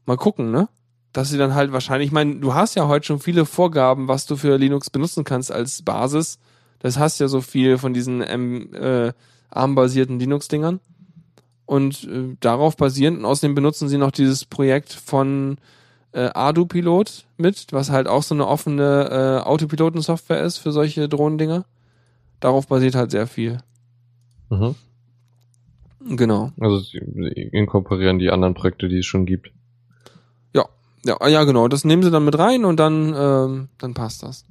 mal 0.05 0.17
gucken, 0.17 0.51
ne? 0.51 0.69
Dass 1.13 1.29
sie 1.29 1.37
dann 1.37 1.55
halt 1.55 1.71
wahrscheinlich, 1.71 2.07
ich 2.07 2.13
meine, 2.13 2.35
du 2.35 2.53
hast 2.53 2.75
ja 2.75 2.87
heute 2.87 3.05
schon 3.05 3.19
viele 3.19 3.45
Vorgaben, 3.45 4.07
was 4.07 4.25
du 4.25 4.35
für 4.35 4.57
Linux 4.57 4.89
benutzen 4.89 5.23
kannst 5.23 5.51
als 5.51 5.81
Basis. 5.81 6.39
Das 6.79 6.97
hast 6.97 7.19
ja 7.19 7.27
so 7.27 7.41
viel 7.41 7.77
von 7.77 7.93
diesen 7.93 8.23
ähm, 8.25 8.73
äh, 8.73 9.11
ARM-basierten 9.49 10.19
Linux-Dingern. 10.19 10.79
Und 11.65 12.03
äh, 12.05 12.35
darauf 12.39 12.77
basierend, 12.77 13.19
und 13.19 13.25
außerdem 13.25 13.55
benutzen 13.55 13.89
sie 13.89 13.97
noch 13.97 14.11
dieses 14.11 14.45
Projekt 14.45 14.93
von 14.93 15.57
äh, 16.11 16.29
Ardu-Pilot 16.33 17.25
mit, 17.37 17.67
was 17.71 17.89
halt 17.89 18.07
auch 18.07 18.23
so 18.23 18.33
eine 18.33 18.47
offene 18.47 19.41
äh, 19.43 19.47
Autopiloten-Software 19.47 20.41
ist 20.43 20.57
für 20.57 20.71
solche 20.71 21.09
Drohnendinger. 21.09 21.65
Darauf 22.39 22.67
basiert 22.67 22.95
halt 22.95 23.11
sehr 23.11 23.27
viel. 23.27 23.59
Mhm. 24.49 24.75
Genau. 26.15 26.51
Also 26.59 26.79
sie 26.79 26.97
inkorporieren 26.97 28.19
die 28.19 28.29
anderen 28.29 28.53
Projekte, 28.53 28.87
die 28.87 28.99
es 28.99 29.05
schon 29.05 29.25
gibt. 29.25 29.51
Ja, 31.05 31.17
ah, 31.19 31.27
ja, 31.27 31.43
genau. 31.43 31.67
Das 31.67 31.85
nehmen 31.85 32.03
sie 32.03 32.11
dann 32.11 32.25
mit 32.25 32.37
rein 32.37 32.65
und 32.65 32.77
dann, 32.77 33.13
ähm, 33.17 33.69
dann 33.77 33.93
passt 33.93 34.23
das. 34.23 34.45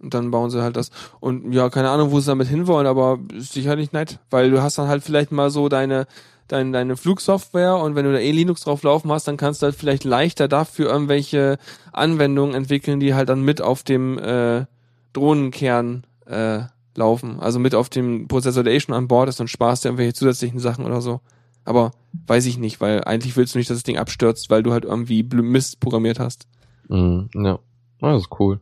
Und 0.00 0.14
dann 0.14 0.30
bauen 0.30 0.50
sie 0.50 0.62
halt 0.62 0.76
das. 0.76 0.90
Und 1.20 1.52
ja, 1.52 1.68
keine 1.68 1.90
Ahnung, 1.90 2.10
wo 2.10 2.20
sie 2.20 2.26
damit 2.26 2.48
hinwollen, 2.48 2.86
aber 2.86 3.18
ist 3.34 3.52
sicherlich 3.52 3.92
nett, 3.92 4.18
weil 4.30 4.50
du 4.50 4.62
hast 4.62 4.78
dann 4.78 4.88
halt 4.88 5.02
vielleicht 5.04 5.30
mal 5.30 5.50
so 5.50 5.68
deine, 5.68 6.06
deine, 6.48 6.72
deine 6.72 6.96
Flugsoftware 6.96 7.76
und 7.76 7.94
wenn 7.94 8.04
du 8.04 8.12
da 8.12 8.18
eh 8.18 8.32
Linux 8.32 8.62
drauf 8.62 8.82
laufen 8.82 9.12
hast, 9.12 9.28
dann 9.28 9.36
kannst 9.36 9.62
du 9.62 9.66
halt 9.66 9.76
vielleicht 9.76 10.04
leichter 10.04 10.48
dafür 10.48 10.90
irgendwelche 10.90 11.58
Anwendungen 11.92 12.54
entwickeln, 12.54 12.98
die 12.98 13.14
halt 13.14 13.28
dann 13.28 13.42
mit 13.42 13.60
auf 13.60 13.82
dem 13.82 14.18
äh, 14.18 14.64
Drohnenkern 15.12 16.04
äh, 16.26 16.62
laufen. 16.96 17.40
Also 17.40 17.58
mit 17.58 17.74
auf 17.74 17.88
dem 17.88 18.28
Prozessor, 18.28 18.62
der 18.64 18.72
eh 18.74 18.80
schon 18.80 18.94
an 18.94 19.08
Bord 19.08 19.28
ist 19.28 19.40
und 19.40 19.48
sparst 19.48 19.84
dir 19.84 19.88
irgendwelche 19.88 20.14
zusätzlichen 20.14 20.58
Sachen 20.60 20.84
oder 20.84 21.00
so. 21.00 21.20
Aber 21.64 21.92
weiß 22.26 22.46
ich 22.46 22.58
nicht, 22.58 22.80
weil 22.80 23.04
eigentlich 23.04 23.36
willst 23.36 23.54
du 23.54 23.58
nicht, 23.58 23.70
dass 23.70 23.76
das 23.78 23.84
Ding 23.84 23.96
abstürzt, 23.98 24.50
weil 24.50 24.62
du 24.62 24.72
halt 24.72 24.84
irgendwie 24.84 25.22
Mist 25.22 25.78
programmiert 25.80 26.18
hast. 26.18 26.46
Mhm. 26.88 27.28
Ja. 27.34 27.58
Ah, 28.00 28.12
Das 28.14 28.22
ist 28.22 28.40
cool. 28.40 28.60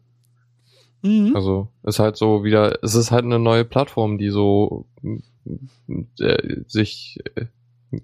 Mhm. 1.02 1.34
Also 1.34 1.68
ist 1.82 1.98
halt 1.98 2.16
so 2.16 2.44
wieder, 2.44 2.78
es 2.82 2.94
ist 2.94 3.10
halt 3.10 3.24
eine 3.24 3.38
neue 3.38 3.64
Plattform, 3.64 4.18
die 4.18 4.28
so 4.28 4.84
äh, 6.20 6.60
sich 6.66 7.18
äh, 7.34 7.46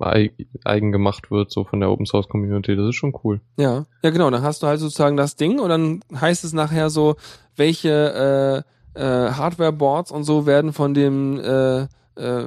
eig- 0.00 0.46
eigen 0.64 0.92
gemacht 0.92 1.30
wird, 1.30 1.50
so 1.52 1.64
von 1.64 1.80
der 1.80 1.90
Open 1.90 2.06
Source 2.06 2.28
Community. 2.28 2.74
Das 2.74 2.88
ist 2.88 2.94
schon 2.94 3.14
cool. 3.24 3.40
Ja, 3.58 3.84
ja 4.02 4.10
genau. 4.10 4.30
Dann 4.30 4.42
hast 4.42 4.62
du 4.62 4.66
halt 4.66 4.80
sozusagen 4.80 5.16
das 5.16 5.36
Ding 5.36 5.58
und 5.60 5.68
dann 5.68 6.00
heißt 6.14 6.44
es 6.44 6.52
nachher 6.52 6.90
so, 6.90 7.16
welche 7.54 8.64
äh, 8.64 8.70
äh, 8.96 9.32
Hardware-Boards 9.32 10.10
und 10.10 10.24
so 10.24 10.46
werden 10.46 10.72
von 10.72 10.94
dem 10.94 11.38
äh, 11.38 11.82
äh, 12.16 12.46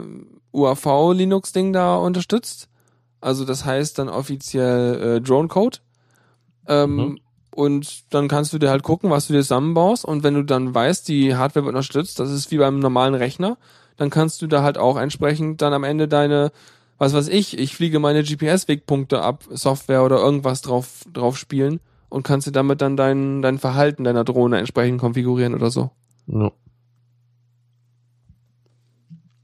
UAV-Linux-Ding 0.52 1.74
da 1.74 1.96
unterstützt. 1.96 2.68
Also 3.22 3.46
das 3.46 3.66
heißt 3.66 4.00
dann 4.00 4.10
offiziell 4.10 5.18
äh, 5.18 5.22
Drone-Code. 5.22 5.78
Ähm, 6.68 6.96
Mhm. 6.96 7.20
Und 7.56 8.14
dann 8.14 8.28
kannst 8.28 8.54
du 8.54 8.58
dir 8.58 8.70
halt 8.70 8.84
gucken, 8.84 9.10
was 9.10 9.28
du 9.28 9.34
dir 9.34 9.42
zusammenbaust. 9.42 10.06
Und 10.06 10.24
wenn 10.24 10.36
du 10.36 10.44
dann 10.44 10.74
weißt, 10.74 11.08
die 11.08 11.36
Hardware 11.36 11.66
wird 11.66 11.76
unterstützt, 11.76 12.20
das 12.20 12.32
ist 12.32 12.52
wie 12.52 12.58
beim 12.58 12.80
normalen 12.80 13.16
Rechner, 13.16 13.58
dann 13.98 14.10
kannst 14.10 14.42
du 14.42 14.48
da 14.48 14.64
halt 14.64 14.78
auch 14.78 14.98
entsprechend 14.98 15.62
dann 15.62 15.74
am 15.74 15.84
Ende 15.84 16.08
deine, 16.08 16.52
was 16.98 17.14
weiß 17.14 17.28
ich, 17.28 17.58
ich 17.58 17.76
fliege 17.76 18.00
meine 18.00 18.24
GPS-Wegpunkte 18.24 19.22
ab, 19.22 19.44
Software 19.50 20.04
oder 20.04 20.20
irgendwas 20.20 20.62
drauf, 20.62 21.04
drauf 21.12 21.38
spielen 21.38 21.82
und 22.08 22.24
kannst 22.24 22.48
dir 22.48 22.54
damit 22.54 22.82
dann 22.82 22.96
dein, 22.96 23.42
dein 23.42 23.58
Verhalten 23.58 24.06
deiner 24.06 24.24
Drohne 24.24 24.58
entsprechend 24.58 25.02
konfigurieren 25.02 25.54
oder 25.54 25.70
so. 25.70 25.92
Ja. 26.32 26.52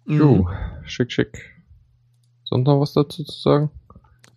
Mhm. 0.06 0.18
Jo, 0.18 0.50
schick, 0.84 1.12
schick. 1.12 1.56
Sonst 2.44 2.68
noch 2.68 2.80
was 2.80 2.94
dazu 2.94 3.24
zu 3.24 3.40
sagen? 3.40 3.72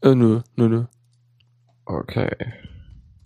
Äh, 0.00 0.14
nö, 0.14 0.40
nö, 0.56 0.68
nö. 0.68 0.84
Okay. 1.84 2.30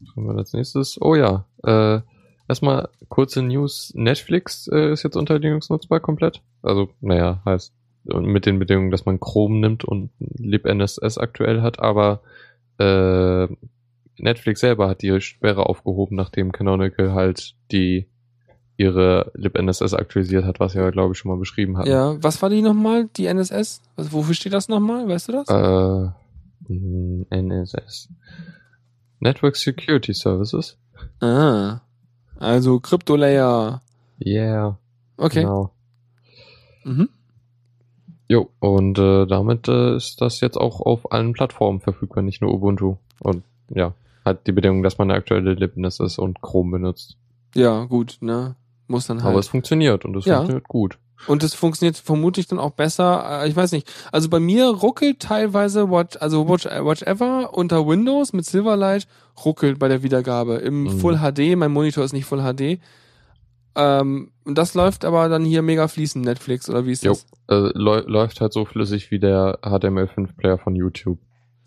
Was 0.01 0.17
haben 0.17 0.27
wir 0.27 0.37
als 0.37 0.53
nächstes? 0.53 1.01
Oh 1.01 1.15
ja, 1.15 1.47
äh, 1.63 2.01
erstmal 2.49 2.89
kurze 3.09 3.43
News. 3.43 3.93
Netflix 3.95 4.67
äh, 4.69 4.93
ist 4.93 5.05
jetzt 5.05 5.17
unter 5.17 5.39
Linux 5.39 5.71
nutzbar 5.71 6.01
komplett. 6.01 6.43
Also, 6.63 6.91
naja, 7.01 7.43
heißt 7.45 7.73
und 8.07 8.25
mit 8.27 8.47
den 8.47 8.59
Bedingungen, 8.59 8.91
dass 8.91 9.05
man 9.05 9.21
Chrome 9.21 9.61
nimmt 9.61 9.85
und 9.85 10.11
libNSS 10.19 11.19
aktuell 11.19 11.63
hat, 11.63 11.79
aber 11.79 12.23
äh, 12.79 13.47
Netflix 14.19 14.61
selber 14.61 14.89
hat 14.89 15.03
die 15.03 15.21
Sperre 15.21 15.67
aufgehoben, 15.67 16.17
nachdem 16.17 16.51
Canonical 16.51 17.13
halt 17.13 17.55
die 17.71 18.09
ihre 18.77 19.31
libNSS 19.35 19.95
aktualisiert 19.95 20.45
hat, 20.45 20.61
was 20.61 20.75
wir, 20.75 20.91
glaube 20.91 21.13
ich, 21.13 21.19
schon 21.19 21.31
mal 21.31 21.39
beschrieben 21.39 21.77
hatten. 21.79 21.91
Ja, 21.91 22.23
was 22.23 22.41
war 22.43 22.51
die 22.51 22.63
nochmal, 22.63 23.09
die 23.17 23.27
NSS? 23.27 23.83
Was, 23.97 24.13
wofür 24.13 24.35
steht 24.35 24.53
das 24.53 24.69
nochmal? 24.69 25.09
Weißt 25.09 25.29
du 25.29 25.33
das? 25.33 25.49
Äh, 25.49 26.73
mh, 26.73 27.27
NSS. 27.31 28.09
Network 29.21 29.57
Security 29.57 30.15
Services. 30.15 30.79
Ah. 31.21 31.81
Also 32.39 32.81
Crypto 32.81 33.15
Layer. 33.17 33.83
Yeah. 34.25 34.79
Okay. 35.17 35.43
Genau. 35.43 35.71
Mhm. 36.85 37.09
Jo, 38.29 38.49
und 38.61 38.99
äh, 38.99 39.27
damit 39.27 39.69
äh, 39.69 39.97
ist 39.97 40.21
das 40.21 40.41
jetzt 40.41 40.57
auch 40.57 40.81
auf 40.81 41.13
allen 41.13 41.35
Plattformen 41.35 41.81
verfügbar, 41.81 42.23
nicht 42.23 42.41
nur 42.41 42.53
Ubuntu. 42.53 42.97
Und 43.21 43.45
ja, 43.69 43.95
hat 44.25 44.47
die 44.47 44.53
Bedingung, 44.53 44.83
dass 44.83 44.99
man 44.99 45.11
eine 45.11 45.19
aktuelle 45.19 45.55
libNSS 45.55 46.19
und 46.19 46.41
Chrome 46.41 46.79
benutzt. 46.79 47.17
Ja, 47.55 47.85
gut, 47.85 48.19
ne? 48.21 48.57
Muss 48.89 49.07
dann 49.07 49.23
halt. 49.23 49.31
Aber 49.31 49.39
es 49.41 49.49
funktioniert 49.49 50.05
und 50.05 50.17
es 50.17 50.25
Ja. 50.25 50.37
funktioniert 50.37 50.69
gut. 50.69 50.99
Und 51.29 51.45
es 51.45 51.55
funktioniert 51.55 51.97
vermutlich 51.97 52.49
dann 52.49 52.59
auch 52.59 52.73
besser. 52.73 53.43
äh, 53.45 53.49
Ich 53.49 53.55
weiß 53.55 53.71
nicht. 53.73 53.89
Also 54.11 54.29
bei 54.29 54.41
mir 54.41 54.67
ruckelt 54.69 55.21
teilweise 55.21 55.89
Watch, 55.89 56.17
also 56.21 56.49
Watch, 56.49 56.67
äh, 56.67 56.85
Watch 56.85 57.03
Ever 57.03 57.55
unter 57.55 57.87
Windows 57.87 58.33
mit 58.33 58.45
Silverlight 58.45 59.07
ruckelt 59.45 59.79
bei 59.79 59.87
der 59.89 60.03
Wiedergabe 60.03 60.57
im 60.57 60.83
Mhm. 60.85 60.99
Full 60.99 61.19
HD. 61.19 61.55
Mein 61.57 61.71
Monitor 61.73 62.03
ist 62.05 62.13
nicht 62.13 62.25
Full 62.25 62.41
HD. 62.43 62.81
Ähm, 63.75 64.33
und 64.45 64.59
das 64.59 64.75
läuft 64.75 65.05
aber 65.05 65.29
dann 65.29 65.45
hier 65.45 65.63
mega 65.63 65.89
fließend 65.89 66.25
Netflix 66.25 66.69
oder 66.69 66.85
wie 66.87 66.93
ist 66.93 67.05
Jo. 67.05 67.13
das? 67.13 67.27
Äh, 67.49 67.71
läu- 67.79 68.05
läuft 68.07 68.41
halt 68.41 68.53
so 68.53 68.65
flüssig 68.65 69.11
wie 69.11 69.19
der 69.19 69.61
HTML5-Player 69.63 70.59
von 70.59 70.75
YouTube. 70.75 71.19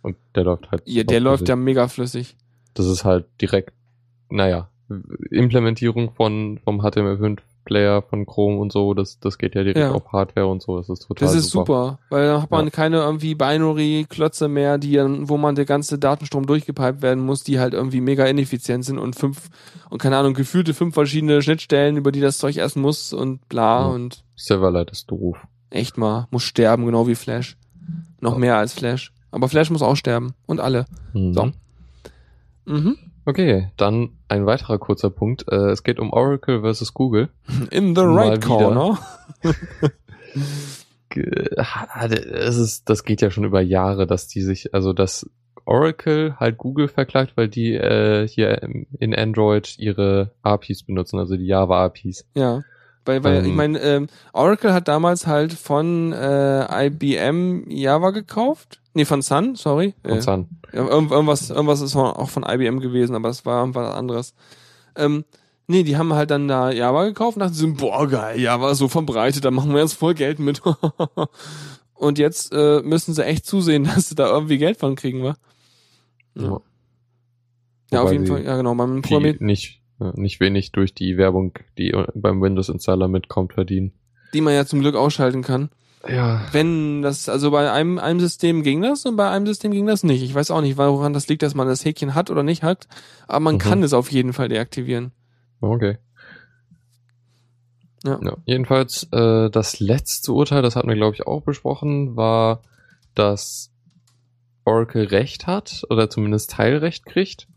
Und 0.01 0.15
der 0.35 0.43
läuft 0.43 0.69
halt. 0.69 0.83
Ja, 0.85 1.03
der 1.03 1.19
läuft 1.19 1.39
flüssig. 1.39 1.49
ja 1.49 1.55
mega 1.55 1.87
flüssig. 1.87 2.37
Das 2.75 2.85
ist 2.85 3.05
halt 3.05 3.25
direkt, 3.41 3.73
naja, 4.29 4.69
Implementierung 5.31 6.11
von, 6.13 6.59
vom 6.63 6.81
HTML5-Player 6.81 8.03
von 8.03 8.25
Chrome 8.25 8.59
und 8.59 8.71
so, 8.71 8.93
das, 8.93 9.19
das 9.19 9.37
geht 9.37 9.55
ja 9.55 9.61
direkt 9.63 9.79
Ja. 9.79 9.91
auf 9.91 10.11
Hardware 10.11 10.47
und 10.47 10.61
so, 10.61 10.77
das 10.77 10.89
ist 10.89 11.07
total 11.07 11.27
Das 11.27 11.35
ist 11.35 11.49
super, 11.49 11.99
weil 12.09 12.27
dann 12.27 12.41
hat 12.41 12.51
man 12.51 12.65
Ja. 12.65 12.71
keine 12.71 12.97
irgendwie 12.97 13.33
Binary-Klötze 13.35 14.47
mehr, 14.47 14.77
die 14.77 14.97
wo 15.27 15.37
man 15.37 15.55
der 15.55 15.65
ganze 15.65 15.97
Datenstrom 15.97 16.45
durchgepiped 16.45 17.01
werden 17.01 17.25
muss, 17.25 17.43
die 17.43 17.59
halt 17.59 17.73
irgendwie 17.73 18.01
mega 18.01 18.25
ineffizient 18.25 18.85
sind 18.85 18.99
und 18.99 19.15
fünf 19.15 19.49
und 19.89 20.01
keine 20.01 20.17
Ahnung, 20.17 20.33
gefühlte 20.35 20.73
fünf 20.73 20.93
verschiedene 20.93 21.41
Schnittstellen, 21.41 21.97
über 21.97 22.11
die 22.11 22.21
das 22.21 22.37
Zeug 22.37 22.57
essen 22.57 22.81
muss 22.81 23.13
und 23.13 23.47
bla 23.49 23.81
Ja. 23.81 23.87
und 23.87 24.23
Silverlight 24.35 24.91
ist 24.91 25.09
doof. 25.09 25.37
echt 25.71 25.97
mal, 25.97 26.27
muss 26.31 26.43
sterben, 26.43 26.85
genau 26.85 27.07
wie 27.07 27.15
Flash. 27.15 27.57
Noch 28.21 28.37
mehr 28.37 28.57
als 28.57 28.73
Flash. 28.73 29.11
Aber 29.31 29.49
Flash 29.49 29.69
muss 29.69 29.81
auch 29.81 29.95
sterben. 29.95 30.33
Und 30.45 30.59
alle. 30.61 30.85
Mhm. 31.13 31.33
So. 31.33 31.51
Mhm. 32.65 32.97
Okay, 33.25 33.71
dann 33.75 34.17
ein 34.27 34.45
weiterer 34.45 34.77
kurzer 34.77 35.09
Punkt. 35.09 35.45
Äh, 35.51 35.71
es 35.71 35.83
geht 35.83 35.99
um 35.99 36.13
Oracle 36.13 36.61
versus 36.61 36.93
Google. 36.93 37.29
In 37.71 37.95
the 37.95 38.01
right 38.01 38.41
corner. 38.41 38.99
Es 41.17 42.57
ist, 42.57 42.89
das 42.89 43.05
geht 43.05 43.21
ja 43.21 43.31
schon 43.31 43.45
über 43.45 43.61
Jahre, 43.61 44.05
dass 44.05 44.27
die 44.27 44.41
sich, 44.41 44.73
also 44.73 44.91
dass 44.91 45.29
Oracle 45.63 46.35
halt 46.39 46.57
Google 46.57 46.89
verklagt, 46.89 47.37
weil 47.37 47.47
die 47.47 47.73
äh, 47.73 48.27
hier 48.27 48.61
in 48.99 49.15
Android 49.15 49.77
ihre 49.79 50.31
APIs 50.41 50.83
benutzen, 50.83 51.17
also 51.17 51.37
die 51.37 51.45
Java 51.45 51.85
APIs. 51.85 52.27
Ja. 52.35 52.63
Weil, 53.05 53.23
weil 53.23 53.37
Ähm. 53.37 53.45
ich 53.45 53.53
meine, 53.53 53.79
ähm, 53.79 54.07
Oracle 54.33 54.73
hat 54.73 54.87
damals 54.87 55.27
halt 55.27 55.53
von 55.53 56.11
äh, 56.11 56.87
IBM 56.87 57.69
Java 57.69 58.09
gekauft. 58.11 58.81
Nee, 58.93 59.05
von 59.05 59.21
Sun, 59.21 59.55
sorry. 59.55 59.93
Äh, 60.03 60.21
Sun. 60.21 60.47
ja, 60.73 60.87
irgend- 60.87 61.11
irgendwas, 61.11 61.49
irgendwas 61.49 61.81
ist 61.81 61.95
auch 61.95 62.29
von 62.29 62.43
IBM 62.47 62.79
gewesen, 62.79 63.15
aber 63.15 63.27
das 63.27 63.45
war 63.45 63.59
irgendwas 63.61 63.93
anderes. 63.93 64.33
Ähm, 64.95 65.25
nee, 65.67 65.83
die 65.83 65.97
haben 65.97 66.13
halt 66.13 66.31
dann 66.31 66.47
da 66.47 66.71
Java 66.71 67.03
gekauft 67.05 67.35
und 67.37 67.41
dachten 67.41 67.53
so, 67.53 67.71
boah, 67.73 68.07
geil, 68.07 68.39
Java 68.39 68.71
ist 68.71 68.77
so 68.79 68.87
verbreitet, 68.87 69.43
da 69.45 69.51
machen 69.51 69.73
wir 69.73 69.81
jetzt 69.81 69.93
voll 69.93 70.13
Geld 70.13 70.39
mit. 70.39 70.61
und 71.93 72.17
jetzt 72.17 72.53
äh, 72.53 72.81
müssen 72.83 73.13
sie 73.13 73.25
echt 73.25 73.45
zusehen, 73.45 73.83
dass 73.95 74.09
sie 74.09 74.15
da 74.15 74.27
irgendwie 74.27 74.57
Geld 74.57 74.77
von 74.79 74.95
kriegen, 74.95 75.23
wa? 75.23 75.35
Ja. 76.35 76.59
Ja, 77.91 77.99
auf 77.99 78.05
Wobei 78.05 78.11
jeden 78.13 78.25
sie 78.25 78.31
Fall, 78.31 78.43
ja 78.45 78.57
genau, 78.57 78.73
beim 78.75 78.95
Die 78.95 79.01
Programmier, 79.01 79.35
nicht, 79.39 79.81
nicht 79.99 80.39
wenig 80.39 80.71
durch 80.71 80.93
die 80.93 81.17
Werbung, 81.17 81.53
die 81.77 81.93
beim 82.13 82.41
Windows-Installer 82.41 83.07
mitkommt, 83.07 83.53
verdienen. 83.53 83.93
die 84.33 84.41
man 84.41 84.53
ja 84.53 84.65
zum 84.65 84.81
Glück 84.81 84.95
ausschalten 84.95 85.41
kann. 85.41 85.69
Ja. 86.07 86.41
Wenn 86.51 87.01
das, 87.01 87.29
also 87.29 87.49
bei 87.49 87.71
einem, 87.71 87.97
einem 87.97 88.19
System 88.19 88.61
ging 88.61 88.81
das 88.83 89.05
und 89.05 89.15
bei 89.15 89.29
einem 89.29 89.47
System 89.47 89.71
ging 89.71 89.87
das 89.87 90.03
nicht. 90.03 90.21
Ich 90.21 90.35
weiß 90.35 90.51
auch 90.51 90.61
nicht, 90.61 90.77
woran 90.77 91.13
das 91.13 91.27
liegt, 91.27 91.41
dass 91.41 91.55
man 91.55 91.67
das 91.67 91.83
Häkchen 91.83 92.13
hat 92.13 92.29
oder 92.29 92.43
nicht 92.43 92.61
hat, 92.61 92.87
aber 93.27 93.39
man 93.39 93.55
Mhm. 93.55 93.59
kann 93.59 93.81
es 93.83 93.93
auf 93.93 94.11
jeden 94.11 94.33
Fall 94.33 94.47
deaktivieren. 94.49 95.11
Okay. 95.61 95.97
Ja. 98.03 98.19
Ja, 98.21 98.37
jedenfalls 98.45 99.07
äh, 99.11 99.49
das 99.49 99.79
letzte 99.79 100.31
Urteil, 100.31 100.61
das 100.61 100.75
hatten 100.75 100.89
wir 100.89 100.95
glaube 100.95 101.15
ich 101.15 101.25
auch 101.25 101.41
besprochen, 101.41 102.15
war, 102.15 102.61
dass 103.15 103.71
Oracle 104.63 105.05
Recht 105.05 105.47
hat 105.47 105.83
oder 105.89 106.09
zumindest 106.09 106.51
Teilrecht 106.51 107.05
kriegt 107.05 107.47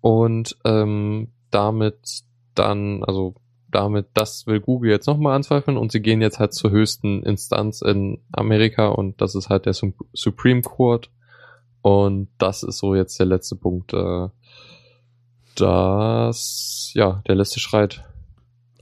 und 0.00 0.56
ähm, 0.64 1.32
damit 1.56 2.22
dann, 2.54 3.02
also 3.04 3.34
damit, 3.70 4.06
das 4.14 4.46
will 4.46 4.60
Google 4.60 4.90
jetzt 4.90 5.06
nochmal 5.06 5.34
anzweifeln 5.34 5.76
und 5.76 5.90
sie 5.90 6.00
gehen 6.00 6.20
jetzt 6.20 6.38
halt 6.38 6.52
zur 6.54 6.70
höchsten 6.70 7.22
Instanz 7.22 7.82
in 7.82 8.18
Amerika 8.32 8.88
und 8.88 9.20
das 9.20 9.34
ist 9.34 9.48
halt 9.48 9.64
der 9.66 9.72
Sup- 9.74 10.04
Supreme 10.12 10.62
Court 10.62 11.10
und 11.82 12.28
das 12.38 12.62
ist 12.62 12.78
so 12.78 12.94
jetzt 12.94 13.18
der 13.18 13.26
letzte 13.26 13.56
Punkt, 13.56 13.92
äh, 13.92 14.28
das, 15.56 16.90
ja, 16.94 17.22
der 17.26 17.34
letzte 17.34 17.60
Schreit 17.60 18.04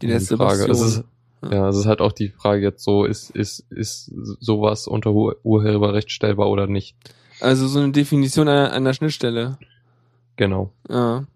Die 0.03 0.07
letzte 0.09 0.37
Frage. 0.37 0.67
Es 0.71 0.81
ist, 0.81 1.05
ja, 1.43 1.69
es 1.69 1.77
ist 1.77 1.87
halt 1.87 2.01
auch 2.01 2.13
die 2.13 2.31
Frage 2.31 2.63
jetzt 2.63 2.83
so, 2.83 3.05
ist, 3.05 3.31
ist, 3.31 3.61
ist 3.71 4.11
sowas 4.41 4.87
unter 4.87 5.13
Ur 5.13 5.37
Urheberrecht 5.43 6.11
stellbar 6.11 6.49
oder 6.49 6.67
nicht? 6.67 6.97
Also 7.41 7.67
so 7.69 7.79
eine 7.81 7.93
Definition 7.93 8.49
einer, 8.49 8.73
einer 8.73 8.95
Schnittstelle. 8.95 9.59
Genau. 10.37 10.73
Ja. 10.89 11.27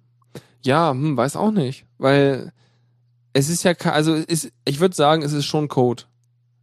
Ja, 0.64 0.90
hm, 0.90 1.16
weiß 1.16 1.36
auch 1.36 1.50
nicht. 1.50 1.86
Weil 1.98 2.52
es 3.32 3.48
ist 3.48 3.62
ja, 3.62 3.72
also 3.84 4.14
ist, 4.14 4.50
ich 4.64 4.80
würde 4.80 4.94
sagen, 4.96 5.22
es 5.22 5.32
ist 5.32 5.44
schon 5.46 5.68
Code. 5.68 6.04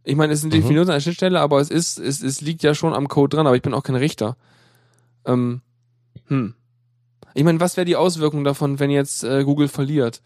Ich 0.04 0.16
meine, 0.16 0.32
es 0.32 0.40
ist 0.40 0.44
eine 0.44 0.54
Mhm. 0.54 0.60
Definition 0.60 0.90
einer 0.90 1.00
Schnittstelle, 1.00 1.40
aber 1.40 1.60
es 1.60 1.70
ist, 1.70 1.98
es, 1.98 2.22
es 2.22 2.40
liegt 2.40 2.62
ja 2.62 2.74
schon 2.74 2.94
am 2.94 3.08
Code 3.08 3.36
dran, 3.36 3.46
aber 3.46 3.56
ich 3.56 3.62
bin 3.62 3.74
auch 3.74 3.82
kein 3.82 3.96
Richter. 3.96 4.36
Ähm, 5.24 5.62
hm. 6.28 6.54
Ich 7.34 7.44
meine, 7.44 7.60
was 7.60 7.76
wäre 7.76 7.84
die 7.84 7.96
Auswirkung 7.96 8.44
davon, 8.44 8.78
wenn 8.78 8.90
jetzt 8.90 9.24
äh, 9.24 9.44
Google 9.44 9.68
verliert? 9.68 10.22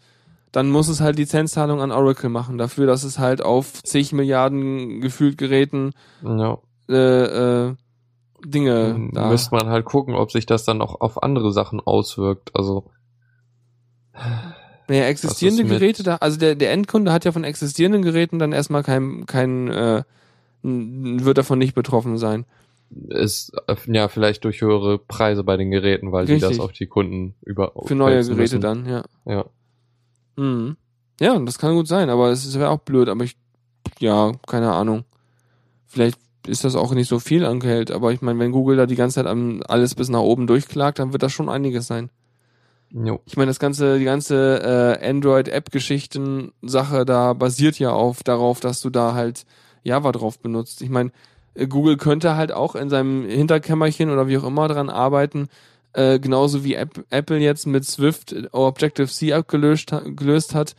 Dann 0.51 0.69
muss 0.69 0.87
es 0.89 0.99
halt 1.01 1.17
Lizenzzahlung 1.17 1.81
an 1.81 1.91
Oracle 1.91 2.29
machen, 2.29 2.57
dafür, 2.57 2.85
dass 2.85 3.03
es 3.03 3.17
halt 3.19 3.41
auf 3.41 3.81
zig 3.83 4.11
Milliarden 4.13 4.99
gefühlt 5.01 5.37
Geräten 5.37 5.91
Ja. 6.23 6.57
äh, 6.89 7.67
äh, 7.69 7.75
Dinge 8.45 9.09
da. 9.13 9.29
Müsste 9.29 9.55
man 9.55 9.67
halt 9.67 9.85
gucken, 9.85 10.15
ob 10.15 10.31
sich 10.31 10.45
das 10.45 10.63
dann 10.65 10.81
auch 10.81 10.99
auf 11.01 11.21
andere 11.23 11.51
Sachen 11.53 11.79
auswirkt. 11.79 12.51
Also, 12.55 12.85
Naja, 14.87 15.05
existierende 15.05 15.63
Geräte, 15.63 16.03
da, 16.03 16.17
also 16.17 16.37
der, 16.37 16.55
der 16.55 16.71
Endkunde 16.71 17.13
hat 17.13 17.23
ja 17.23 17.31
von 17.31 17.43
existierenden 17.43 18.01
Geräten 18.01 18.39
dann 18.39 18.51
erstmal 18.51 18.83
kein, 18.83 19.25
kein 19.25 19.69
äh, 19.69 20.03
wird 20.63 21.37
davon 21.37 21.59
nicht 21.59 21.75
betroffen 21.75 22.17
sein. 22.17 22.45
ist 23.09 23.53
ja 23.87 24.07
vielleicht 24.09 24.43
durch 24.43 24.61
höhere 24.61 24.97
Preise 24.99 25.43
bei 25.43 25.55
den 25.55 25.71
Geräten, 25.71 26.11
weil 26.11 26.25
die 26.25 26.33
das 26.33 26.49
Richtig. 26.49 26.59
auf 26.59 26.71
die 26.73 26.87
Kunden 26.87 27.35
über 27.41 27.71
Für 27.85 27.95
neue 27.95 28.21
Geräte 28.21 28.35
müssen. 28.35 28.61
dann, 28.61 28.85
ja. 28.85 29.03
Ja. 29.25 29.45
Mhm. 30.35 30.75
Ja, 31.19 31.37
das 31.39 31.57
kann 31.57 31.75
gut 31.75 31.87
sein, 31.87 32.09
aber 32.09 32.29
es 32.29 32.57
wäre 32.57 32.69
auch 32.69 32.79
blöd, 32.79 33.07
aber 33.07 33.23
ich, 33.23 33.37
ja, 33.99 34.31
keine 34.47 34.73
Ahnung. 34.73 35.05
Vielleicht 35.87 36.19
ist 36.47 36.63
das 36.63 36.75
auch 36.75 36.93
nicht 36.93 37.07
so 37.07 37.19
viel 37.19 37.45
an 37.45 37.59
Geld, 37.59 37.91
aber 37.91 38.11
ich 38.11 38.21
meine, 38.21 38.39
wenn 38.39 38.51
Google 38.51 38.75
da 38.75 38.85
die 38.87 38.95
ganze 38.95 39.23
Zeit 39.23 39.27
alles 39.69 39.95
bis 39.95 40.09
nach 40.09 40.21
oben 40.21 40.47
durchklagt, 40.47 40.99
dann 40.99 41.13
wird 41.13 41.23
das 41.23 41.31
schon 41.31 41.49
einiges 41.49 41.87
sein. 41.87 42.09
Jo. 42.93 43.21
Ich 43.25 43.37
meine, 43.37 43.49
das 43.49 43.59
ganze, 43.59 43.99
die 43.99 44.05
ganze 44.05 44.97
äh, 45.01 45.09
Android-App-Geschichten-Sache 45.09 47.05
da 47.05 47.33
basiert 47.33 47.79
ja 47.79 47.91
auf 47.91 48.23
darauf, 48.23 48.59
dass 48.59 48.81
du 48.81 48.89
da 48.89 49.13
halt 49.13 49.45
Java 49.83 50.11
drauf 50.11 50.39
benutzt. 50.39 50.81
Ich 50.81 50.89
meine, 50.89 51.11
äh, 51.53 51.67
Google 51.67 51.97
könnte 51.97 52.35
halt 52.35 52.51
auch 52.51 52.75
in 52.75 52.89
seinem 52.89 53.25
Hinterkämmerchen 53.25 54.09
oder 54.09 54.27
wie 54.27 54.37
auch 54.37 54.43
immer 54.43 54.67
dran 54.67 54.89
arbeiten, 54.89 55.47
äh, 55.93 56.19
genauso 56.19 56.63
wie 56.63 56.75
App, 56.75 57.05
Apple 57.09 57.37
jetzt 57.37 57.65
mit 57.65 57.85
Swift 57.85 58.33
äh, 58.33 58.47
Objective-C 58.51 59.33
abgelöst 59.33 59.93
gelöst 60.15 60.53
hat, 60.53 60.75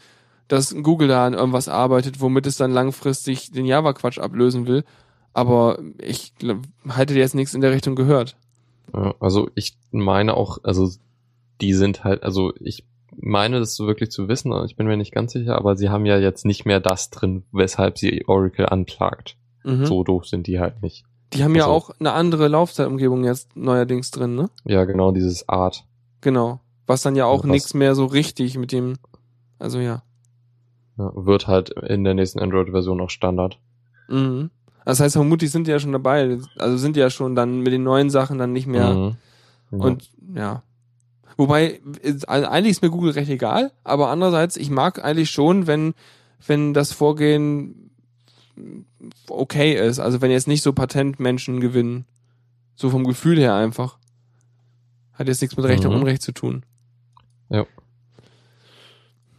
dass 0.49 0.75
Google 0.75 1.09
da 1.09 1.27
an 1.27 1.35
irgendwas 1.35 1.69
arbeitet, 1.69 2.21
womit 2.21 2.47
es 2.47 2.59
dann 2.59 2.73
langfristig 2.73 3.53
den 3.53 3.65
Java-Quatsch 3.65 4.19
ablösen 4.19 4.67
will. 4.67 4.85
Aber 5.33 5.79
ich 5.99 6.35
glaub, 6.37 6.59
hätte 6.89 7.15
jetzt 7.15 7.35
nichts 7.35 7.55
in 7.55 7.63
der 7.63 7.73
Richtung 7.73 7.95
gehört. 7.95 8.37
Also 9.19 9.49
ich 9.55 9.79
meine 9.91 10.35
auch, 10.35 10.59
also 10.63 10.91
die 11.61 11.75
sind 11.75 12.05
halt, 12.05 12.23
also 12.23 12.53
ich 12.61 12.85
meine 13.21 13.59
das 13.61 13.75
so 13.77 13.87
wirklich 13.87 14.11
zu 14.11 14.29
wissen, 14.29 14.53
ich 14.65 14.77
bin 14.77 14.87
mir 14.87 14.97
nicht 14.97 15.13
ganz 15.13 15.33
sicher, 15.33 15.57
aber 15.57 15.77
sie 15.77 15.91
haben 15.91 16.07
ja 16.07 16.19
jetzt 16.19 16.45
nicht 16.47 16.65
mehr 16.65 16.81
das 16.81 17.11
drin, 17.11 17.45
weshalb 17.53 17.99
sie 17.99 18.25
Oracle 18.27 18.67
anklagt. 18.67 19.37
Mhm. 19.65 19.85
So 19.87 20.03
doof 20.03 20.27
sind 20.27 20.47
die 20.47 20.59
halt 20.61 20.83
nicht. 20.83 21.05
Die 21.35 21.45
haben 21.45 21.55
ja 21.55 21.65
Also- 21.65 21.75
auch 21.75 21.91
eine 22.01 22.13
andere 22.13 22.49
Laufzeitumgebung 22.49 23.25
jetzt 23.25 23.55
neuerdings 23.57 24.11
drin, 24.11 24.35
ne? 24.35 24.51
Ja, 24.65 24.85
genau, 24.85 25.13
dieses 25.13 25.49
Art. 25.49 25.85
Genau. 26.21 26.61
Was 26.87 27.03
dann 27.03 27.17
ja 27.17 27.27
auch 27.27 27.45
nichts 27.45 27.75
mehr 27.75 27.95
so 27.95 28.07
richtig 28.07 28.57
mit 28.59 28.73
dem, 28.73 28.95
also 29.59 29.79
ja. 29.79 30.03
Ja, 30.99 31.11
wird 31.15 31.47
halt 31.47 31.71
in 31.71 32.05
der 32.05 32.15
nächsten 32.15 32.39
Android-Version 32.41 33.01
auch 33.01 33.09
Standard. 33.11 33.59
Mhm. 34.09 34.51
Das 34.85 35.01
heißt, 35.01 35.15
vermutlich 35.15 35.51
sind 35.53 35.67
die 35.67 35.71
ja 35.71 35.79
schon 35.79 35.93
dabei, 35.93 36.39
also 36.59 36.77
sind 36.77 36.97
die 36.97 37.01
ja 37.01 37.09
schon 37.09 37.35
dann 37.37 37.61
mit 37.61 37.73
den 37.73 37.85
neuen 37.85 38.11
Sachen 38.11 38.37
dann 38.39 38.53
nicht 38.53 38.67
mehr. 38.67 38.93
Mhm. 38.93 39.17
Ja. 39.71 39.79
Und 39.79 40.11
ja. 40.35 40.63
Wobei, 41.37 41.81
also 42.27 42.47
eigentlich 42.47 42.73
ist 42.73 42.83
mir 42.83 42.91
Google 42.91 43.13
recht 43.13 43.31
egal, 43.31 43.73
aber 43.85 44.09
andererseits, 44.11 44.57
ich 44.57 44.71
mag 44.71 45.05
eigentlich 45.05 45.31
schon, 45.31 45.67
wenn, 45.67 45.95
wenn 46.47 46.75
das 46.75 46.93
Vorgehen 46.93 47.91
okay 49.29 49.75
ist. 49.75 49.99
Also 49.99 50.21
wenn 50.21 50.31
jetzt 50.31 50.49
nicht 50.49 50.63
so 50.63 50.73
Patentmenschen 50.73 51.61
gewinnen. 51.61 52.05
So 52.75 52.91
vom 52.91 53.05
Gefühl 53.05 53.39
her 53.39 53.55
einfach. 53.55 53.99
Hat 55.15 55.29
jetzt 55.29 55.41
nichts 55.43 55.57
mit 55.57 55.67
Recht 55.67 55.85
und 55.85 55.93
Mhm. 55.93 56.01
Unrecht 56.01 56.23
zu 56.23 56.33
tun. 56.33 56.65
Ja. 57.49 57.67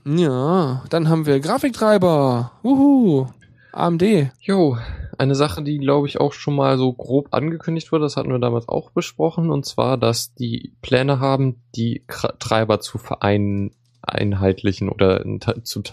Ja, 0.06 0.84
dann 0.90 1.10
haben 1.10 1.26
wir 1.26 1.40
Grafiktreiber. 1.40 2.52
Wuhu. 2.62 3.28
AMD. 3.72 4.32
Jo, 4.42 4.78
eine 5.18 5.36
Sache, 5.36 5.64
die 5.64 5.78
glaube 5.78 6.08
ich 6.08 6.20
auch 6.20 6.34
schon 6.34 6.56
mal 6.56 6.78
so 6.78 6.94
grob 6.94 7.30
angekündigt 7.32 7.92
wurde, 7.92 8.04
das 8.04 8.18
hatten 8.18 8.32
wir 8.32 8.40
damals 8.40 8.68
auch 8.68 8.92
besprochen, 8.92 9.52
und 9.52 9.66
zwar, 9.66 9.98
dass 9.98 10.34
die 10.34 10.74
Pläne 10.82 11.20
haben, 11.20 11.62
die 11.76 12.04
Treiber 12.40 12.80
zu 12.80 12.98
vereinheitlichen 12.98 14.90
oder 14.90 15.24
zum 15.64 15.84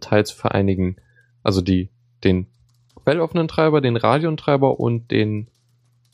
Teil 0.00 0.26
zu 0.26 0.36
vereinigen. 0.36 0.96
Also 1.42 1.60
die, 1.60 1.90
den 2.24 2.46
quelloffenen 3.04 3.48
Treiber, 3.48 3.80
den 3.80 3.96
Radeon-Treiber 3.96 4.80
und 4.80 5.10
den, 5.10 5.48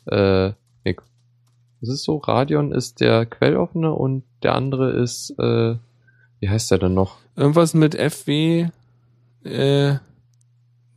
äh, 0.05 0.51
nee, 0.83 0.95
es 1.81 1.89
ist 1.89 2.03
so, 2.03 2.17
Radeon 2.17 2.71
ist 2.71 3.01
der 3.01 3.25
quelloffene 3.25 3.91
und 3.91 4.23
der 4.43 4.55
andere 4.55 4.91
ist, 4.91 5.31
äh, 5.39 5.75
wie 6.39 6.49
heißt 6.49 6.71
der 6.71 6.79
denn 6.79 6.93
noch? 6.93 7.17
Irgendwas 7.35 7.73
mit 7.73 7.95
FW, 7.95 8.67
äh, 9.43 9.95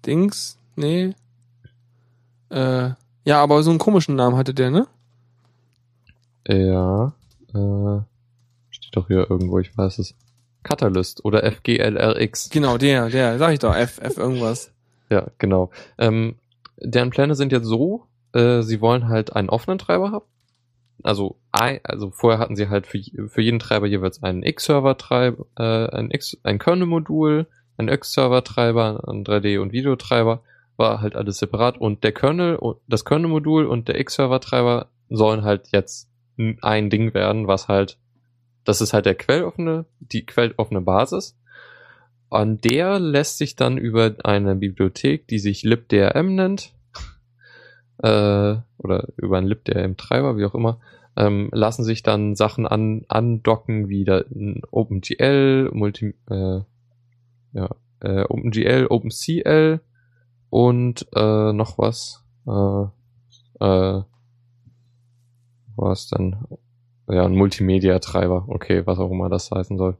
Dings? 0.05 0.59
Nee. 0.77 1.15
Äh, 2.55 2.94
ja, 3.24 3.42
aber 3.42 3.62
so 3.62 3.70
einen 3.70 3.80
komischen 3.80 4.14
Namen 4.14 4.36
hatte 4.36 4.55
der, 4.55 4.70
ne? 4.70 4.86
Ja, 6.46 7.14
äh, 7.55 8.02
steht 8.70 8.96
doch 8.96 9.09
hier 9.09 9.28
irgendwo, 9.28 9.59
ich 9.59 9.76
weiß 9.76 9.98
es. 9.98 10.14
Catalyst 10.62 11.24
oder 11.24 11.42
FGLRX. 11.50 12.50
Genau, 12.50 12.78
der, 12.78 13.11
der, 13.11 13.38
sag 13.38 13.52
ich 13.52 13.59
doch, 13.59 13.74
F, 13.74 13.98
F 14.00 14.16
irgendwas. 14.16 14.70
Ja, 15.11 15.26
genau. 15.36 15.70
Ähm, 15.98 16.36
deren 16.78 17.11
Pläne 17.11 17.34
sind 17.34 17.52
jetzt 17.52 17.66
so, 17.66 18.07
äh, 18.32 18.62
sie 18.62 18.80
wollen 18.80 19.07
halt 19.07 19.36
einen 19.36 19.50
offenen 19.50 19.78
Treiber 19.78 20.11
haben. 20.11 20.24
Also, 21.02 21.36
also 21.52 22.11
vorher 22.11 22.40
hatten 22.40 22.57
sie 22.57 22.70
halt 22.70 22.86
für, 22.86 22.98
für 23.28 23.42
jeden 23.42 23.59
Treiber 23.59 23.86
jeweils 23.86 24.22
einen 24.22 24.42
X-Server-Treiber, 24.42 25.44
äh, 25.59 25.94
ein 25.94 26.11
X, 26.11 26.38
ein 26.42 26.59
Kernel-Modul, 26.59 27.46
ein 27.76 27.88
X-Server-Treiber, 27.88 29.07
ein 29.07 29.24
3D- 29.24 29.61
und 29.61 29.72
Videotreiber, 29.72 30.40
war 30.77 31.01
halt 31.01 31.16
alles 31.16 31.39
separat. 31.39 31.79
Und 31.79 32.05
der 32.05 32.12
Kernel, 32.12 32.59
das 32.87 33.05
Kernel-Modul 33.05 33.66
und 33.66 33.89
der 33.89 33.99
X-Server-Treiber 34.01 34.89
sollen 35.09 35.45
halt 35.45 35.68
jetzt 35.72 36.11
ein 36.37 36.91
Ding 36.91 37.14
werden, 37.14 37.47
was 37.47 37.68
halt, 37.68 37.99
das 38.64 38.81
ist 38.81 38.93
halt 38.93 39.07
der 39.07 39.14
quelloffene, 39.14 39.87
die 40.01 40.27
quelloffene 40.27 40.81
Basis, 40.81 41.39
an 42.31 42.61
der 42.61 42.99
lässt 42.99 43.39
sich 43.39 43.55
dann 43.55 43.79
über 43.79 44.16
eine 44.25 44.57
Bibliothek, 44.57 45.29
die 45.29 45.39
sich 45.39 45.62
libdrm 45.62 46.35
nennt, 46.35 46.72
äh, 47.99 48.57
oder 48.79 49.09
über 49.16 49.39
einen 49.39 49.47
libdrm-Treiber, 49.47 50.37
wie 50.37 50.45
auch 50.45 50.55
immer, 50.55 50.81
ähm, 51.16 51.49
lassen 51.53 51.85
sich 51.85 52.03
dann 52.03 52.35
Sachen 52.35 52.66
an, 52.66 53.05
andocken, 53.09 53.89
wie 53.89 54.05
da 54.05 54.25
OpenGL, 54.72 55.70
Multi, 55.72 56.14
äh, 56.29 56.61
ja, 57.53 57.70
äh, 58.01 58.25
OpenGL, 58.25 58.87
OpenCL 58.91 59.81
und 60.55 61.09
äh, 61.16 61.52
noch 61.52 61.78
was. 61.78 62.24
Äh, 62.46 62.84
äh, 63.59 64.02
was 65.74 66.09
dann? 66.11 66.46
Ja, 67.09 67.24
ein 67.24 67.34
Multimedia-Treiber. 67.34 68.44
Okay, 68.46 68.86
was 68.86 69.00
auch 69.00 69.11
immer 69.11 69.28
das 69.28 69.50
heißen 69.50 69.76
soll. 69.76 69.96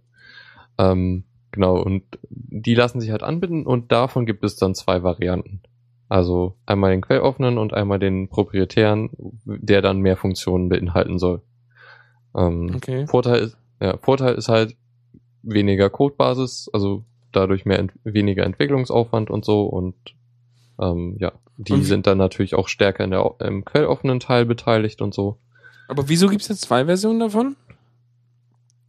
Ähm, 0.78 1.24
genau, 1.50 1.82
und 1.82 2.05
die 2.30 2.76
lassen 2.76 3.00
sich 3.00 3.11
halt 3.11 3.24
anbinden 3.24 3.66
und 3.66 3.90
davon 3.90 4.26
gibt 4.26 4.44
es 4.44 4.55
dann 4.55 4.76
zwei 4.76 5.02
Varianten. 5.02 5.61
Also 6.09 6.55
einmal 6.66 6.92
den 6.92 7.00
quelloffenen 7.00 7.59
und 7.59 7.74
einmal 7.74 7.98
den 7.98 8.28
proprietären, 8.28 9.11
der 9.44 9.82
dann 9.82 9.98
mehr 9.98 10.16
Funktionen 10.16 10.68
beinhalten 10.68 11.18
soll. 11.18 11.42
Ähm, 12.36 12.70
Okay. 12.76 13.09
Vorteil, 13.09 13.40
ist, 13.40 13.59
ja, 13.80 13.96
Vorteil 13.96 14.36
ist 14.36 14.48
halt 14.48 14.76
weniger 15.42 15.90
Codebasis, 15.90 16.70
also 16.72 17.02
dadurch 17.32 17.64
mehr 17.64 17.80
ent 17.80 17.92
weniger 18.05 18.44
Entwicklungsaufwand 18.44 19.30
und 19.30 19.44
so 19.44 19.64
und 19.64 19.96
ähm, 20.81 21.16
ja, 21.18 21.33
die 21.57 21.83
sind 21.83 22.07
dann 22.07 22.18
natürlich 22.18 22.55
auch 22.55 22.68
stärker 22.68 23.05
in 23.05 23.11
der, 23.11 23.35
im 23.41 23.64
quelloffenen 23.64 24.20
Teil 24.20 24.45
beteiligt 24.45 25.01
und 25.03 25.14
so. 25.14 25.39
Aber 25.89 26.09
wieso 26.09 26.29
gibt's 26.29 26.49
jetzt 26.49 26.62
zwei 26.62 26.87
Versionen 26.87 27.20
davon? 27.20 27.57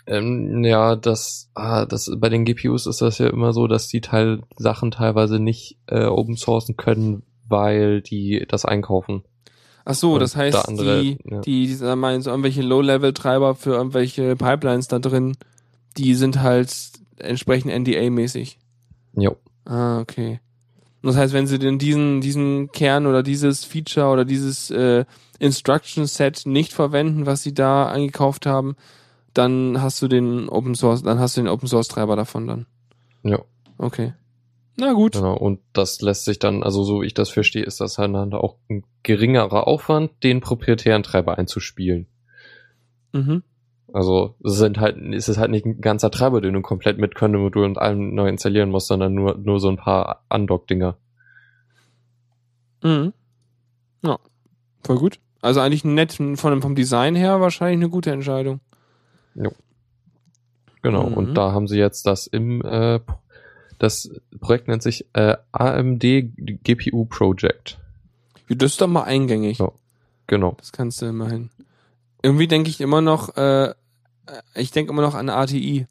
Ähm, 0.08 0.64
ja, 0.64 0.96
das, 0.96 1.50
ah, 1.56 1.86
das 1.86 2.12
bei 2.18 2.30
den 2.30 2.46
GPUs 2.46 2.86
ist 2.86 3.02
das 3.02 3.18
ja 3.18 3.28
immer 3.28 3.54
so, 3.54 3.68
dass 3.68 3.88
die 3.88 4.02
Teil 4.02 4.44
Sachen 4.58 4.92
teilweise 4.92 5.40
nicht 5.40 5.78
äh, 5.88 6.06
open 6.06 6.36
sourcen 6.36 6.78
können, 6.78 7.24
weil 7.48 8.02
die 8.02 8.46
das 8.48 8.66
einkaufen. 8.66 9.24
Ach 9.84 9.94
so, 9.94 10.14
Und 10.14 10.20
das 10.20 10.36
heißt, 10.36 10.58
da 10.58 10.62
andere, 10.62 11.02
die, 11.02 11.18
ja. 11.24 11.42
die, 11.42 11.68
die 11.68 11.74
sagen 11.76 12.00
mal, 12.00 12.20
so 12.22 12.32
irgendwelche 12.32 12.64
Low-Level-Treiber 12.64 13.56
für 13.56 13.76
irgendwelche 13.76 14.36
Pipelines 14.36 14.88
da 14.88 15.00
drin, 15.00 15.38
die 15.98 16.16
sind 16.16 16.42
halt 16.42 16.72
entsprechend 17.18 17.72
NDA-mäßig. 17.72 18.58
Jo. 19.14 19.38
Ah, 19.66 20.00
okay. 20.00 20.40
Und 21.06 21.10
das 21.10 21.18
heißt, 21.18 21.34
wenn 21.36 21.45
sie 21.45 21.60
denn 21.60 21.78
diesen, 21.78 22.20
diesen 22.20 22.72
Kern 22.72 23.06
oder 23.06 23.22
dieses 23.22 23.64
Feature 23.64 24.08
oder 24.08 24.26
dieses 24.26 24.72
äh, 24.72 25.06
Instruction 25.38 26.08
Set 26.08 26.47
nicht 26.47 26.74
verwenden, 26.74 27.28
was 27.28 27.43
sie 27.43 27.53
da 27.53 27.86
eingekauft 27.88 28.47
haben, 28.47 28.76
dann 29.36 29.84
hast 29.84 30.01
du 30.01 30.08
den 30.08 30.49
Open 30.49 30.74
Source, 30.74 31.03
dann 31.03 31.20
hast 31.20 31.38
du 31.38 31.41
den 31.41 31.47
Open 31.47 31.68
Source 31.68 31.89
Treiber 31.89 32.16
davon 32.16 32.47
dann. 32.47 32.66
Ja. 33.22 33.38
Okay. 33.78 34.14
Na 34.78 34.93
gut. 34.93 35.14
Genau, 35.14 35.38
und 35.38 35.60
das 35.74 36.01
lässt 36.01 36.26
sich 36.26 36.39
dann, 36.39 36.64
also 36.64 36.84
so 36.84 37.03
wie 37.03 37.06
ich 37.06 37.14
das 37.14 37.30
verstehe, 37.30 37.66
ist 37.66 37.82
das 37.82 37.99
halt 37.99 38.16
dann 38.16 38.34
auch 38.34 38.56
ein 38.68 38.84
geringerer 39.03 39.68
Aufwand, 39.68 40.10
den 40.24 40.41
proprietären 40.41 41.03
Treiber 41.03 41.38
einzuspielen. 41.38 42.08
Mhm. 43.14 43.43
Also 43.96 44.36
es 44.43 44.56
sind 44.58 44.78
halt, 44.78 44.98
es 45.14 45.30
ist 45.30 45.38
halt 45.38 45.52
nicht 45.52 45.66
ein 45.66 45.80
ganzer 45.80 46.12
Treiber, 46.12 46.41
den 46.41 46.54
du 46.54 46.62
komplett 46.62 46.98
mit 46.98 47.16
Kernel-Modul 47.16 47.64
und 47.64 47.78
allem 47.78 48.14
neu 48.14 48.28
installieren 48.28 48.70
musst, 48.70 48.88
sondern 48.88 49.14
nur, 49.14 49.38
nur 49.38 49.62
so 49.62 49.70
ein 49.70 49.78
paar 49.78 50.26
Undock-Dinger. 50.30 50.98
Mhm. 52.84 53.14
Ja. 54.04 54.20
Voll 54.84 54.98
gut. 54.98 55.20
Also 55.41 55.62
eigentlich 55.62 55.86
nett 55.86 56.12
von, 56.12 56.36
vom 56.62 56.76
Design 56.76 57.16
her 57.16 57.39
wahrscheinlich 57.39 57.78
eine 57.78 57.89
gute 57.89 58.12
Entscheidung. 58.12 58.60
Genau, 60.82 61.10
Mhm. 61.10 61.14
und 61.18 61.34
da 61.36 61.52
haben 61.54 61.68
sie 61.68 61.78
jetzt 61.80 62.06
das 62.06 62.28
im, 62.28 62.62
äh, 62.64 63.00
das 63.80 64.12
Projekt 64.41 64.68
nennt 64.68 64.84
sich 64.84 65.06
äh, 65.14 65.36
AMD 65.52 66.04
GPU 66.04 67.06
Project. 67.06 67.80
Das 68.50 68.74
ist 68.74 68.82
doch 68.82 68.88
mal 68.88 69.04
eingängig. 69.04 69.58
Ja. 69.58 69.72
Genau. 70.28 70.56
Das 70.60 70.72
kannst 70.74 71.02
du 71.02 71.06
immerhin. 71.08 71.50
Irgendwie 72.22 72.48
denke 72.48 72.70
ich 72.70 72.82
immer 72.82 73.02
noch, 73.02 73.36
äh, 73.36 73.74
ich 74.56 74.72
denke 74.72 74.92
immer 74.92 75.02
noch 75.02 75.16
an 75.16 75.30
ATI. 75.30 75.88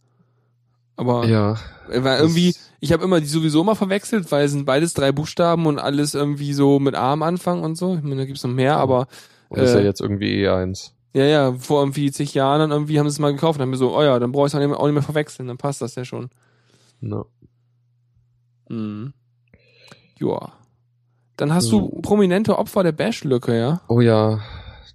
Aber 0.96 1.26
Ja. 1.26 1.56
weil 1.88 2.20
irgendwie, 2.20 2.54
ich 2.80 2.92
habe 2.92 3.02
immer 3.04 3.20
die 3.20 3.26
sowieso 3.26 3.64
mal 3.64 3.74
verwechselt, 3.74 4.30
weil 4.30 4.44
es 4.44 4.52
sind 4.52 4.64
beides 4.64 4.94
drei 4.94 5.10
Buchstaben 5.12 5.66
und 5.66 5.78
alles 5.78 6.14
irgendwie 6.14 6.52
so 6.52 6.78
mit 6.78 6.94
A 6.94 7.12
am 7.12 7.22
Anfang 7.22 7.62
und 7.62 7.76
so. 7.76 7.96
Ich 7.96 8.02
meine, 8.02 8.16
da 8.16 8.24
gibt's 8.26 8.44
noch 8.44 8.50
mehr, 8.52 8.76
aber 8.76 9.06
Und 9.48 9.60
ist 9.60 9.74
ja 9.74 9.80
Äh, 9.80 9.84
jetzt 9.84 10.00
irgendwie 10.00 10.46
E1. 10.46 10.92
ja, 11.14 11.24
ja, 11.24 11.52
vor 11.54 11.80
irgendwie 11.82 12.10
zig 12.12 12.32
Jahren 12.34 12.60
dann 12.60 12.70
irgendwie 12.70 12.98
haben 12.98 13.08
sie 13.08 13.14
es 13.14 13.18
mal 13.18 13.32
gekauft 13.32 13.58
und 13.58 13.62
haben 13.62 13.70
mir 13.70 13.76
so, 13.76 13.96
oh 13.96 14.02
ja, 14.02 14.18
dann 14.20 14.30
brauche 14.32 14.46
ich 14.46 14.54
es 14.54 14.54
auch 14.54 14.86
nicht 14.86 14.94
mehr- 14.94 15.02
verwechseln, 15.02 15.48
dann 15.48 15.58
passt 15.58 15.82
das 15.82 15.94
ja 15.96 16.04
schon. 16.04 16.30
Ne? 17.00 17.24
Mhm. 18.68 19.12
Joa. 20.18 20.52
Dann 21.36 21.52
hast 21.52 21.64
So. 21.66 21.80
du 21.88 22.00
prominente 22.02 22.56
Opfer 22.58 22.84
der 22.84 22.92
Bash-Lücke, 22.92 23.58
ja? 23.58 23.80
Oh 23.88 24.00
ja, 24.00 24.40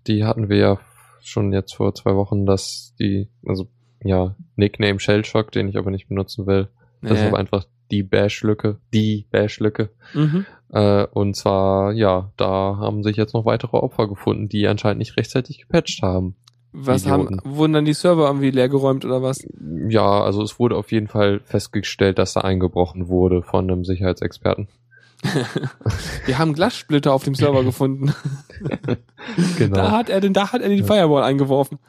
die 0.08 0.24
hatten 0.24 0.48
wir 0.50 0.58
ja 0.58 0.80
schon 1.22 1.54
jetzt 1.54 1.74
vor 1.74 1.94
zwei 1.96 2.16
Wochen, 2.16 2.46
dass 2.46 2.94
die, 3.00 3.30
also 3.46 3.68
ja, 4.04 4.36
Nickname 4.56 5.00
Shellshock, 5.00 5.52
den 5.52 5.68
ich 5.68 5.78
aber 5.78 5.92
nicht 5.92 6.08
benutzen 6.08 6.48
will. 6.48 6.70
Das 7.02 7.20
ist 7.20 7.26
aber 7.26 7.38
einfach 7.38 7.66
die 7.92 8.04
Bash-Lücke, 8.04 8.78
die 8.94 9.26
Bash-Lücke. 9.32 9.90
mhm. 10.14 10.46
Äh, 10.72 11.06
und 11.08 11.36
zwar, 11.36 11.94
ja, 11.94 12.32
da 12.38 12.78
haben 12.78 13.02
sich 13.02 13.18
jetzt 13.18 13.34
noch 13.34 13.46
weitere 13.46 13.78
Opfer 13.78 14.08
gefunden, 14.08 14.50
die 14.50 14.68
anscheinend 14.68 15.00
nicht 15.00 15.18
rechtzeitig 15.18 15.62
gepatcht 15.62 16.04
haben. 16.04 16.36
Was 16.72 17.08
haben, 17.08 17.24
Idioten. 17.24 17.56
wurden 17.56 17.74
dann 17.74 17.86
die 17.86 17.94
Server 17.94 18.28
irgendwie 18.28 18.52
leergeräumt 18.52 19.04
oder 19.04 19.24
was? 19.24 19.44
Ja, 19.88 20.22
also 20.22 20.44
es 20.44 20.60
wurde 20.60 20.76
auf 20.76 20.92
jeden 20.92 21.08
Fall 21.08 21.40
festgestellt, 21.40 22.20
dass 22.20 22.34
da 22.34 22.42
eingebrochen 22.42 23.08
wurde 23.08 23.42
von 23.42 23.70
einem 23.70 23.84
Sicherheitsexperten. 23.84 24.68
Wir 26.26 26.38
haben 26.40 26.54
Glassplitter 26.54 27.14
auf 27.14 27.24
dem 27.24 27.36
Server 27.36 27.64
gefunden. 27.64 28.14
Genau. 29.58 29.76
Da 29.76 29.92
hat 29.92 30.10
er 30.10 30.22
den, 30.22 30.34
da 30.34 30.52
hat 30.52 30.62
er 30.62 30.70
die 30.70 30.84
Firewall 30.84 31.24
eingeworfen. 31.24 31.80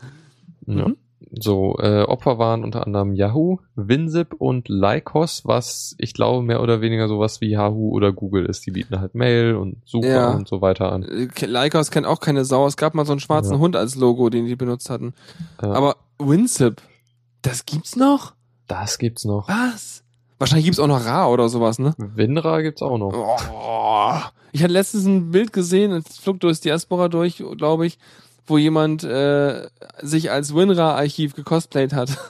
Ja. 0.67 0.89
Mhm. 0.89 0.97
So, 1.33 1.77
äh, 1.79 2.03
Opfer 2.03 2.39
waren 2.39 2.65
unter 2.65 2.85
anderem 2.85 3.15
Yahoo, 3.15 3.59
WinZip 3.77 4.35
und 4.35 4.69
Lycos, 4.69 5.43
was 5.45 5.95
ich 5.99 6.13
glaube 6.13 6.43
mehr 6.45 6.61
oder 6.61 6.81
weniger 6.81 7.07
sowas 7.07 7.41
wie 7.41 7.51
Yahoo 7.51 7.91
oder 7.91 8.13
Google 8.13 8.47
ist. 8.47 8.67
Die 8.67 8.73
bieten 8.73 8.99
halt 8.99 9.15
Mail 9.15 9.55
und 9.55 9.77
Suche 9.85 10.09
Ja. 10.09 10.31
und 10.33 10.49
so 10.49 10.61
weiter 10.61 10.91
an. 10.91 11.05
Äh, 11.05 11.29
Lycos 11.47 11.93
kennt 11.93 12.07
auch 12.07 12.19
keine 12.19 12.45
Sau. 12.45 12.67
Es 12.67 12.77
gab 12.77 12.95
mal 12.95 13.07
so 13.07 13.13
einen 13.13 13.21
schwarzen 13.21 13.53
Ja. 13.55 13.59
Hund 13.61 13.77
als 13.77 13.95
Logo, 13.95 14.29
den 14.29 14.47
die 14.47 14.57
benutzt 14.57 14.91
hatten. 14.91 15.15
Ja. 15.63 15.71
Aber 15.71 15.97
WinZip, 16.19 16.83
das 17.43 17.65
gibt's 17.65 17.95
noch? 17.95 18.35
Das 18.67 18.99
gibt's 18.99 19.25
noch. 19.25 19.49
Was? 19.49 20.03
Wahrscheinlich 20.41 20.65
gibt's 20.65 20.81
auch 20.81 20.87
noch 20.89 21.05
Ra 21.05 21.29
oder 21.29 21.49
sowas, 21.49 21.79
ne? 21.79 21.95
WinRAR 21.99 22.63
gibt's 22.63 22.83
auch 22.83 22.99
noch. 22.99 23.13
Oh. 23.15 24.19
Ich 24.53 24.63
hatte 24.65 24.73
letztens 24.73 25.05
ein 25.05 25.31
Bild 25.31 25.53
gesehen, 25.53 25.93
es 25.93 26.19
flog 26.19 26.41
durchs 26.41 26.61
Diaspora 26.61 27.09
durch, 27.09 27.45
glaube 27.59 27.87
ich, 27.87 27.99
wo 28.47 28.59
jemand 28.59 29.05
äh, 29.05 29.69
sich 30.01 30.31
als 30.33 30.55
WinRAR-Archiv 30.55 31.35
gecosplayt 31.35 31.93
hat. 31.93 32.19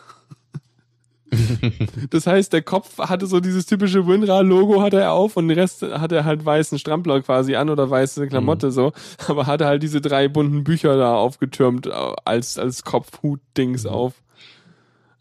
Das 2.11 2.26
heißt, 2.26 2.52
der 2.52 2.62
Kopf 2.62 2.98
hatte 2.98 3.26
so 3.28 3.38
dieses 3.38 3.64
typische 3.64 4.04
WinRAR-Logo 4.04 4.82
hatte 4.82 4.98
er 5.00 5.12
auf 5.12 5.36
und 5.36 5.46
den 5.46 5.56
Rest 5.56 5.80
hatte 5.82 6.16
er 6.16 6.24
halt 6.24 6.44
weißen 6.44 6.76
Strampler 6.76 7.20
quasi 7.22 7.54
an 7.54 7.70
oder 7.70 7.88
weiße 7.88 8.26
Klamotte 8.26 8.72
so, 8.72 8.92
aber 9.28 9.46
hatte 9.46 9.66
halt 9.66 9.84
diese 9.84 10.00
drei 10.00 10.26
bunten 10.26 10.64
Bücher 10.64 10.96
da 10.96 11.14
aufgetürmt 11.14 11.86
äh, 11.86 11.90
als, 12.24 12.58
als 12.58 12.82
Kopfhut-Dings 12.82 13.84
Mhm. 13.84 13.90
auf. 13.90 14.14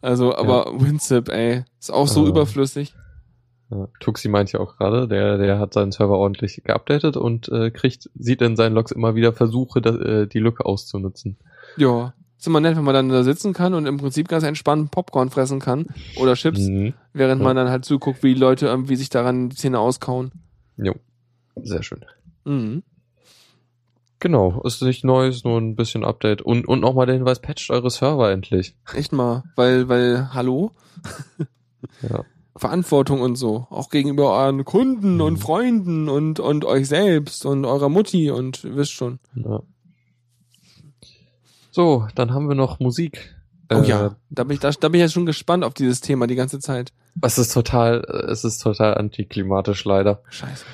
Also, 0.02 0.36
aber 0.36 0.72
WinZip, 0.80 1.30
ey, 1.30 1.64
ist 1.80 1.92
auch 1.92 2.08
so 2.08 2.26
Ah. 2.26 2.30
überflüssig. 2.30 2.96
Ja, 3.72 3.88
Tuxi 4.00 4.30
meint 4.30 4.52
ja 4.52 4.60
auch 4.60 4.78
gerade, 4.78 5.08
der, 5.08 5.38
der 5.38 5.60
hat 5.60 5.74
seinen 5.74 5.92
Server 5.92 6.18
ordentlich 6.18 6.62
geupdatet 6.64 7.18
und 7.18 7.50
äh, 7.50 7.70
kriegt, 7.70 8.10
sieht 8.18 8.42
in 8.42 8.56
seinen 8.56 8.74
Logs 8.74 8.92
immer 8.92 9.14
wieder 9.14 9.32
Versuche, 9.34 9.82
da, 9.82 9.92
äh, 9.96 10.28
die 10.28 10.40
Lücke 10.40 10.66
auszunutzen. 10.66 11.38
Ja, 11.78 12.14
ist 12.38 12.48
immer 12.48 12.62
nett, 12.62 12.78
wenn 12.78 12.84
man 12.86 12.96
dann 12.96 13.10
da 13.10 13.24
sitzen 13.24 13.54
kann 13.54 13.74
und 13.76 13.86
im 13.86 13.98
Prinzip 13.98 14.28
ganz 14.28 14.44
entspannt 14.44 14.90
Popcorn 14.90 15.30
fressen 15.30 15.60
kann 15.60 15.86
oder 16.20 16.34
Chips, 16.34 16.62
Mhm. 16.68 16.94
während 17.14 17.42
Ja. 17.42 17.48
man 17.48 17.56
dann 17.58 17.70
halt 17.70 17.86
zuguckt, 17.86 18.24
wie 18.24 18.34
die 18.34 18.40
Leute 18.40 18.66
irgendwie 18.66 18.96
sich 18.96 19.10
daran 19.10 19.50
die 19.50 19.56
Zähne 19.56 19.80
auskauen. 19.80 20.32
Jo. 20.78 20.96
Sehr 21.62 21.84
schön. 21.84 22.04
Mhm. 22.46 22.82
Genau, 24.20 24.62
ist 24.64 24.82
nicht 24.82 25.04
neu, 25.06 25.28
ist 25.28 25.46
nur 25.46 25.58
ein 25.60 25.76
bisschen 25.76 26.04
Update. 26.04 26.42
Und, 26.42 26.68
und 26.68 26.82
nochmal 26.82 27.06
der 27.06 27.16
Hinweis, 27.16 27.40
patcht 27.40 27.70
eure 27.72 27.90
Server 27.90 28.32
endlich. 28.32 28.76
Echt 28.94 29.14
mal, 29.14 29.44
weil, 29.56 29.88
weil, 29.90 30.34
hallo? 30.34 30.72
Ja. 32.02 32.26
Verantwortung 32.58 33.22
und 33.22 33.38
so. 33.38 33.66
Auch 33.70 33.90
gegenüber 33.90 34.34
euren 34.34 34.66
Kunden 34.66 35.22
und 35.22 35.34
Mhm. 35.36 35.38
Freunden 35.38 36.10
und, 36.10 36.42
und 36.42 36.66
euch 36.66 36.90
selbst 36.90 37.46
und 37.46 37.64
eurer 37.64 37.88
Mutti 37.88 38.30
und 38.32 38.66
ihr 38.66 38.76
wisst 38.76 38.92
schon. 38.92 39.20
ja. 39.34 39.62
So, 41.72 42.08
dann 42.16 42.34
haben 42.34 42.50
wir 42.50 42.56
noch 42.56 42.80
Musik. 42.80 43.36
Oh 43.72 43.76
Äh, 43.76 43.88
ja, 43.88 44.16
da 44.30 44.44
bin 44.44 44.56
ich, 44.56 44.60
da, 44.60 44.72
da 44.72 44.90
bin 44.90 45.00
ich 45.00 45.04
jetzt 45.06 45.14
schon 45.14 45.26
gespannt 45.28 45.64
auf 45.64 45.74
dieses 45.74 46.02
Thema 46.02 46.28
die 46.28 46.36
ganze 46.36 46.60
Zeit. 46.60 46.92
Es 47.22 47.38
ist 47.38 47.54
total, 47.54 48.04
äh, 48.08 48.32
es 48.32 48.44
ist 48.44 48.58
total 48.60 48.96
antiklimatisch 48.96 49.86
leider. 49.86 50.22
Scheiße. 50.30 50.66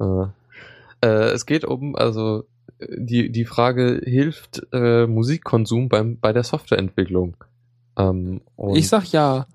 Äh, 0.00 1.06
äh, 1.06 1.30
es 1.32 1.46
geht 1.46 1.64
um, 1.64 1.96
also 1.96 2.40
äh, 2.40 2.44
die, 2.78 3.30
die 3.30 3.44
Frage, 3.44 4.00
hilft 4.04 4.66
äh, 4.72 5.06
Musikkonsum 5.06 5.88
beim, 5.88 6.18
bei 6.18 6.32
der 6.32 6.44
Softwareentwicklung? 6.44 7.36
Ähm, 7.96 8.40
Ich 8.74 8.88
sag 8.88 9.10
ja. 9.12 9.46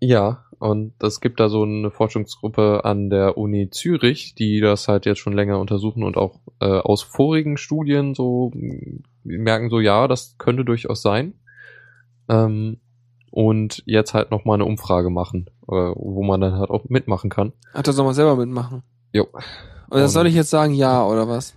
Ja, 0.00 0.44
und 0.58 0.92
es 1.02 1.20
gibt 1.20 1.40
da 1.40 1.48
so 1.48 1.62
eine 1.62 1.90
Forschungsgruppe 1.90 2.84
an 2.84 3.10
der 3.10 3.38
Uni 3.38 3.70
Zürich, 3.70 4.34
die 4.34 4.60
das 4.60 4.88
halt 4.88 5.06
jetzt 5.06 5.18
schon 5.18 5.32
länger 5.32 5.58
untersuchen 5.58 6.02
und 6.02 6.16
auch 6.16 6.40
äh, 6.60 6.66
aus 6.66 7.02
vorigen 7.02 7.56
Studien 7.56 8.14
so 8.14 8.50
merken 9.24 9.70
so, 9.70 9.80
ja, 9.80 10.08
das 10.08 10.36
könnte 10.38 10.64
durchaus 10.64 11.02
sein. 11.02 11.34
Ähm, 12.28 12.78
und 13.30 13.82
jetzt 13.86 14.12
halt 14.12 14.30
nochmal 14.30 14.54
eine 14.54 14.64
Umfrage 14.64 15.08
machen, 15.08 15.48
äh, 15.68 15.72
wo 15.94 16.22
man 16.22 16.40
dann 16.40 16.58
halt 16.58 16.70
auch 16.70 16.84
mitmachen 16.88 17.30
kann. 17.30 17.52
Ach, 17.72 17.82
da 17.82 17.92
soll 17.92 18.04
man 18.04 18.14
selber 18.14 18.36
mitmachen. 18.36 18.82
Jo. 19.12 19.28
Und 19.88 19.98
das 19.98 20.12
soll 20.12 20.26
ich 20.26 20.34
jetzt 20.34 20.50
sagen, 20.50 20.74
ja 20.74 21.04
oder 21.04 21.28
was? 21.28 21.54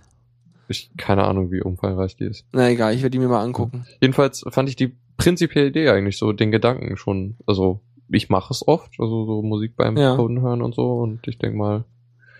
Ich 0.68 0.90
keine 0.96 1.24
Ahnung, 1.24 1.50
wie 1.50 1.60
umfangreich 1.62 2.16
die 2.16 2.24
ist. 2.24 2.44
Na 2.52 2.68
egal, 2.70 2.94
ich 2.94 3.02
werde 3.02 3.10
die 3.10 3.18
mir 3.18 3.28
mal 3.28 3.42
angucken. 3.42 3.86
Jedenfalls 4.00 4.44
fand 4.48 4.68
ich 4.68 4.76
die 4.76 4.96
prinzipielle 5.16 5.68
Idee 5.68 5.88
eigentlich 5.90 6.18
so, 6.18 6.32
den 6.32 6.50
Gedanken 6.50 6.96
schon, 6.96 7.36
also 7.46 7.80
ich 8.08 8.28
mache 8.28 8.52
es 8.52 8.66
oft, 8.66 8.92
also 8.98 9.24
so 9.26 9.42
Musik 9.42 9.76
beim 9.76 9.96
Ja. 9.96 10.16
Coden 10.16 10.40
hören 10.40 10.62
und 10.62 10.74
so 10.74 10.98
und 11.00 11.26
ich 11.28 11.38
denk 11.38 11.54
mal, 11.54 11.84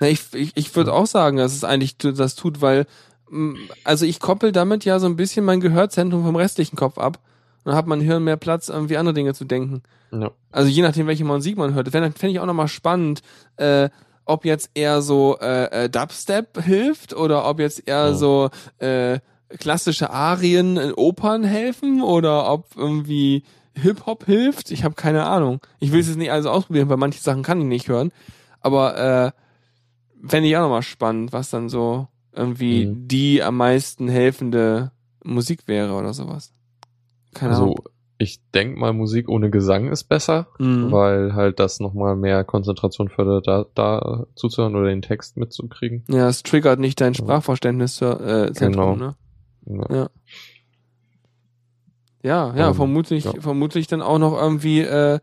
Na, 0.00 0.08
ich 0.08 0.32
ich, 0.34 0.52
ich 0.56 0.74
würde 0.76 0.92
auch 0.92 1.06
sagen, 1.06 1.36
dass 1.36 1.54
es 1.54 1.64
eigentlich 1.64 1.96
das 1.98 2.34
tut, 2.34 2.60
weil 2.60 2.86
also 3.84 4.04
ich 4.06 4.20
koppel 4.20 4.52
damit 4.52 4.84
ja 4.84 4.98
so 4.98 5.06
ein 5.06 5.16
bisschen 5.16 5.44
mein 5.44 5.60
Gehörzentrum 5.60 6.24
vom 6.24 6.36
restlichen 6.36 6.76
Kopf 6.76 6.98
ab. 6.98 7.18
Und 7.64 7.70
dann 7.70 7.76
hat 7.76 7.86
mein 7.86 8.00
Hirn 8.02 8.22
mehr 8.24 8.36
Platz, 8.36 8.68
irgendwie 8.68 8.98
andere 8.98 9.14
Dinge 9.14 9.32
zu 9.32 9.44
denken. 9.46 9.82
ja, 10.12 10.30
Also 10.52 10.68
je 10.68 10.82
nachdem, 10.82 11.06
welche 11.06 11.24
Musik 11.24 11.56
man 11.56 11.72
hört. 11.74 11.88
Fände 11.88 12.12
fänd 12.12 12.32
ich 12.32 12.38
auch 12.40 12.46
nochmal 12.46 12.68
spannend, 12.68 13.22
äh, 13.56 13.88
ob 14.26 14.44
jetzt 14.44 14.70
eher 14.74 15.02
so 15.02 15.38
äh, 15.40 15.84
äh, 15.84 15.88
Dubstep 15.90 16.62
hilft 16.62 17.14
oder 17.14 17.46
ob 17.48 17.60
jetzt 17.60 17.86
eher 17.86 18.06
Ja. 18.08 18.14
so 18.14 18.50
äh, 18.78 19.18
klassische 19.58 20.10
Arien 20.10 20.76
in 20.76 20.92
Opern 20.94 21.44
helfen 21.44 22.02
oder 22.02 22.50
ob 22.50 22.76
irgendwie 22.76 23.44
Hip-Hop 23.74 24.24
hilft. 24.24 24.70
Ich 24.70 24.84
habe 24.84 24.94
keine 24.94 25.24
Ahnung. 25.26 25.60
Ich 25.80 25.92
will 25.92 26.00
es 26.00 26.08
jetzt 26.08 26.16
nicht 26.16 26.30
alles 26.32 26.46
ausprobieren, 26.46 26.88
weil 26.88 26.96
manche 26.96 27.20
Sachen 27.20 27.42
kann 27.42 27.60
ich 27.60 27.66
nicht 27.66 27.88
hören. 27.88 28.12
Aber 28.60 28.96
äh, 28.96 30.26
fände 30.26 30.48
ich 30.48 30.56
auch 30.56 30.62
nochmal 30.62 30.82
spannend, 30.82 31.32
was 31.32 31.50
dann 31.50 31.68
so 31.68 32.08
irgendwie 32.32 32.86
Mhm. 32.86 33.08
die 33.08 33.42
am 33.42 33.56
meisten 33.56 34.08
helfende 34.08 34.90
Musik 35.22 35.66
wäre 35.68 35.92
oder 35.92 36.14
sowas. 36.14 36.52
Keine 37.34 37.52
also 37.52 37.62
Ahnung. 37.64 37.78
Ich 38.18 38.40
denk 38.52 38.76
mal 38.78 38.92
Musik 38.92 39.28
ohne 39.28 39.50
Gesang 39.50 39.88
ist 39.88 40.04
besser, 40.04 40.46
Mhm. 40.58 40.92
weil 40.92 41.34
halt 41.34 41.58
das 41.58 41.80
nochmal 41.80 42.14
mehr 42.16 42.44
Konzentration 42.44 43.08
fördert, 43.08 43.46
da, 43.48 43.66
da 43.74 44.26
zuzuhören 44.36 44.76
oder 44.76 44.88
den 44.88 45.02
Text 45.02 45.36
mitzukriegen. 45.36 46.04
Ja, 46.08 46.28
es 46.28 46.42
triggert 46.42 46.78
nicht 46.78 47.00
dein 47.00 47.14
Sprachverständnis 47.14 48.00
äh, 48.00 48.52
Zentrum, 48.52 48.98
Genau. 48.98 49.14
ne? 49.66 49.86
Ja. 49.90 50.08
Ja, 52.22 52.56
ja, 52.56 52.68
Ähm, 52.68 52.74
vermutlich, 52.74 53.24
ja. 53.24 53.32
vermutlich 53.38 53.86
dann 53.86 54.00
auch 54.00 54.18
noch 54.18 54.32
irgendwie, 54.40 54.80
äh, 54.80 55.18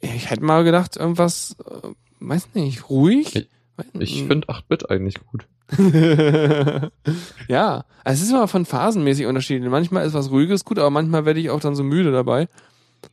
ich 0.00 0.30
hätte 0.30 0.42
mal 0.42 0.64
gedacht, 0.64 0.96
irgendwas, 0.96 1.56
äh, 1.64 1.88
weiß 2.20 2.54
nicht, 2.54 2.90
ruhig? 2.90 3.36
Ich- 3.36 3.48
Ich 3.98 4.24
finde 4.24 4.48
8-Bit 4.48 4.90
eigentlich 4.90 5.16
gut. 5.26 5.46
ja, 7.48 7.84
also 8.04 8.20
es 8.20 8.22
ist 8.22 8.30
immer 8.30 8.48
von 8.48 8.64
phasenmäßig 8.64 9.26
unterschiedlich. 9.26 9.70
Manchmal 9.70 10.06
ist 10.06 10.14
was 10.14 10.30
Ruhiges 10.30 10.64
gut, 10.64 10.78
aber 10.78 10.90
manchmal 10.90 11.24
werde 11.24 11.40
ich 11.40 11.50
auch 11.50 11.60
dann 11.60 11.74
so 11.74 11.82
müde 11.82 12.12
dabei. 12.12 12.48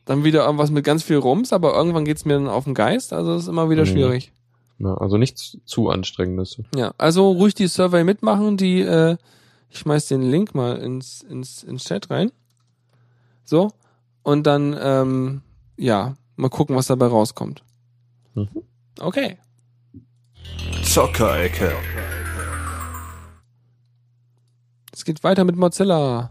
Dann 0.04 0.24
wieder 0.24 0.44
irgendwas 0.44 0.70
mit 0.70 0.84
ganz 0.84 1.02
viel 1.02 1.16
Rums, 1.16 1.52
aber 1.52 1.74
irgendwann 1.74 2.04
geht's 2.04 2.24
mir 2.24 2.34
dann 2.34 2.48
auf 2.48 2.64
den 2.64 2.74
Geist, 2.74 3.12
also 3.12 3.34
es 3.34 3.42
ist 3.44 3.48
immer 3.48 3.70
wieder 3.70 3.82
Mhm. 3.82 3.86
schwierig. 3.86 4.32
Ja, 4.78 4.94
also 4.94 5.18
nichts 5.18 5.56
zu 5.64 5.88
anstrengendes. 5.88 6.60
Ja, 6.74 6.92
also 6.98 7.30
ruhig 7.30 7.54
die 7.54 7.68
Survey 7.68 8.02
mitmachen, 8.04 8.56
die, 8.56 8.80
äh, 8.80 9.16
ich 9.70 9.78
schmeiß 9.78 10.06
den 10.08 10.22
Link 10.22 10.54
mal 10.54 10.76
ins, 10.78 11.22
ins, 11.22 11.62
ins 11.62 11.84
Chat 11.84 12.10
rein. 12.10 12.32
So. 13.44 13.70
Und 14.22 14.46
dann, 14.46 14.76
ähm, 14.80 15.42
ja, 15.76 16.16
mal 16.36 16.48
gucken, 16.48 16.74
was 16.76 16.86
dabei 16.86 17.06
rauskommt. 17.06 17.62
Mhm. 18.34 18.48
Okay. 19.00 19.38
Zockerecke. 20.82 21.72
Es 24.94 25.04
geht 25.04 25.24
weiter 25.24 25.44
mit 25.44 25.56
Mozilla. 25.56 26.30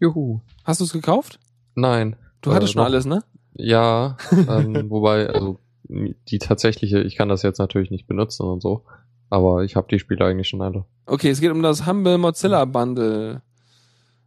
Juhu. 0.00 0.40
Hast 0.64 0.80
du 0.80 0.84
es 0.84 0.92
gekauft? 0.92 1.38
Nein. 1.74 2.16
Du 2.42 2.52
hattest 2.52 2.70
Äh, 2.70 2.72
schon 2.74 2.80
noch- 2.80 2.86
alles, 2.86 3.06
ne? 3.06 3.22
Ja, 3.54 4.16
ähm, 4.48 4.90
wobei, 4.90 5.28
also 5.28 5.58
die 5.88 6.38
tatsächliche, 6.38 7.00
ich 7.02 7.16
kann 7.16 7.28
das 7.28 7.42
jetzt 7.42 7.58
natürlich 7.58 7.90
nicht 7.90 8.06
benutzen 8.06 8.44
und 8.46 8.60
so, 8.62 8.84
aber 9.30 9.64
ich 9.64 9.76
habe 9.76 9.86
die 9.90 9.98
Spiele 9.98 10.24
eigentlich 10.24 10.48
schon 10.48 10.62
alle. 10.62 10.84
Okay, 11.06 11.30
es 11.30 11.40
geht 11.40 11.50
um 11.52 11.62
das 11.62 11.86
Humble 11.86 12.18
Mozilla 12.18 12.64
Bundle. 12.64 13.42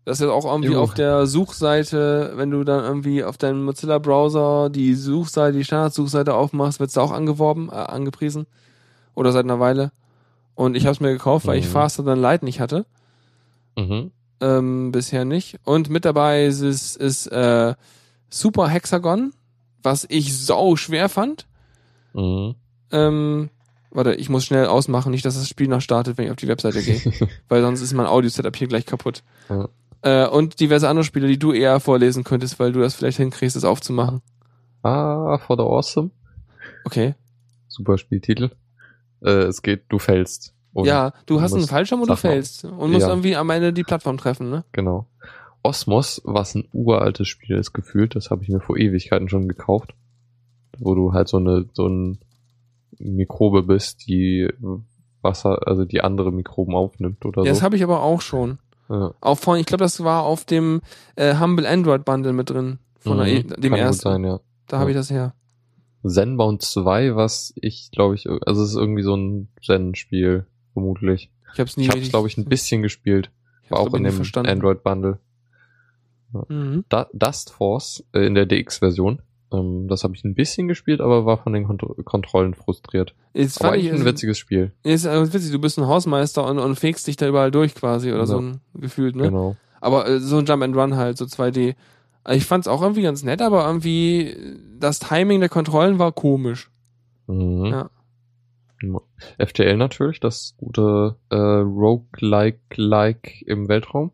Das 0.06 0.18
ist 0.18 0.22
jetzt 0.22 0.32
auch 0.32 0.46
irgendwie 0.46 0.72
Jo. 0.74 0.82
auf 0.82 0.94
der 0.94 1.26
Suchseite, 1.28 2.34
wenn 2.36 2.52
du 2.52 2.64
dann 2.64 2.84
irgendwie 2.84 3.24
auf 3.24 3.38
deinem 3.38 3.66
Mozilla 3.66 4.00
Browser 4.00 4.70
die 4.70 4.94
Suchseite, 4.94 5.58
die 5.58 5.66
Standardsuchseite 5.66 6.34
aufmachst, 6.34 6.80
wird's 6.80 6.94
da 6.94 7.02
auch 7.02 7.12
angeworben, 7.12 7.70
äh, 7.70 7.74
angepriesen. 7.76 8.48
Oder 9.16 9.32
seit 9.34 9.44
einer 9.46 9.60
Weile. 9.60 9.92
Und 10.56 10.76
ich 10.78 10.86
habe 10.86 10.94
es 10.94 11.02
mir 11.02 11.12
gekauft, 11.12 11.46
weil 11.48 11.58
ich 11.60 11.66
Mhm. 11.66 11.72
Faster 11.72 12.06
Than 12.06 12.20
Light 12.22 12.44
nicht 12.44 12.60
hatte. 12.62 12.86
Mhm. 13.78 14.12
Ähm, 14.42 14.92
bisher 14.92 15.24
nicht. 15.24 15.60
Und 15.64 15.90
mit 15.90 16.04
dabei 16.04 16.46
ist, 16.46 16.62
ist, 16.62 16.98
ist 16.98 17.28
äh, 17.28 17.76
Super 18.30 18.68
Hexagon, 18.68 19.34
was 19.82 20.06
ich 20.10 20.38
sau 20.38 20.76
schwer 20.76 21.10
fand. 21.10 21.48
Mhm. 22.14 22.56
Ähm, 22.92 23.50
warte, 23.92 24.16
ich 24.16 24.30
muss 24.30 24.46
schnell 24.46 24.66
ausmachen, 24.66 25.12
nicht, 25.12 25.26
dass 25.26 25.36
das 25.36 25.48
Spiel 25.48 25.68
noch 25.68 25.82
startet, 25.82 26.18
wenn 26.18 26.26
ich 26.26 26.32
auf 26.32 26.38
die 26.38 26.48
Webseite 26.48 26.82
gehe. 26.82 27.02
weil 27.48 27.62
sonst 27.62 27.82
ist 27.82 27.94
mein 27.94 28.08
Audio-Setup 28.08 28.56
hier 28.56 28.68
gleich 28.68 28.86
kaputt. 28.86 29.24
Ja. 29.50 29.70
Äh, 30.02 30.28
und 30.28 30.60
diverse 30.60 30.90
andere 30.90 31.04
Spiele, 31.04 31.28
die 31.28 31.40
du 31.40 31.54
eher 31.54 31.80
vorlesen 31.80 32.24
könntest, 32.24 32.60
weil 32.60 32.72
du 32.72 32.80
das 32.80 32.96
vielleicht 32.96 33.18
hinkriegst, 33.18 33.56
das 33.56 33.64
aufzumachen. 33.64 34.22
ah, 34.84 35.38
for 35.40 35.56
the 35.56 35.64
awesome. 35.64 36.12
Okay. 36.84 37.16
Super 37.68 37.98
Spieltitel. 37.98 38.52
Äh, 39.22 39.46
es 39.46 39.62
geht, 39.62 39.86
du 39.90 40.00
fällst. 40.00 40.54
Und- 40.74 40.86
ja, 40.86 41.14
du 41.26 41.42
hast 41.42 41.54
einen 41.54 41.68
Fallschirm 41.68 42.02
und 42.02 42.08
du 42.08 42.14
mal. 42.14 42.18
fällst. 42.18 42.66
Und 42.66 42.92
musst 42.92 43.02
Ja. 43.02 43.10
irgendwie 43.10 43.36
am 43.36 43.50
Ende 43.50 43.74
die 43.74 43.84
Plattform 43.84 44.18
treffen, 44.18 44.50
ne? 44.50 44.64
Genau. 44.74 45.08
Osmos, 45.64 46.22
was 46.24 46.56
ein 46.56 46.68
uraltes 46.72 47.28
Spiel 47.28 47.58
ist, 47.58 47.74
gefühlt, 47.74 48.16
das 48.16 48.30
habe 48.32 48.44
ich 48.44 48.50
mir 48.50 48.60
vor 48.62 48.78
Ewigkeiten 48.78 49.28
schon 49.30 49.48
gekauft. 49.48 49.96
Wo 50.80 50.94
du 50.94 51.14
halt 51.14 51.28
so 51.28 51.38
eine, 51.38 51.66
so 51.74 51.88
ein 51.88 52.20
Mikrobe 53.00 53.64
bist, 53.64 54.08
die 54.08 54.48
Wasser, 55.22 55.68
also 55.68 55.84
die 55.86 56.02
andere 56.02 56.32
Mikroben 56.32 56.76
aufnimmt 56.76 57.26
oder 57.26 57.44
Ja, 57.44 57.50
das 57.50 57.60
so. 57.60 57.64
habe 57.64 57.76
ich 57.76 57.84
aber 57.84 58.04
auch 58.04 58.22
schon. 58.22 58.60
Ja. 58.90 59.14
Auch 59.20 59.38
von, 59.38 59.58
ich 59.60 59.66
glaube, 59.66 59.84
das 59.84 60.04
war 60.04 60.24
auf 60.24 60.46
dem 60.46 60.82
äh, 61.16 61.36
Humble 61.40 61.66
Android 61.66 62.06
Bundle 62.06 62.34
mit 62.34 62.50
drin. 62.50 62.80
Von 63.00 63.18
der, 63.18 63.26
Mhm. 63.28 63.32
e- 63.34 63.44
dem 63.44 63.62
Kann 63.62 63.72
gut 63.72 63.80
ersten. 63.80 64.02
sein, 64.02 64.24
ja. 64.24 64.40
Da 64.68 64.80
habe 64.80 64.92
Ja. 64.92 64.96
ich 64.98 65.00
das 65.02 65.10
her. 65.10 65.34
Zenbound 66.06 66.62
2, 66.62 67.16
was 67.16 67.54
ich 67.56 67.90
glaube 67.92 68.16
ich, 68.16 68.30
also 68.30 68.64
es 68.64 68.70
ist 68.70 68.76
irgendwie 68.78 69.04
so 69.04 69.16
ein 69.16 69.50
Zen-Spiel, 69.66 70.46
vermutlich. 70.82 71.30
Ich 71.54 71.60
habe 71.60 71.68
es 71.70 71.78
nie 71.78 71.84
Ich 71.84 71.90
habe 71.90 71.98
richtig- 71.98 72.12
glaube 72.12 72.28
ich 72.28 72.38
ein 72.38 72.46
bisschen 72.46 72.82
gespielt, 72.84 73.32
ich 73.64 73.72
war 73.72 73.80
hab's, 73.80 73.90
auch 73.90 73.94
in 73.98 74.04
dem 74.04 74.14
verstanden. 74.14 74.50
Android-Bundle. 74.52 75.20
Mhm. 76.50 76.84
Da 76.90 77.08
Dust 77.14 77.52
Force 77.52 78.04
äh, 78.14 78.26
in 78.28 78.36
der 78.36 78.46
DX-Version. 78.46 79.20
Ähm, 79.52 79.88
das 79.88 80.04
habe 80.04 80.14
ich 80.14 80.24
ein 80.26 80.36
bisschen 80.36 80.68
gespielt, 80.68 81.00
aber 81.00 81.26
war 81.26 81.38
von 81.38 81.54
den 81.54 81.64
Kont 81.66 81.82
Kontrollen 82.06 82.54
frustriert. 82.54 83.16
Aber 83.34 83.48
fand 83.50 83.78
ich, 83.78 83.92
ein 83.92 84.04
witziges 84.06 84.38
Spiel. 84.38 84.74
ist 84.84 85.06
äh, 85.06 85.34
witzig, 85.34 85.52
du 85.52 85.60
bist 85.60 85.80
ein 85.80 85.88
Hausmeister 85.88 86.46
und, 86.46 86.60
und 86.60 86.76
fegst 86.78 87.08
dich 87.08 87.16
da 87.16 87.28
überall 87.28 87.50
durch 87.52 87.74
quasi 87.76 88.10
oder 88.12 88.20
Ja. 88.22 88.26
so 88.26 88.40
ein 88.42 88.60
Gefühl, 88.76 89.14
ne? 89.14 89.24
Genau. 89.24 89.56
Aber 89.80 90.08
äh, 90.08 90.20
so 90.20 90.38
ein 90.38 90.46
Jump 90.46 90.64
and 90.64 90.76
Run 90.76 90.96
halt, 90.98 91.18
so 91.18 91.26
2D. 91.26 91.76
Also 92.26 92.38
Ich 92.38 92.46
fand's 92.46 92.68
auch 92.68 92.82
irgendwie 92.82 93.04
ganz 93.04 93.24
nett, 93.24 93.42
aber 93.42 93.66
irgendwie 93.66 94.36
das 94.78 95.00
Timing 95.00 95.40
der 95.40 95.50
Kontrollen 95.50 95.98
war 95.98 96.12
komisch. 96.12 96.70
Mhm. 97.28 97.66
Ja. 97.68 97.90
FTL 99.40 99.78
natürlich, 99.78 100.20
das 100.20 100.56
gute 100.58 101.16
äh, 101.30 101.36
Roguelike-like 101.36 103.42
im 103.44 103.68
Weltraum. 103.68 104.12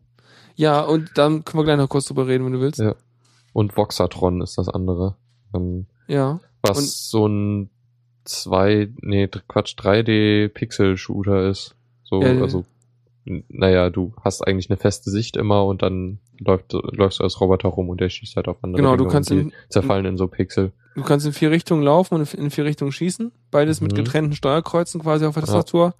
Ja, 0.56 0.80
und 0.82 1.10
dann 1.16 1.44
können 1.44 1.60
wir 1.60 1.64
gleich 1.64 1.76
noch 1.78 1.88
kurz 1.88 2.06
drüber 2.06 2.26
reden, 2.26 2.44
wenn 2.46 2.52
du 2.52 2.60
willst. 2.60 2.80
Ja. 2.80 2.94
Und 3.52 3.76
Voxatron 3.76 4.40
ist 4.40 4.58
das 4.58 4.68
andere. 4.68 5.16
Ähm, 5.54 5.86
Ja. 6.06 6.40
was 6.62 6.78
Und- 6.78 6.86
so 6.88 7.28
ein 7.28 7.70
zwei, 8.24 8.88
nee, 9.02 9.28
Quatsch, 9.48 9.74
3D-Pixel-Shooter 9.78 11.50
ist. 11.50 11.74
So, 12.04 12.22
Ja, 12.22 12.40
also, 12.40 12.64
naja, 13.24 13.90
du 13.90 14.12
hast 14.22 14.46
eigentlich 14.46 14.68
eine 14.70 14.76
feste 14.76 15.10
Sicht 15.10 15.36
immer 15.36 15.64
und 15.64 15.82
dann 15.82 16.18
läuft, 16.38 16.72
läufst 16.72 17.20
du 17.20 17.24
als 17.24 17.40
Roboter 17.40 17.68
rum 17.68 17.88
und 17.88 18.00
der 18.00 18.08
schießt 18.10 18.36
halt 18.36 18.48
auf 18.48 18.58
andere 18.62 18.82
Genau, 18.82 18.96
du 18.96 19.06
kannst 19.06 19.30
in, 19.30 19.52
zerfallen 19.68 20.04
in 20.04 20.16
so 20.16 20.26
Pixel. 20.28 20.72
du 20.94 21.02
kannst 21.02 21.24
in 21.26 21.32
vier 21.32 21.50
Richtungen 21.50 21.82
laufen 21.82 22.14
und 22.16 22.34
in 22.34 22.50
vier 22.50 22.64
Richtungen 22.64 22.92
schießen. 22.92 23.32
Beides 23.50 23.80
mit 23.80 23.92
Mhm. 23.92 23.96
getrennten 23.96 24.32
Steuerkreuzen 24.34 25.00
quasi 25.00 25.24
auf 25.24 25.34
der 25.34 25.44
Tastatur. 25.44 25.94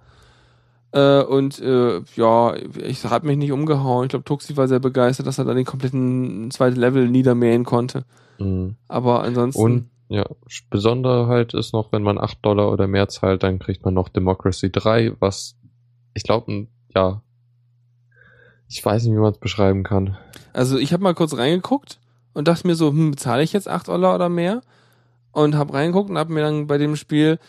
Äh, 0.91 1.23
und 1.23 1.59
äh, 1.59 2.01
ja, 2.15 2.55
ich 2.85 3.03
hab 3.05 3.23
mich 3.23 3.37
nicht 3.37 3.51
umgehauen. 3.51 4.05
Ich 4.05 4.09
glaube, 4.09 4.23
Tuxi 4.25 4.55
war 4.55 4.67
sehr 4.67 4.79
begeistert, 4.79 5.25
dass 5.27 5.37
er 5.39 5.45
dann 5.45 5.55
den 5.57 5.65
kompletten 5.65 6.51
zweiten 6.51 6.77
Level 6.79 7.09
niedermähen 7.09 7.65
konnte. 7.65 8.05
Mhm. 8.39 8.75
Aber 8.87 9.23
ansonsten. 9.23 9.61
Und 9.61 9.89
ja, 10.07 10.23
Besonderheit 10.69 11.53
ist 11.55 11.73
noch, 11.73 11.91
wenn 11.91 12.03
man 12.03 12.17
8 12.19 12.37
Dollar 12.45 12.71
oder 12.71 12.87
mehr 12.87 13.07
zahlt, 13.09 13.41
dann 13.43 13.57
kriegt 13.59 13.83
man 13.83 13.93
noch 13.95 14.07
Democracy 14.09 14.71
3, 14.71 15.13
was 15.19 15.55
ich 16.13 16.23
glaube, 16.23 16.67
ja, 16.95 17.21
ich 18.67 18.83
weiß 18.83 19.03
nicht, 19.03 19.13
wie 19.13 19.19
man 19.19 19.31
es 19.31 19.37
beschreiben 19.37 19.83
kann. 19.83 20.17
Also 20.53 20.77
ich 20.77 20.93
habe 20.93 21.03
mal 21.03 21.13
kurz 21.13 21.37
reingeguckt 21.37 21.99
und 22.33 22.47
dachte 22.47 22.65
mir 22.65 22.75
so, 22.75 22.89
hm, 22.89 23.11
bezahle 23.11 23.43
ich 23.43 23.53
jetzt 23.53 23.67
8 23.67 23.87
Dollar 23.87 24.15
oder 24.15 24.29
mehr? 24.29 24.61
und 25.35 25.55
habe 25.55 25.73
reingeguckt 25.73 26.09
und 26.09 26.17
habe 26.17 26.33
mir 26.33 26.41
dann 26.41 26.65
bei 26.65 26.77
dem 26.77 26.95
Spiel 26.95 27.39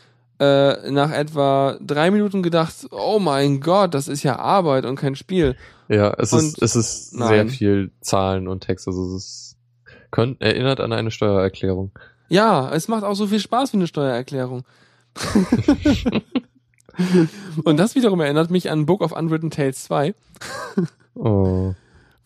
äh, 0.40 0.90
nach 0.90 1.12
etwa 1.12 1.78
drei 1.80 2.11
Minuten 2.11 2.42
gedacht, 2.42 2.74
oh 2.90 3.18
mein 3.20 3.61
Gott, 3.61 3.94
das 3.94 4.09
ist 4.09 4.24
ja 4.24 4.38
Arbeit 4.38 4.84
und 4.84 4.97
kein 4.97 5.14
Spiel. 5.14 5.57
Ja, 5.88 6.12
es 6.18 6.32
Und 6.32 6.40
ist, 6.40 6.62
es 6.62 6.76
ist 6.76 7.14
nein. 7.14 7.28
sehr 7.28 7.49
viel 7.49 7.92
Zahlen 8.01 8.49
und 8.49 8.64
Text. 8.64 8.88
Also 8.88 9.14
es 9.14 9.14
ist, 9.14 9.57
könnt, 10.11 10.42
erinnert 10.42 10.80
an 10.80 10.92
eine 10.92 11.12
Steuererklärung. 11.12 11.92
Ja, 12.28 12.70
es 12.72 12.88
macht 12.88 13.05
auch 13.05 13.14
so 13.14 13.28
viel 13.28 13.38
Spaß 13.38 13.72
wie 13.72 13.76
eine 13.76 13.86
Steuererklärung. 13.86 14.64
und 17.64 17.76
das 17.78 17.94
wiederum 17.94 18.20
erinnert 18.20 18.51
mich 18.51 18.70
an 18.70 18.86
Book 18.86 19.01
of 19.03 19.12
Unwritten 19.12 19.51
Tales 19.51 19.84
2, 19.84 20.14
Oh. 21.14 21.74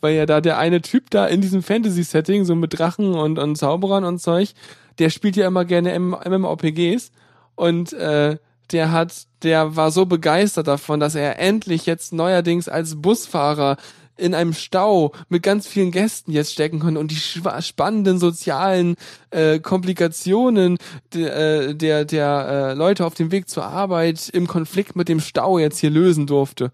weil 0.01 0.15
ja 0.15 0.27
da 0.27 0.41
der 0.41 0.59
eine 0.59 0.81
Typ 0.83 1.11
da 1.11 1.27
in 1.27 1.41
diesem 1.41 1.63
Fantasy-Setting, 1.63 2.45
so 2.45 2.55
mit 2.55 2.79
Drachen 2.79 3.15
und, 3.15 3.39
und 3.39 3.57
Zauberern 3.57 4.05
und 4.05 4.19
Zeug, 4.21 4.53
der 4.99 5.11
spielt 5.11 5.37
ja 5.37 5.47
immer 5.47 5.65
gerne 5.65 5.93
M 5.93 6.17
MMORPGs 6.29 7.13
und 7.55 7.93
äh, 7.93 8.37
der 8.73 8.93
hat, 8.93 9.27
der 9.43 9.77
war 9.77 9.91
so 9.91 10.07
begeistert 10.07 10.69
davon, 10.69 11.01
dass 11.01 11.15
er 11.15 11.39
endlich 11.39 11.87
jetzt 11.87 12.13
neuerdings 12.13 12.69
als 12.69 13.01
Busfahrer 13.01 13.77
in 14.21 14.35
einem 14.35 14.53
Stau 14.53 15.13
mit 15.29 15.43
ganz 15.43 15.67
vielen 15.67 15.91
Gästen 15.91 16.33
jetzt 16.33 16.53
stecken 16.53 16.79
konnte 16.81 17.01
und 17.01 17.11
die 17.11 17.17
spannenden 17.17 18.19
sozialen 18.19 18.97
äh, 19.31 19.59
Komplikationen 19.59 20.79
der, 21.15 21.37
äh, 21.69 21.75
der, 21.75 22.05
der 22.05 22.49
äh, 22.71 22.75
Leute 22.75 23.05
auf 23.07 23.15
dem 23.15 23.33
Weg 23.33 23.49
zur 23.49 23.65
Arbeit 23.65 24.29
im 24.29 24.47
Konflikt 24.47 24.95
mit 24.97 25.09
dem 25.09 25.21
Stau 25.21 25.59
jetzt 25.59 25.79
hier 25.79 25.91
lösen 25.91 26.27
durfte. 26.27 26.71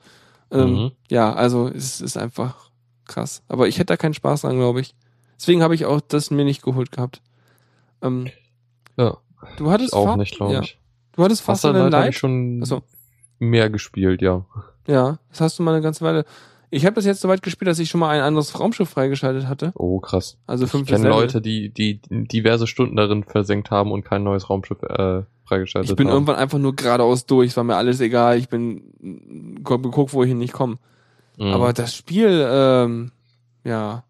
Ähm, 0.51 0.73
Mhm. 0.75 0.91
Ja, 1.11 1.33
also 1.35 1.69
es 1.69 2.01
ist 2.01 2.17
einfach 2.17 2.71
krass. 3.07 3.43
Aber 3.49 3.69
ich 3.69 3.77
hätte 3.79 3.87
da 3.87 3.97
keinen 3.97 4.15
Spaß 4.15 4.43
dran, 4.43 4.57
glaube 4.59 4.81
ich. 4.81 4.95
Deswegen 5.39 5.63
habe 5.63 5.75
ich 5.75 5.85
auch 5.87 6.01
das 6.01 6.31
mir 6.31 6.45
nicht 6.45 6.63
geholt 6.63 6.93
gehabt. 6.93 7.21
Ähm, 8.03 8.29
Ja, 8.97 9.17
du 9.59 9.71
hattest 9.71 9.93
auch 9.93 10.05
Fa- 10.07 10.17
nicht, 10.17 10.37
glaube 10.37 10.55
ja. 10.55 10.61
ich. 10.63 10.79
Du 11.13 11.23
hattest 11.25 11.43
fast 11.43 11.65
Light. 11.65 12.15
schon 12.15 12.61
Achso. 12.63 12.83
mehr 13.39 13.71
gespielt, 13.71 14.23
ja. 14.23 14.45
Ja, 14.87 15.19
das 15.31 15.41
hast 15.41 15.59
du 15.59 15.63
mal 15.63 15.73
eine 15.75 15.83
ganze 15.83 16.05
Weile. 16.05 16.25
Ich 16.71 16.85
habe 16.85 16.95
das 16.97 17.05
jetzt 17.05 17.21
so 17.21 17.29
weit 17.29 17.43
gespielt, 17.43 17.69
dass 17.69 17.79
ich 17.79 17.89
schon 17.89 18.01
mal 18.01 18.11
ein 18.11 18.21
anderes 18.23 18.59
Raumschiff 18.59 18.89
freigeschaltet 18.89 19.47
hatte. 19.47 19.73
Oh, 19.75 20.01
krass. 20.01 20.37
Also 20.47 20.65
Ich 20.65 20.71
fünf 20.71 20.89
kenne 20.89 21.09
Leute, 21.09 21.41
die, 21.41 21.71
die 21.71 22.01
diverse 22.11 22.67
Stunden 22.67 22.97
darin 22.97 23.23
versenkt 23.25 23.71
haben 23.71 23.93
und 23.93 24.05
kein 24.05 24.25
neues 24.25 24.51
Raumschiff 24.51 24.83
äh, 24.83 25.23
freigeschaltet 25.45 25.91
Ich 25.91 25.97
bin 25.97 26.09
haben. 26.09 26.15
irgendwann 26.15 26.37
einfach 26.37 26.59
nur 26.59 26.75
geradeaus 26.75 27.25
durch. 27.27 27.51
Es 27.51 27.57
war 27.57 27.65
mir 27.65 27.77
alles 27.77 28.01
egal. 28.01 28.37
Ich 28.39 28.49
bin 28.49 28.83
geguckt, 29.65 30.13
wohin 30.13 30.41
ich 30.41 30.53
komme. 30.53 30.77
Mhm. 31.39 31.53
Aber 31.53 31.73
das 31.73 31.95
Spiel, 31.95 32.45
ähm, 32.51 33.13
ja, 33.65 34.03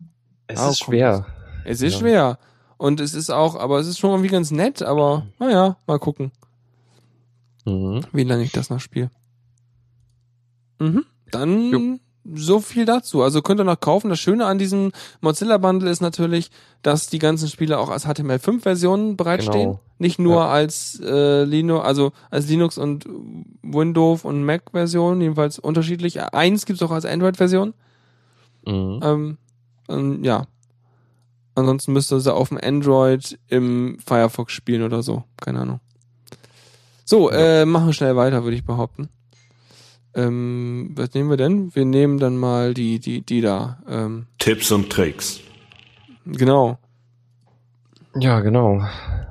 es 0.47 0.59
Ah, 0.61 0.71
ist 0.71 0.79
schwer. 0.81 1.27
es 1.65 1.83
ist 1.83 1.95
Ja. 1.95 1.99
schwer. 2.01 2.39
Und 2.79 3.01
es 3.01 3.15
ist 3.15 3.31
auch, 3.31 3.55
aber 3.57 3.79
es 3.81 3.87
ist 3.87 3.99
schon 3.99 4.11
irgendwie 4.11 4.29
ganz 4.31 4.51
nett, 4.51 4.83
aber 4.83 5.27
naja, 5.39 5.77
mal 5.87 5.99
gucken, 5.99 6.31
Mhm. 7.67 8.03
wie 8.13 8.25
lange 8.25 8.45
ich 8.45 8.53
das 8.53 8.71
noch 8.71 8.81
spiele. 8.81 9.11
Mhm. 10.79 11.05
Dann 11.31 12.01
so 12.35 12.61
viel 12.61 12.85
dazu. 12.85 13.23
Also 13.23 13.43
könnt 13.43 13.61
ihr 13.61 13.65
noch 13.65 13.79
kaufen. 13.81 14.09
Das 14.11 14.19
Schöne 14.19 14.47
an 14.47 14.59
diesem 14.59 14.93
Mozilla 15.21 15.59
Bundle 15.59 15.91
ist 15.91 16.01
natürlich, 16.01 16.51
dass 16.83 17.07
die 17.09 17.19
ganzen 17.19 17.49
Spiele 17.49 17.79
auch 17.79 17.89
als 17.91 18.07
HTML5-Versionen 18.07 19.17
bereitstehen. 19.17 19.71
Genau. 19.73 19.81
Nicht 19.99 20.19
nur 20.19 20.37
Ja. 20.43 20.49
als 20.49 21.01
äh, 21.03 21.45
Linux, 21.45 21.85
also 21.85 22.13
als 22.31 22.49
Linux 22.49 22.79
und 22.79 23.07
Windows 23.63 24.25
und 24.25 24.45
Mac-Version, 24.45 25.21
jedenfalls 25.21 25.59
unterschiedlich. 25.59 26.21
Eins 26.21 26.67
gibt's 26.67 26.83
auch 26.83 26.91
als 26.91 27.05
Android-Version. 27.05 27.75
Mhm. 28.67 29.01
Ähm, 29.03 29.39
ähm, 29.89 30.25
ja. 30.25 30.47
Ansonsten 31.55 31.93
müsste 31.95 32.21
sie 32.21 32.35
auf 32.35 32.49
dem 32.51 32.59
Android 32.63 33.39
im 33.49 33.99
Firefox 34.05 34.53
spielen 34.53 34.83
oder 34.83 35.03
so. 35.03 35.25
Keine 35.41 35.61
Ahnung. 35.61 35.81
So, 37.05 37.31
Ja. 37.31 37.63
äh, 37.63 37.65
machen 37.67 37.87
wir 37.87 37.93
schnell 37.95 38.17
weiter, 38.17 38.43
würde 38.45 38.57
ich 38.57 38.65
behaupten. 38.65 39.09
Ähm, 40.17 40.93
was 40.95 41.13
nehmen 41.13 41.29
wir 41.29 41.37
denn? 41.37 41.75
Wir 41.75 41.85
nehmen 41.85 42.19
dann 42.19 42.39
mal 42.39 42.73
die, 42.73 42.99
die, 42.99 43.21
die 43.21 43.43
da. 43.43 43.79
Ähm, 43.87 44.27
Tipps 44.39 44.73
und 44.73 44.91
Tricks. 44.91 45.41
genau. 46.25 46.79
Ja, 48.19 48.41
genau. 48.41 48.83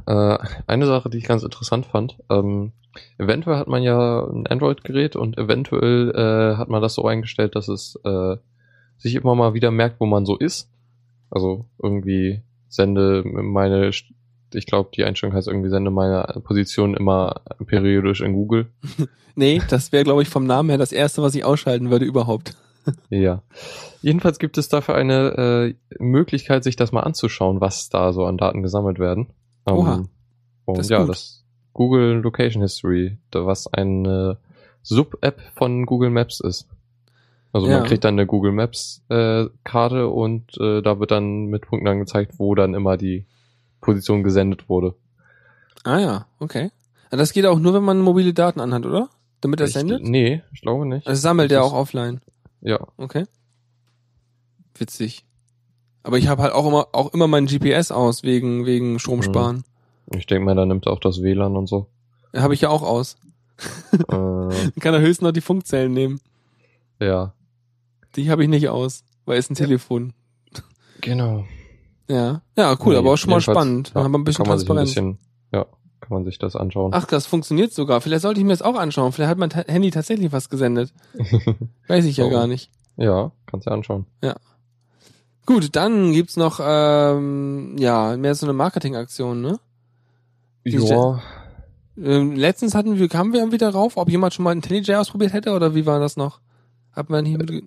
Äh, 0.06 0.38
eine 0.68 0.86
Sache, 0.86 1.10
die 1.10 1.18
ich 1.18 1.24
ganz 1.24 1.42
interessant 1.42 1.88
fand, 1.88 2.18
ähm, 2.30 2.72
eventuell 3.18 3.58
hat 3.58 3.68
man 3.68 3.82
ja 3.82 4.24
ein 4.28 4.46
Android-Gerät 4.46 5.16
und 5.16 5.40
eventuell 5.40 6.12
äh, 6.12 6.58
hat 6.58 6.70
man 6.70 6.84
das 6.84 6.94
so 6.94 7.06
eingestellt, 7.06 7.56
dass 7.56 7.68
es 7.68 8.00
äh, 8.04 8.38
sich 8.98 9.16
immer 9.16 9.34
mal 9.34 9.56
wieder 9.56 9.72
merkt, 9.72 10.00
wo 10.00 10.06
man 10.06 10.28
so 10.28 10.38
ist. 10.38 10.70
Also 11.32 11.66
irgendwie 11.82 12.44
sende 12.68 13.24
meine, 13.26 13.92
ich 14.56 14.66
glaube, 14.66 14.90
die 14.96 15.04
Einstellung 15.04 15.36
heißt 15.36 15.48
irgendwie 15.48 15.70
sende 15.70 15.92
meine 15.92 16.24
Position 16.44 16.96
immer 16.96 17.42
periodisch 17.66 18.22
in 18.22 18.34
Google. 18.34 18.68
Nee, 19.38 19.62
das 19.70 19.92
wäre, 19.92 20.06
glaube 20.06 20.22
ich, 20.22 20.30
vom 20.30 20.46
Namen 20.46 20.70
her 20.70 20.78
das 20.78 20.94
erste, 20.94 21.22
was 21.22 21.36
ich 21.36 21.44
ausschalten 21.44 21.92
würde 21.92 22.06
überhaupt. 22.06 22.56
Ja. 23.10 23.42
Jedenfalls 24.02 24.38
gibt 24.40 24.58
es 24.58 24.70
dafür 24.70 24.96
eine 24.96 25.74
äh, 26.00 26.00
Möglichkeit, 26.00 26.64
sich 26.64 26.76
das 26.78 26.92
mal 26.94 27.02
anzuschauen, 27.02 27.60
was 27.60 27.90
da 27.90 28.14
so 28.14 28.26
an 28.26 28.38
Daten 28.38 28.62
gesammelt 28.62 28.98
werden. 29.00 29.28
Ähm, 29.68 29.76
Oha. 29.76 30.04
Und 30.66 30.78
Das 30.78 30.86
ist 30.86 30.90
ja, 30.92 31.00
gut. 31.00 31.10
das 31.10 31.44
Google 31.74 32.22
Location 32.22 32.62
History, 32.62 33.18
was 33.34 33.68
eine 33.74 34.38
Sub-App 34.84 35.42
von 35.56 35.86
Google 35.86 36.12
Maps 36.12 36.40
ist. 36.40 36.68
Also 37.52 37.68
Ja. 37.68 37.80
man 37.80 37.88
kriegt 37.88 38.04
dann 38.06 38.14
eine 38.16 38.28
Google 38.28 38.52
Maps 38.54 39.04
äh, 39.10 39.46
Karte 39.64 40.08
und 40.08 40.56
äh, 40.60 40.82
da 40.82 41.00
wird 41.00 41.10
dann 41.12 41.46
mit 41.48 41.64
Punkten 41.64 41.88
angezeigt, 41.88 42.34
wo 42.38 42.54
dann 42.56 42.74
immer 42.74 42.96
die 42.98 43.26
Position 43.86 44.24
gesendet 44.24 44.68
wurde. 44.70 44.96
Ah 45.84 46.00
ja, 46.00 46.26
okay. 46.40 46.72
Das 47.12 47.32
geht 47.32 47.46
auch 47.46 47.60
nur, 47.60 47.74
wenn 47.74 47.84
man 47.84 48.02
mobile 48.02 48.34
Daten 48.34 48.60
anhat, 48.60 48.86
oder? 48.86 49.10
Damit 49.42 49.62
er 49.62 49.68
sendet? 49.68 50.04
Nee, 50.04 50.42
ich 50.52 50.62
glaube 50.62 50.86
nicht. 50.86 51.08
Also 51.08 51.22
sammelt 51.22 51.52
er 51.52 51.64
auch 51.64 51.74
offline. 51.74 52.20
Ja, 52.62 52.80
Okay. 52.98 53.26
Witzig. 54.78 55.24
Aber 56.04 56.18
ich 56.18 56.28
habe 56.28 56.42
halt 56.44 56.54
auch 56.54 56.68
immer 56.68 56.88
auch 56.92 57.14
immer 57.14 57.28
mein 57.28 57.46
GPS 57.46 57.92
aus 57.92 58.24
wegen 58.24 58.66
wegen 58.66 59.00
Stromsparen. 59.00 59.64
ich 60.16 60.26
denke 60.28 60.46
mal, 60.46 60.56
da 60.56 60.66
nimmt 60.66 60.86
er 60.86 60.92
auch 60.94 61.00
das 61.00 61.22
WLAN 61.22 61.56
und 61.56 61.68
so. 61.68 61.88
Habe 62.36 62.54
ich 62.54 62.62
ja 62.62 62.70
auch 62.70 62.84
aus. 62.84 63.16
äh, 63.94 64.00
kann 64.82 64.94
er 64.94 65.00
höchstens 65.00 65.22
noch 65.22 65.32
die 65.32 65.42
Funkzellen 65.42 65.94
nehmen. 65.94 66.20
ja, 67.00 67.34
Die 68.16 68.30
habe 68.30 68.44
ich 68.44 68.50
nicht 68.50 68.68
aus, 68.70 69.04
weil 69.26 69.38
es 69.40 69.50
ein 69.50 69.56
Telefon. 69.56 70.14
genau. 71.02 71.46
Ja. 72.08 72.42
Ja, 72.58 72.76
cool, 72.86 72.94
Nee, 72.94 73.00
aber 73.00 73.14
auch 73.14 73.18
schon 73.18 73.32
mal 73.32 73.42
spannend. 73.42 73.92
Ja, 73.96 74.04
haben 74.04 74.14
ein 74.16 74.24
bisschen 74.24 74.44
kann 74.46 74.50
man 74.52 74.60
sich 74.60 74.68
Transparenz. 74.68 74.90
bisschen, 74.92 75.18
ja, 75.52 75.66
kann 76.02 76.10
man 76.10 76.24
sich 76.26 76.38
das 76.38 76.56
anschauen. 76.56 76.92
Ach, 76.94 77.06
das 77.06 77.26
funktioniert 77.26 77.74
sogar. 77.74 78.00
Vielleicht 78.02 78.22
sollte 78.22 78.40
ich 78.40 78.46
mir 78.46 78.54
das 78.54 78.62
auch 78.62 78.76
anschauen. 78.76 79.12
Vielleicht 79.12 79.30
hat 79.32 79.38
mein 79.38 79.50
Handy 79.52 79.90
tatsächlich 79.92 80.32
was 80.32 80.50
gesendet. 80.50 80.94
Weiß 81.88 82.06
ich 82.06 82.18
ja 82.18 82.26
Oh. 82.26 82.30
gar 82.30 82.48
nicht. 82.48 82.70
ja, 82.98 83.32
kannst 83.48 83.66
du 83.68 83.72
anschauen. 83.72 84.06
Gut, 85.48 85.76
dann 85.76 86.12
gibt's 86.12 86.38
noch 86.38 86.60
ähm, 86.64 87.76
ja 87.78 88.18
mehr 88.18 88.34
so 88.34 88.46
eine 88.48 88.54
Marketingaktion, 88.54 89.42
ne? 89.42 89.60
Diese- 90.66 90.88
Ja, 90.94 91.22
Ähm, 91.98 92.36
letztens 92.36 92.74
hatten 92.76 92.98
wir, 93.00 93.08
kamen 93.08 93.32
wir 93.32 93.40
irgendwie 93.42 93.58
darauf, 93.60 93.96
ob 93.96 94.10
jemand 94.10 94.34
schon 94.34 94.44
mal 94.44 94.52
IntelliJ 94.54 94.96
ausprobiert 94.96 95.32
hätte 95.34 95.54
oder 95.54 95.76
wie 95.76 95.86
war 95.86 96.00
das 96.00 96.18
noch? 96.18 96.40
Hat 96.92 97.10
man 97.10 97.26
hier 97.26 97.38
mit, 97.38 97.64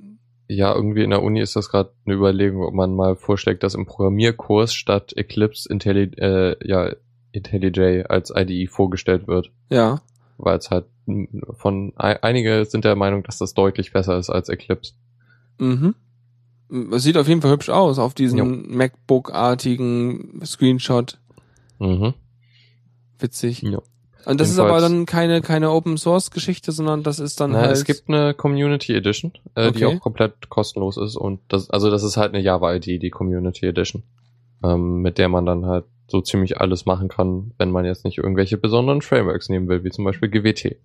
ja, 0.49 0.75
irgendwie 0.75 1.03
in 1.05 1.11
der 1.11 1.23
Uni 1.23 1.41
ist 1.41 1.55
das 1.57 1.69
gerade 1.71 1.93
eine 2.07 2.15
Überlegung, 2.17 2.63
ob 2.63 2.73
man 2.75 2.95
mal 2.97 3.17
vorschlägt, 3.17 3.63
dass 3.63 3.75
im 3.75 3.87
Programmierkurs 3.87 4.73
statt 4.75 5.13
Eclipse 5.17 5.69
Intelli 5.71 6.05
äh, 6.17 6.57
ja, 6.67 6.91
IntelliJ 7.33 8.05
als 8.09 8.33
IDE 8.35 8.67
vorgestellt 8.67 9.27
wird. 9.29 9.51
ja. 9.71 10.01
Weil 10.41 10.57
es 10.59 10.71
halt 10.71 10.85
von 11.57 11.93
ei- 11.97 12.23
einige 12.23 12.65
sind 12.65 12.85
der 12.85 12.95
Meinung, 12.95 13.25
dass 13.25 13.39
das 13.39 13.55
deutlich 13.55 13.93
besser 13.93 14.19
ist 14.19 14.31
als 14.31 14.49
Eclipse. 14.49 14.93
Mhm. 15.59 15.95
Es 16.93 17.03
sieht 17.03 17.17
auf 17.17 17.27
jeden 17.27 17.43
Fall 17.43 17.51
hübsch 17.51 17.71
aus 17.71 17.99
auf 17.99 18.15
diesem. 18.15 18.39
MacBook-artigen 18.77 20.41
Screenshot. 20.45 21.19
Mhm. 21.79 22.15
Witzig. 23.19 23.63
Ja. 23.63 23.81
Und 24.29 24.39
das 24.41 24.51
ist 24.51 24.59
aber 24.59 24.69
Jedenfalls- 24.69 24.93
dann 24.93 25.07
keine, 25.07 25.41
keine 25.41 25.71
Open 25.71 25.97
Source 25.97 26.31
Geschichte, 26.31 26.71
sondern 26.71 27.03
das 27.03 27.19
ist 27.19 27.41
dann 27.41 27.53
Na, 27.53 27.61
halt. 27.63 27.71
es 27.73 27.85
gibt 27.85 28.09
eine 28.09 28.35
Community 28.35 28.95
Edition, 28.95 29.33
äh, 29.55 29.73
die 29.73 29.85
Okay. 29.87 29.97
auch 29.97 30.01
komplett 30.01 30.49
kostenlos 30.51 30.97
ist 30.99 31.17
und 31.17 31.41
das, 31.49 31.71
also 31.71 31.91
das 31.91 32.03
ist 32.03 32.17
halt 32.19 32.35
eine 32.35 32.43
Java-ID, 32.43 33.01
die 33.03 33.11
Community 33.11 33.67
Edition, 33.67 34.03
ähm, 34.63 35.01
mit 35.03 35.17
der 35.19 35.29
man 35.31 35.47
dann 35.47 35.65
halt 35.67 35.85
so 36.09 36.21
ziemlich 36.21 36.61
alles 36.61 36.85
machen 36.87 37.09
kann, 37.09 37.53
wenn 37.59 37.71
man 37.71 37.85
jetzt 37.85 38.05
nicht 38.05 38.19
irgendwelche 38.19 38.59
besonderen 38.59 39.03
Frameworks 39.03 39.49
nehmen 39.49 39.67
will, 39.69 39.83
wie 39.85 39.91
zum 39.91 40.05
Beispiel 40.05 40.29
GWT. 40.29 40.77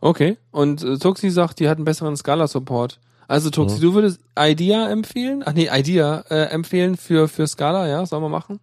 Okay. 0.00 0.36
Und 0.50 0.82
äh, 0.82 0.98
Tuxi 0.98 1.30
sagt, 1.30 1.60
die 1.60 1.68
hat 1.68 1.78
einen 1.78 1.84
besseren 1.84 2.16
Scala-Support. 2.16 2.98
Also 3.26 3.48
Tuxi, 3.50 3.76
Mhm. 3.78 3.80
du 3.82 3.94
würdest 3.94 4.20
IDEA 4.38 4.90
empfehlen? 4.90 5.42
Ach 5.46 5.54
nee, 5.54 5.68
IDEA 5.72 6.24
äh, 6.28 6.44
empfehlen 6.50 6.96
für, 6.96 7.26
für 7.28 7.46
Scala, 7.46 7.88
ja? 7.88 8.04
Sollen 8.04 8.22
wir 8.22 8.28
machen? 8.28 8.60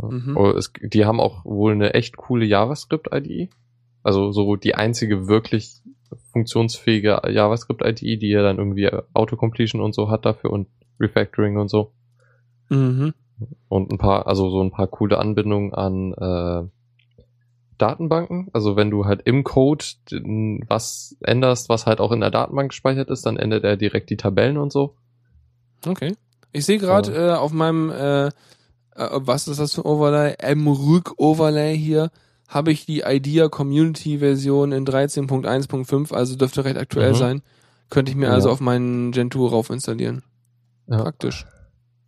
Ja. 0.00 0.08
Mhm. 0.08 0.36
Es, 0.56 0.72
die 0.80 1.04
haben 1.04 1.20
auch 1.20 1.44
wohl 1.44 1.72
eine 1.72 1.94
echt 1.94 2.16
coole 2.16 2.44
JavaScript-IDE. 2.44 3.48
Also 4.02 4.30
so 4.32 4.56
die 4.56 4.74
einzige 4.74 5.26
wirklich 5.26 5.82
funktionsfähige 6.32 7.22
JavaScript-IDE, 7.28 8.18
die 8.18 8.28
ja 8.28 8.42
dann 8.42 8.58
irgendwie 8.58 8.90
Autocompletion 9.14 9.82
und 9.82 9.94
so 9.94 10.10
hat 10.10 10.24
dafür 10.24 10.50
und 10.50 10.68
Refactoring 11.00 11.58
und 11.58 11.68
so. 11.68 11.92
Mhm. 12.68 13.14
Und 13.68 13.92
ein 13.92 13.98
paar, 13.98 14.26
also 14.26 14.48
so 14.50 14.62
ein 14.62 14.70
paar 14.70 14.86
coole 14.86 15.18
Anbindungen 15.18 15.74
an, 15.74 16.14
äh, 16.14 16.68
Datenbanken. 17.78 18.48
Also 18.52 18.76
wenn 18.76 18.90
du 18.90 19.04
halt 19.04 19.22
im 19.24 19.44
Code 19.44 19.84
was 20.68 21.16
änderst, 21.20 21.68
was 21.68 21.86
halt 21.86 22.00
auch 22.00 22.12
in 22.12 22.20
der 22.20 22.30
Datenbank 22.30 22.70
gespeichert 22.70 23.10
ist, 23.10 23.26
dann 23.26 23.36
ändert 23.36 23.64
er 23.64 23.76
direkt 23.76 24.10
die 24.10 24.16
Tabellen 24.16 24.56
und 24.56 24.72
so. 24.72 24.94
Okay. 25.86 26.14
Ich 26.52 26.64
sehe 26.64 26.78
gerade 26.78 27.12
äh, 27.12 27.32
auf 27.32 27.52
meinem, 27.52 27.90
äh, 27.90 28.30
äh, 28.96 29.08
was 29.12 29.48
ist 29.48 29.60
das 29.60 29.74
für 29.74 29.82
ein 29.84 29.90
Overlay? 29.90 30.36
MRück-Overlay 30.54 31.76
hier, 31.76 32.10
habe 32.48 32.70
ich 32.72 32.86
die 32.86 33.00
IDEA 33.00 33.48
Community 33.48 34.18
Version 34.18 34.72
in 34.72 34.84
13.1.5, 34.86 36.12
also 36.14 36.36
dürfte 36.36 36.64
recht 36.64 36.76
aktuell 36.78 37.12
Mhm. 37.12 37.16
sein. 37.16 37.42
Könnte 37.90 38.10
ich 38.10 38.16
mir 38.16 38.26
Ja. 38.26 38.32
also 38.32 38.50
auf 38.50 38.60
meinen 38.60 39.12
Gentoo 39.12 39.46
rauf 39.46 39.70
installieren. 39.70 40.22
Ja. 40.88 41.02
Praktisch. 41.02 41.46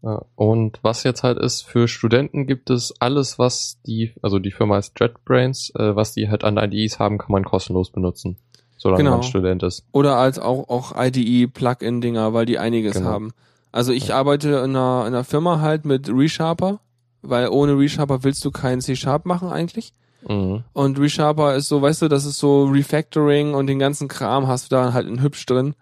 Ja, 0.02 0.22
und 0.36 0.78
was 0.82 1.02
jetzt 1.02 1.24
halt 1.24 1.38
ist, 1.38 1.62
für 1.62 1.88
Studenten 1.88 2.46
gibt 2.46 2.70
es 2.70 2.94
alles, 3.00 3.38
was 3.40 3.78
die, 3.84 4.12
also 4.22 4.38
die 4.38 4.52
Firma 4.52 4.76
heißt 4.76 4.92
JetBrains, 4.98 5.72
äh, 5.74 5.96
was 5.96 6.12
die 6.12 6.28
halt 6.28 6.44
an 6.44 6.56
IDEs 6.56 7.00
haben, 7.00 7.18
kann 7.18 7.32
man 7.32 7.44
kostenlos 7.44 7.90
benutzen. 7.90 8.36
Solange 8.76 9.02
Genau. 9.02 9.16
man 9.16 9.22
Student 9.24 9.64
ist. 9.64 9.84
Oder 9.90 10.16
als 10.18 10.38
auch, 10.38 10.68
auch 10.68 10.92
IDE-Plugin-Dinger, 10.96 12.32
weil 12.32 12.46
die 12.46 12.58
einiges 12.60 12.94
Genau. 12.94 13.08
haben. 13.08 13.32
Also 13.72 13.92
ich 13.92 14.14
arbeite 14.14 14.48
in 14.48 14.70
einer, 14.76 15.02
in 15.06 15.14
einer 15.14 15.24
Firma 15.24 15.60
halt 15.60 15.84
mit 15.84 16.08
ReSharper, 16.08 16.80
weil 17.22 17.48
ohne 17.48 17.76
ReSharper 17.78 18.24
willst 18.24 18.44
du 18.44 18.50
keinen 18.50 18.80
C-Sharp 18.80 19.26
machen 19.26 19.48
eigentlich. 19.48 19.92
Mhm. 20.26 20.64
Und 20.72 20.98
ReSharper 20.98 21.54
ist 21.54 21.68
so, 21.68 21.80
weißt 21.82 22.02
du, 22.02 22.08
das 22.08 22.24
ist 22.24 22.38
so 22.38 22.64
Refactoring 22.64 23.54
und 23.54 23.66
den 23.66 23.78
ganzen 23.78 24.08
Kram 24.08 24.46
hast 24.46 24.70
du 24.70 24.76
da 24.76 24.92
halt 24.92 25.06
in 25.06 25.22
hübsch 25.22 25.44
drin. 25.46 25.74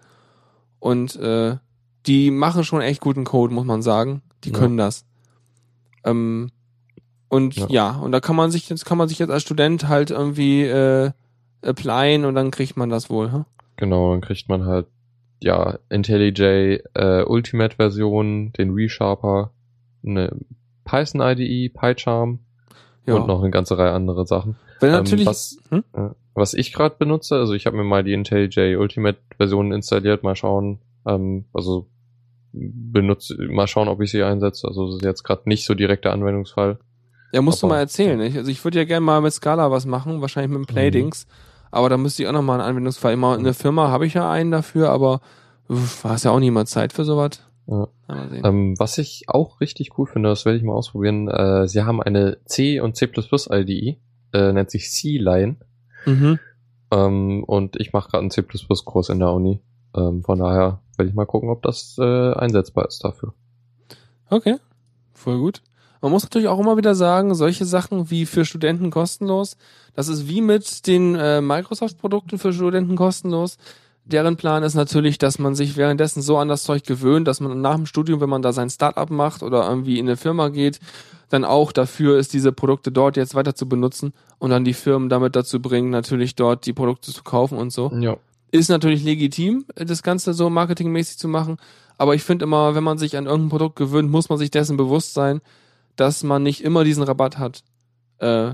Und 0.79 1.17
äh, 1.17 1.57
die 2.07 2.31
machen 2.31 2.65
schon 2.65 2.83
echt 2.83 3.01
guten 3.01 3.25
Code, 3.25 3.55
muss 3.55 3.65
man 3.65 3.83
sagen. 3.83 4.23
Die 4.45 4.51
Ja. 4.51 4.59
können 4.59 4.77
das. 4.77 5.05
Ähm, 6.05 6.51
und 7.29 7.57
ja. 7.57 7.67
Ja. 7.69 7.91
und 7.97 8.13
da 8.13 8.21
kann 8.21 8.37
man 8.37 8.51
sich 8.51 8.69
jetzt 8.69 8.85
kann 8.85 8.99
man 8.99 9.09
sich 9.09 9.19
jetzt 9.19 9.31
als 9.31 9.43
Student 9.43 9.89
halt 9.89 10.11
irgendwie 10.11 10.63
äh, 10.63 11.11
applyen 11.63 12.25
und 12.25 12.35
dann 12.37 12.51
kriegt 12.53 12.77
man 12.77 12.89
das 12.91 13.11
wohl. 13.11 13.33
Hm? 13.33 13.45
Genau, 13.77 14.13
dann 14.13 14.21
kriegt 14.21 14.49
man 14.49 14.65
halt, 14.67 14.87
ja, 15.43 15.79
IntelliJ 15.91 16.81
äh, 16.95 17.23
Ultimate 17.25 17.77
Version, 17.77 18.53
den 18.53 18.71
ReSharper, 18.75 19.53
eine 20.05 20.35
Python 20.85 21.21
IDE, 21.21 21.69
PyCharm 21.69 22.39
Ja. 23.07 23.15
und 23.15 23.27
noch 23.27 23.41
eine 23.43 23.51
ganze 23.51 23.77
Reihe 23.79 23.93
andere 23.93 24.27
Sachen. 24.27 24.57
Wenn 24.81 24.91
Ähm, 24.91 24.97
natürlich, 24.97 25.27
was, 25.27 25.59
Hm? 25.71 25.85
äh, 25.95 26.09
was 26.35 26.55
ich 26.55 26.73
gerade 26.73 26.97
benutze, 26.99 27.37
also 27.37 27.55
ich 27.55 27.67
habe 27.67 27.77
mir 27.77 27.85
mal 27.85 28.05
die 28.05 28.13
IntelliJ 28.13 28.77
Ultimate 28.77 29.19
Version 29.37 29.73
installiert, 29.73 30.23
mal 30.23 30.37
schauen, 30.37 30.81
ähm, 31.07 31.47
also 31.53 31.89
benutze, 32.53 33.37
mal 33.51 33.67
schauen, 33.67 33.89
ob 33.89 34.01
ich 34.01 34.11
sie 34.11 34.23
einsetze. 34.23 34.67
Also 34.67 34.87
das 34.87 34.97
ist 34.97 35.05
jetzt 35.05 35.23
gerade 35.25 35.43
nicht 35.47 35.65
so 35.67 35.75
direkter 35.75 36.13
Anwendungsfall. 36.13 36.79
ja, 37.33 37.43
musst 37.43 37.63
du 37.63 37.67
aber- 37.67 37.75
mal 37.77 37.81
erzählen. 37.81 38.21
Ich, 38.21 38.37
also 38.37 38.51
ich 38.51 38.65
würde 38.65 38.79
ja 38.79 38.85
gerne 38.85 39.05
mal 39.05 39.21
mit 39.21 39.33
Scala 39.33 39.71
was 39.71 39.85
machen, 39.85 40.21
wahrscheinlich 40.21 40.57
mit 40.57 40.67
dem 40.69 40.73
Playdings. 40.73 41.27
Aber 41.71 41.89
da 41.89 41.97
müsste 41.97 42.23
ich 42.23 42.29
auch 42.29 42.33
noch 42.33 42.43
mal 42.43 42.55
einen 42.55 42.69
Anwendungsfall. 42.69 43.13
Immer 43.13 43.37
in 43.37 43.45
der 43.45 43.55
Firma 43.55 43.89
habe 43.89 44.07
ich 44.07 44.15
ja 44.15 44.31
einen 44.31 44.51
dafür, 44.51 44.91
aber 44.91 45.21
uff, 45.69 46.05
hast 46.05 46.25
ja 46.25 46.31
auch 46.31 46.41
niemand 46.41 46.69
Zeit 46.69 46.93
für 46.93 47.05
sowas. 47.05 47.43
Ja. 47.67 47.89
Mal. 48.09 48.41
Ähm, 48.45 48.79
was 48.79 48.99
ich 48.99 49.25
auch 49.29 49.61
richtig 49.61 49.99
cool 49.99 50.07
finde, 50.07 50.29
das 50.29 50.45
werde 50.45 50.59
ich 50.59 50.65
mal 50.65 50.75
ausprobieren, 50.75 51.29
äh, 51.29 51.67
sie 51.67 51.83
haben 51.83 52.01
eine 52.01 52.39
C 52.45 52.81
und 52.81 52.97
C++ 52.97 53.07
IDE, 53.07 53.99
äh, 54.33 54.53
nennt 54.53 54.71
sich 54.71 54.91
C-Line. 54.91 55.57
Mhm. 56.05 56.39
Ähm, 56.93 57.45
und 57.45 57.77
ich 57.81 57.93
mache 57.93 58.11
gerade 58.11 58.23
einen 58.23 58.31
C++-Kurs 58.31 59.09
in 59.09 59.19
der 59.19 59.33
Uni. 59.33 59.61
Ähm, 59.97 60.23
von 60.23 60.39
daher 60.39 60.81
werde 60.97 61.09
ich 61.09 61.15
mal 61.15 61.27
gucken, 61.27 61.51
ob 61.51 61.63
das 61.63 61.97
äh, 61.99 62.33
einsetzbar 62.35 62.87
ist 62.87 63.03
dafür. 63.03 63.35
Okay, 64.31 64.57
voll 65.13 65.39
gut. 65.39 65.63
Man 66.07 66.13
muss 66.13 66.23
natürlich 66.23 66.47
auch 66.47 66.61
immer 66.61 66.77
wieder 66.77 66.95
sagen, 66.95 67.35
solche 67.35 67.65
Sachen 67.65 68.13
wie 68.13 68.27
für 68.27 68.45
Studenten 68.45 68.93
kostenlos, 68.93 69.57
das 69.97 70.07
ist 70.07 70.29
wie 70.29 70.41
mit 70.41 70.87
den 70.87 71.17
äh, 71.17 71.41
Microsoft-Produkten 71.41 72.39
für 72.39 72.53
Studenten 72.53 72.95
kostenlos. 72.95 73.59
Deren 74.05 74.37
Plan 74.37 74.63
ist 74.63 74.77
natürlich, 74.77 75.19
dass 75.19 75.41
man 75.41 75.57
sich 75.57 75.77
währenddessen 75.77 76.23
so 76.23 76.39
an 76.39 76.47
das 76.47 76.63
Zeug 76.63 76.85
gewöhnt, 76.85 77.27
dass 77.27 77.41
man 77.41 77.61
nach 77.61 77.75
dem 77.75 77.87
Studium, 77.87 78.21
wenn 78.21 78.29
man 78.29 78.41
da 78.41 78.53
sein 78.53 78.71
Startup 78.71 79.11
macht 79.11 79.43
oder 79.43 79.69
irgendwie 79.69 79.99
in 79.99 80.07
eine 80.07 80.17
Firma 80.17 80.51
geht, 80.51 80.79
dann 81.29 81.45
auch 81.45 81.73
dafür 81.73 82.21
ist, 82.21 82.33
diese 82.33 82.53
Produkte 82.53 82.93
dort 82.93 83.17
jetzt 83.17 83.35
weiter 83.35 83.57
zu 83.57 83.69
benutzen 83.69 84.13
und 84.39 84.51
dann 84.51 84.65
die 84.65 84.75
Firmen 84.75 85.09
damit 85.09 85.35
dazu 85.35 85.61
bringen, 85.61 85.91
natürlich 85.91 86.37
dort 86.37 86.67
die 86.67 86.73
Produkte 86.73 87.13
zu 87.13 87.25
kaufen 87.25 87.59
und 87.59 87.73
so. 87.73 87.91
Ja. 87.99 88.17
Ist 88.53 88.69
natürlich 88.69 89.03
legitim, 89.03 89.65
das 89.75 90.05
Ganze 90.05 90.35
so 90.35 90.51
marketingmäßig 90.51 91.19
zu 91.19 91.27
machen. 91.27 91.57
Aber 91.99 92.15
ich 92.15 92.23
finde 92.23 92.45
immer, 92.45 92.77
wenn 92.77 92.85
man 92.85 92.97
sich 92.97 93.17
an 93.17 93.27
irgendein 93.27 93.49
Produkt 93.51 93.75
gewöhnt, 93.75 94.09
muss 94.09 94.29
man 94.29 94.39
sich 94.39 94.53
dessen 94.53 94.77
bewusst 94.77 95.13
sein, 95.13 95.41
dass 95.97 96.23
man 96.23 96.43
nicht 96.43 96.63
immer 96.63 96.85
diesen 96.85 97.03
Rabatt 97.03 97.39
hat, 97.39 97.63
äh, 98.19 98.53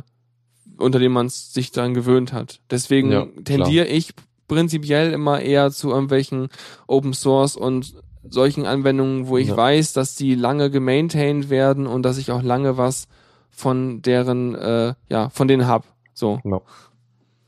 unter 0.79 0.99
dem 0.99 1.13
man 1.13 1.29
sich 1.29 1.71
dann 1.73 1.95
gewöhnt 1.95 2.33
hat. 2.33 2.61
Deswegen 2.71 3.11
Ja, 3.13 3.27
tendiere 3.45 3.87
ich 3.87 4.15
prinzipiell 4.49 5.13
immer 5.13 5.41
eher 5.41 5.71
zu 5.71 5.91
irgendwelchen 5.91 6.49
Open 6.87 7.13
Source 7.15 7.57
und 7.57 7.95
solchen 8.29 8.67
Anwendungen, 8.67 9.27
wo 9.29 9.37
ich 9.39 9.49
Ja. 9.49 9.57
weiß, 9.57 9.93
dass 9.93 10.15
die 10.15 10.35
lange 10.35 10.71
gemaintained 10.71 11.51
werden 11.51 11.87
und 11.87 12.03
dass 12.03 12.19
ich 12.19 12.31
auch 12.31 12.43
lange 12.43 12.77
was 12.77 13.09
von 13.51 14.01
deren, 14.03 14.55
äh, 14.55 14.95
ja, 15.11 15.29
von 15.31 15.49
denen 15.49 15.67
hab. 15.67 15.85
So. 16.15 16.39
Genau. 16.43 16.63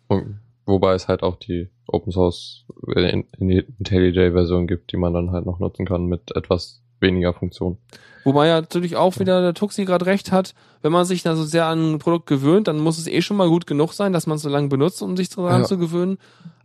Und, 0.08 0.40
wobei 0.66 0.94
es 0.94 1.08
halt 1.08 1.22
auch 1.22 1.36
die 1.36 1.68
Open 1.86 2.12
Source 2.12 2.64
äh, 2.94 3.22
IntelliJ-Version 3.38 4.66
gibt, 4.66 4.92
die 4.92 4.96
man 4.96 5.12
dann 5.14 5.30
halt 5.32 5.46
noch 5.46 5.58
nutzen 5.58 5.86
kann 5.86 6.06
mit 6.06 6.34
etwas 6.36 6.82
weniger 7.04 7.32
Funktion. 7.32 7.78
Wobei 8.24 8.48
ja 8.48 8.60
natürlich 8.60 8.96
auch 8.96 9.18
wieder 9.18 9.42
der 9.42 9.54
Tuxi 9.54 9.84
gerade 9.84 10.06
recht 10.06 10.32
hat, 10.32 10.54
wenn 10.82 10.92
man 10.92 11.04
sich 11.04 11.22
da 11.22 11.36
so 11.36 11.44
sehr 11.44 11.66
an 11.66 11.92
ein 11.94 11.98
Produkt 11.98 12.26
gewöhnt, 12.26 12.66
dann 12.68 12.78
muss 12.80 12.98
es 12.98 13.06
eh 13.06 13.20
schon 13.20 13.36
mal 13.36 13.48
gut 13.48 13.66
genug 13.66 13.92
sein, 13.92 14.12
dass 14.12 14.26
man 14.26 14.36
es 14.36 14.42
so 14.42 14.48
lange 14.48 14.68
benutzt, 14.68 15.02
um 15.02 15.16
sich 15.16 15.28
daran 15.28 15.60
Ja. 15.62 15.66
zu 15.66 15.76
gewöhnen. 15.78 16.18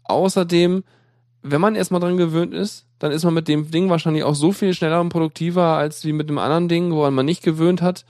Außerdem, 0.06 0.84
wenn 1.44 1.62
man 1.62 1.76
erstmal 1.76 2.02
dran 2.02 2.18
gewöhnt 2.18 2.54
ist, 2.54 2.86
dann 2.98 3.12
ist 3.12 3.24
man 3.26 3.34
mit 3.34 3.48
dem 3.48 3.70
Ding 3.72 3.90
wahrscheinlich 3.90 4.24
auch 4.24 4.36
so 4.36 4.52
viel 4.52 4.74
schneller 4.74 5.02
und 5.02 5.10
produktiver 5.10 5.78
als 5.78 6.04
wie 6.06 6.14
mit 6.14 6.30
dem 6.30 6.38
anderen 6.38 6.68
Ding, 6.70 6.92
woran 6.92 7.14
man 7.14 7.26
nicht 7.26 7.44
gewöhnt 7.44 7.82
hat, 7.82 8.06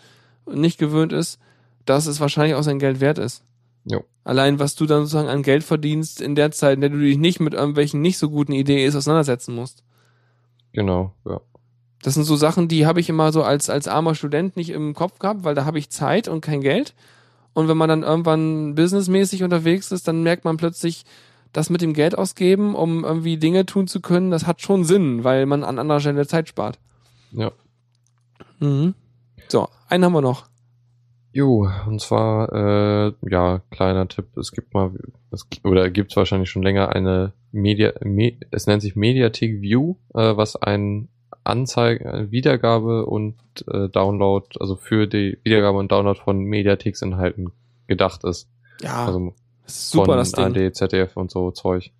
nicht 0.52 0.78
gewöhnt 0.80 1.12
ist, 1.12 1.40
dass 1.86 2.06
es 2.06 2.20
wahrscheinlich 2.20 2.56
auch 2.56 2.64
sein 2.64 2.80
Geld 2.80 3.00
wert 3.02 3.18
ist. 3.18 3.44
Jo. 3.86 4.04
Allein, 4.24 4.60
was 4.60 4.76
du 4.76 4.86
dann 4.86 5.02
sozusagen 5.02 5.28
an 5.30 5.42
Geld 5.44 5.64
verdienst 5.64 6.22
in 6.22 6.36
der 6.36 6.52
Zeit, 6.52 6.76
in 6.76 6.82
der 6.82 6.90
du 6.92 7.00
dich 7.00 7.18
nicht 7.18 7.40
mit 7.40 7.54
irgendwelchen 7.56 8.02
nicht 8.02 8.18
so 8.20 8.30
guten 8.30 8.52
Ideen 8.52 8.96
auseinandersetzen 8.96 9.56
musst. 9.56 9.84
Genau, 10.72 11.14
ja. 11.26 11.42
Das 12.02 12.14
sind 12.14 12.24
so 12.24 12.36
Sachen, 12.36 12.68
die 12.68 12.86
habe 12.86 13.00
ich 13.00 13.10
immer 13.10 13.32
so 13.32 13.44
als, 13.44 13.70
als 13.70 13.88
armer 13.88 14.16
Student 14.16 14.56
nicht 14.56 14.70
im 14.70 14.94
Kopf 14.94 15.20
gehabt, 15.20 15.44
weil 15.44 15.56
da 15.56 15.66
habe 15.66 15.80
ich 15.80 15.90
Zeit 15.90 16.28
und 16.28 16.42
kein 16.42 16.62
Geld. 16.62 16.94
Und 17.54 17.68
wenn 17.68 17.78
man 17.78 17.90
dann 17.90 18.04
irgendwann 18.04 18.76
businessmäßig 18.76 19.44
unterwegs 19.44 19.92
ist, 19.92 20.08
dann 20.08 20.24
merkt 20.24 20.46
man 20.46 20.58
plötzlich, 20.58 21.04
das 21.52 21.70
mit 21.70 21.82
dem 21.82 21.94
Geld 21.94 22.18
ausgeben, 22.18 22.76
um 22.76 23.04
irgendwie 23.04 23.38
Dinge 23.38 23.66
tun 23.66 23.88
zu 23.88 24.02
können, 24.02 24.32
das 24.32 24.46
hat 24.46 24.62
schon 24.62 24.84
Sinn, 24.84 25.24
weil 25.24 25.46
man 25.46 25.64
an 25.64 25.80
anderer 25.80 26.00
Stelle 26.00 26.28
Zeit 26.28 26.48
spart. 26.48 26.80
Ja. 27.32 27.52
Mhm. 28.60 28.94
So, 29.48 29.68
einen 29.88 30.06
haben 30.06 30.14
wir 30.14 30.22
noch. 30.22 30.48
Jo, 31.32 31.70
und 31.88 32.02
zwar, 32.02 32.52
äh, 32.54 33.14
ja, 33.30 33.62
kleiner 33.70 34.08
Tipp, 34.08 34.36
es 34.38 34.52
gibt 34.52 34.74
mal, 34.74 34.92
es, 35.32 35.48
oder 35.64 35.90
gibt 35.90 36.12
es 36.12 36.18
wahrscheinlich 36.18 36.50
schon 36.50 36.64
länger 36.64 36.90
eine 36.90 37.34
Media, 37.52 37.94
Me, 38.04 38.34
es 38.52 38.68
nennt 38.68 38.82
sich 38.82 38.96
Mediathek 38.96 39.62
View, 39.62 39.96
äh, 40.14 40.36
was 40.38 40.56
ein 40.56 41.08
Anzeige, 41.50 42.06
äh, 42.06 42.32
Wiedergabe 42.32 43.06
und 43.06 43.36
äh, 43.72 43.90
Download, 43.90 44.46
also 44.60 44.76
für 44.76 45.08
die 45.08 45.38
Wiedergabe 45.44 45.78
und 45.78 45.92
Download 45.92 46.20
von 46.20 46.40
Mediatheksinhalten 46.40 47.52
gedacht 47.88 48.24
ist. 48.24 48.48
Ja, 48.82 49.06
Also 49.06 49.34
super, 49.66 50.06
von 50.06 50.18
das 50.18 50.32
Ding. 50.32 50.46
ARD, 50.56 50.76
ZDF 50.76 51.18
und 51.18 51.32
so 51.32 51.52
Zeug. 51.52 51.92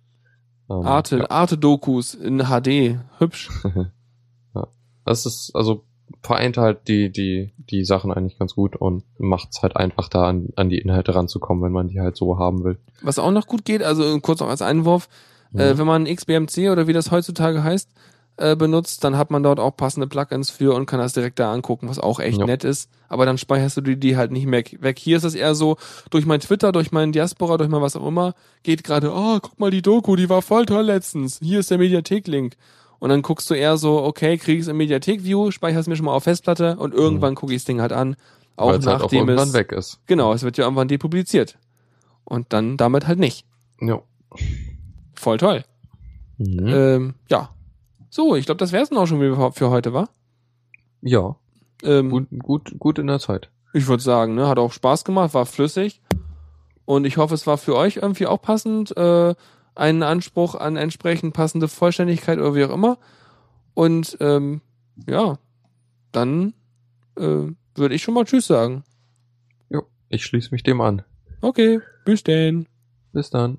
Ähm, 0.70 0.82
Arte, 0.82 1.18
ja. 1.18 1.30
Arte-Dokus 1.30 2.14
in 2.14 2.38
HD. 2.46 2.98
Hübsch. 3.18 3.50
Das 5.06 5.24
ist, 5.26 5.52
also 5.54 5.84
vereint 6.22 6.56
halt 6.58 6.86
die, 6.86 7.10
die, 7.10 7.52
die 7.56 7.84
Sachen 7.84 8.12
eigentlich 8.12 8.38
ganz 8.38 8.54
gut 8.54 8.76
und 8.76 9.02
macht 9.18 9.48
es 9.50 9.62
halt 9.62 9.74
einfach 9.76 10.08
da 10.08 10.28
an, 10.28 10.50
an 10.56 10.68
die 10.68 10.78
Inhalte 10.78 11.14
ranzukommen, 11.14 11.64
wenn 11.64 11.72
man 11.72 11.88
die 11.88 12.00
halt 12.00 12.16
so 12.16 12.38
haben 12.38 12.62
will. 12.64 12.78
Was 13.02 13.18
auch 13.18 13.30
noch 13.30 13.46
gut 13.46 13.64
geht, 13.64 13.82
also 13.82 14.20
kurz 14.20 14.40
noch 14.40 14.48
als 14.48 14.62
Einwurf, 14.62 15.08
Äh, 15.54 15.72
Mhm. 15.74 15.78
wenn 15.78 15.86
man 15.86 16.04
XBMC 16.04 16.70
oder 16.70 16.86
wie 16.86 16.92
das 16.92 17.10
heutzutage 17.10 17.64
heißt, 17.64 17.90
äh, 18.40 18.56
benutzt, 18.56 19.04
dann 19.04 19.16
hat 19.16 19.30
man 19.30 19.42
dort 19.42 19.60
auch 19.60 19.76
passende 19.76 20.06
Plugins 20.06 20.50
für 20.50 20.74
und 20.74 20.86
kann 20.86 20.98
das 20.98 21.12
direkt 21.12 21.38
da 21.38 21.52
angucken, 21.52 21.88
was 21.88 21.98
auch 21.98 22.18
echt 22.20 22.38
Ja. 22.38 22.46
nett 22.46 22.64
ist. 22.64 22.88
Aber 23.08 23.26
dann 23.26 23.38
speicherst 23.38 23.76
du 23.76 23.80
die, 23.82 23.96
die 23.98 24.16
halt 24.16 24.32
nicht 24.32 24.46
mehr 24.46 24.62
weg. 24.80 24.98
Hier 24.98 25.16
ist 25.16 25.24
es 25.24 25.34
eher 25.34 25.54
so, 25.54 25.76
durch 26.10 26.26
mein 26.26 26.40
Twitter, 26.40 26.72
durch 26.72 26.90
meinen 26.92 27.12
Diaspora, 27.12 27.56
durch 27.58 27.68
mein 27.70 27.82
was 27.82 27.96
auch 27.96 28.06
immer, 28.06 28.34
geht 28.62 28.82
gerade, 28.84 29.12
oh, 29.12 29.38
guck 29.40 29.58
mal 29.60 29.70
die 29.70 29.82
Doku, 29.82 30.16
die 30.16 30.28
war 30.28 30.42
voll 30.42 30.66
toll 30.66 30.82
letztens. 30.84 31.38
Hier 31.42 31.60
ist 31.60 31.70
der 31.70 31.78
Mediathek-Link. 31.78 32.56
Und 32.98 33.08
dann 33.10 33.22
guckst 33.22 33.48
du 33.50 33.54
eher 33.54 33.76
so, 33.78 34.02
okay, 34.02 34.36
krieg 34.36 34.56
ich 34.56 34.62
es 34.62 34.68
im 34.68 34.76
Mediathek-View, 34.76 35.50
speicherst 35.50 35.88
mir 35.88 35.96
schon 35.96 36.06
mal 36.06 36.12
auf 36.14 36.24
Festplatte 36.24 36.76
und 36.76 36.92
irgendwann 36.94 37.34
gucke 37.34 37.52
ich 37.54 37.60
das 37.60 37.66
Ding 37.66 37.80
halt 37.80 37.92
an. 37.92 38.16
Auch 38.56 38.68
Weil 38.72 38.78
es 38.78 38.86
halt 38.86 38.96
auch 38.96 39.00
nachdem 39.12 39.28
es, 39.30 39.52
weg 39.54 39.72
ist. 39.72 40.00
genau, 40.06 40.34
es 40.34 40.42
wird 40.42 40.58
ja 40.58 40.64
irgendwann 40.64 40.88
depubliziert. 40.88 41.56
Und 42.24 42.52
dann 42.52 42.76
damit 42.76 43.06
halt 43.06 43.18
nicht. 43.18 43.46
Ja. 43.80 44.00
Voll 45.14 45.38
toll. 45.38 45.64
Mhm. 46.38 46.66
Ähm, 46.68 47.14
ja. 47.30 47.50
So, 48.10 48.34
ich 48.36 48.44
glaube, 48.44 48.58
das 48.58 48.72
wäre 48.72 48.82
es 48.82 48.92
auch 48.92 49.06
schon 49.06 49.20
wieder 49.20 49.52
für 49.52 49.70
heute, 49.70 49.94
wa? 49.94 50.08
ja, 51.00 51.36
Ähm, 51.82 52.10
gut, 52.10 52.26
gut, 52.38 52.78
gut 52.78 52.98
in 52.98 53.06
der 53.06 53.20
Zeit. 53.20 53.48
Ich 53.72 53.86
würde 53.86 54.02
sagen, 54.02 54.34
ne, 54.34 54.48
hat 54.48 54.58
auch 54.58 54.72
Spaß 54.72 55.04
gemacht, 55.04 55.32
war 55.32 55.46
flüssig. 55.46 56.02
Und 56.84 57.04
ich 57.06 57.16
hoffe, 57.16 57.34
es 57.34 57.46
war 57.46 57.56
für 57.56 57.76
euch 57.76 57.96
irgendwie 57.96 58.26
auch 58.26 58.42
passend. 58.42 58.94
Äh, 58.96 59.34
einen 59.76 60.02
Anspruch 60.02 60.56
an 60.56 60.76
entsprechend 60.76 61.32
passende 61.32 61.68
Vollständigkeit 61.68 62.38
oder 62.38 62.54
wie 62.54 62.64
auch 62.64 62.74
immer. 62.74 62.98
Und 63.74 64.16
ähm, 64.20 64.60
ja, 65.08 65.38
dann 66.12 66.52
äh, 67.16 67.46
würde 67.76 67.94
ich 67.94 68.02
schon 68.02 68.14
mal 68.14 68.24
Tschüss 68.24 68.46
sagen. 68.46 68.84
Jo, 69.70 69.84
ich 70.08 70.24
schließe 70.24 70.50
mich 70.50 70.64
dem 70.64 70.80
an. 70.80 71.02
Okay, 71.40 71.80
bis 72.04 72.24
denn. 72.24 72.66
Bis 73.12 73.30
dann. 73.30 73.58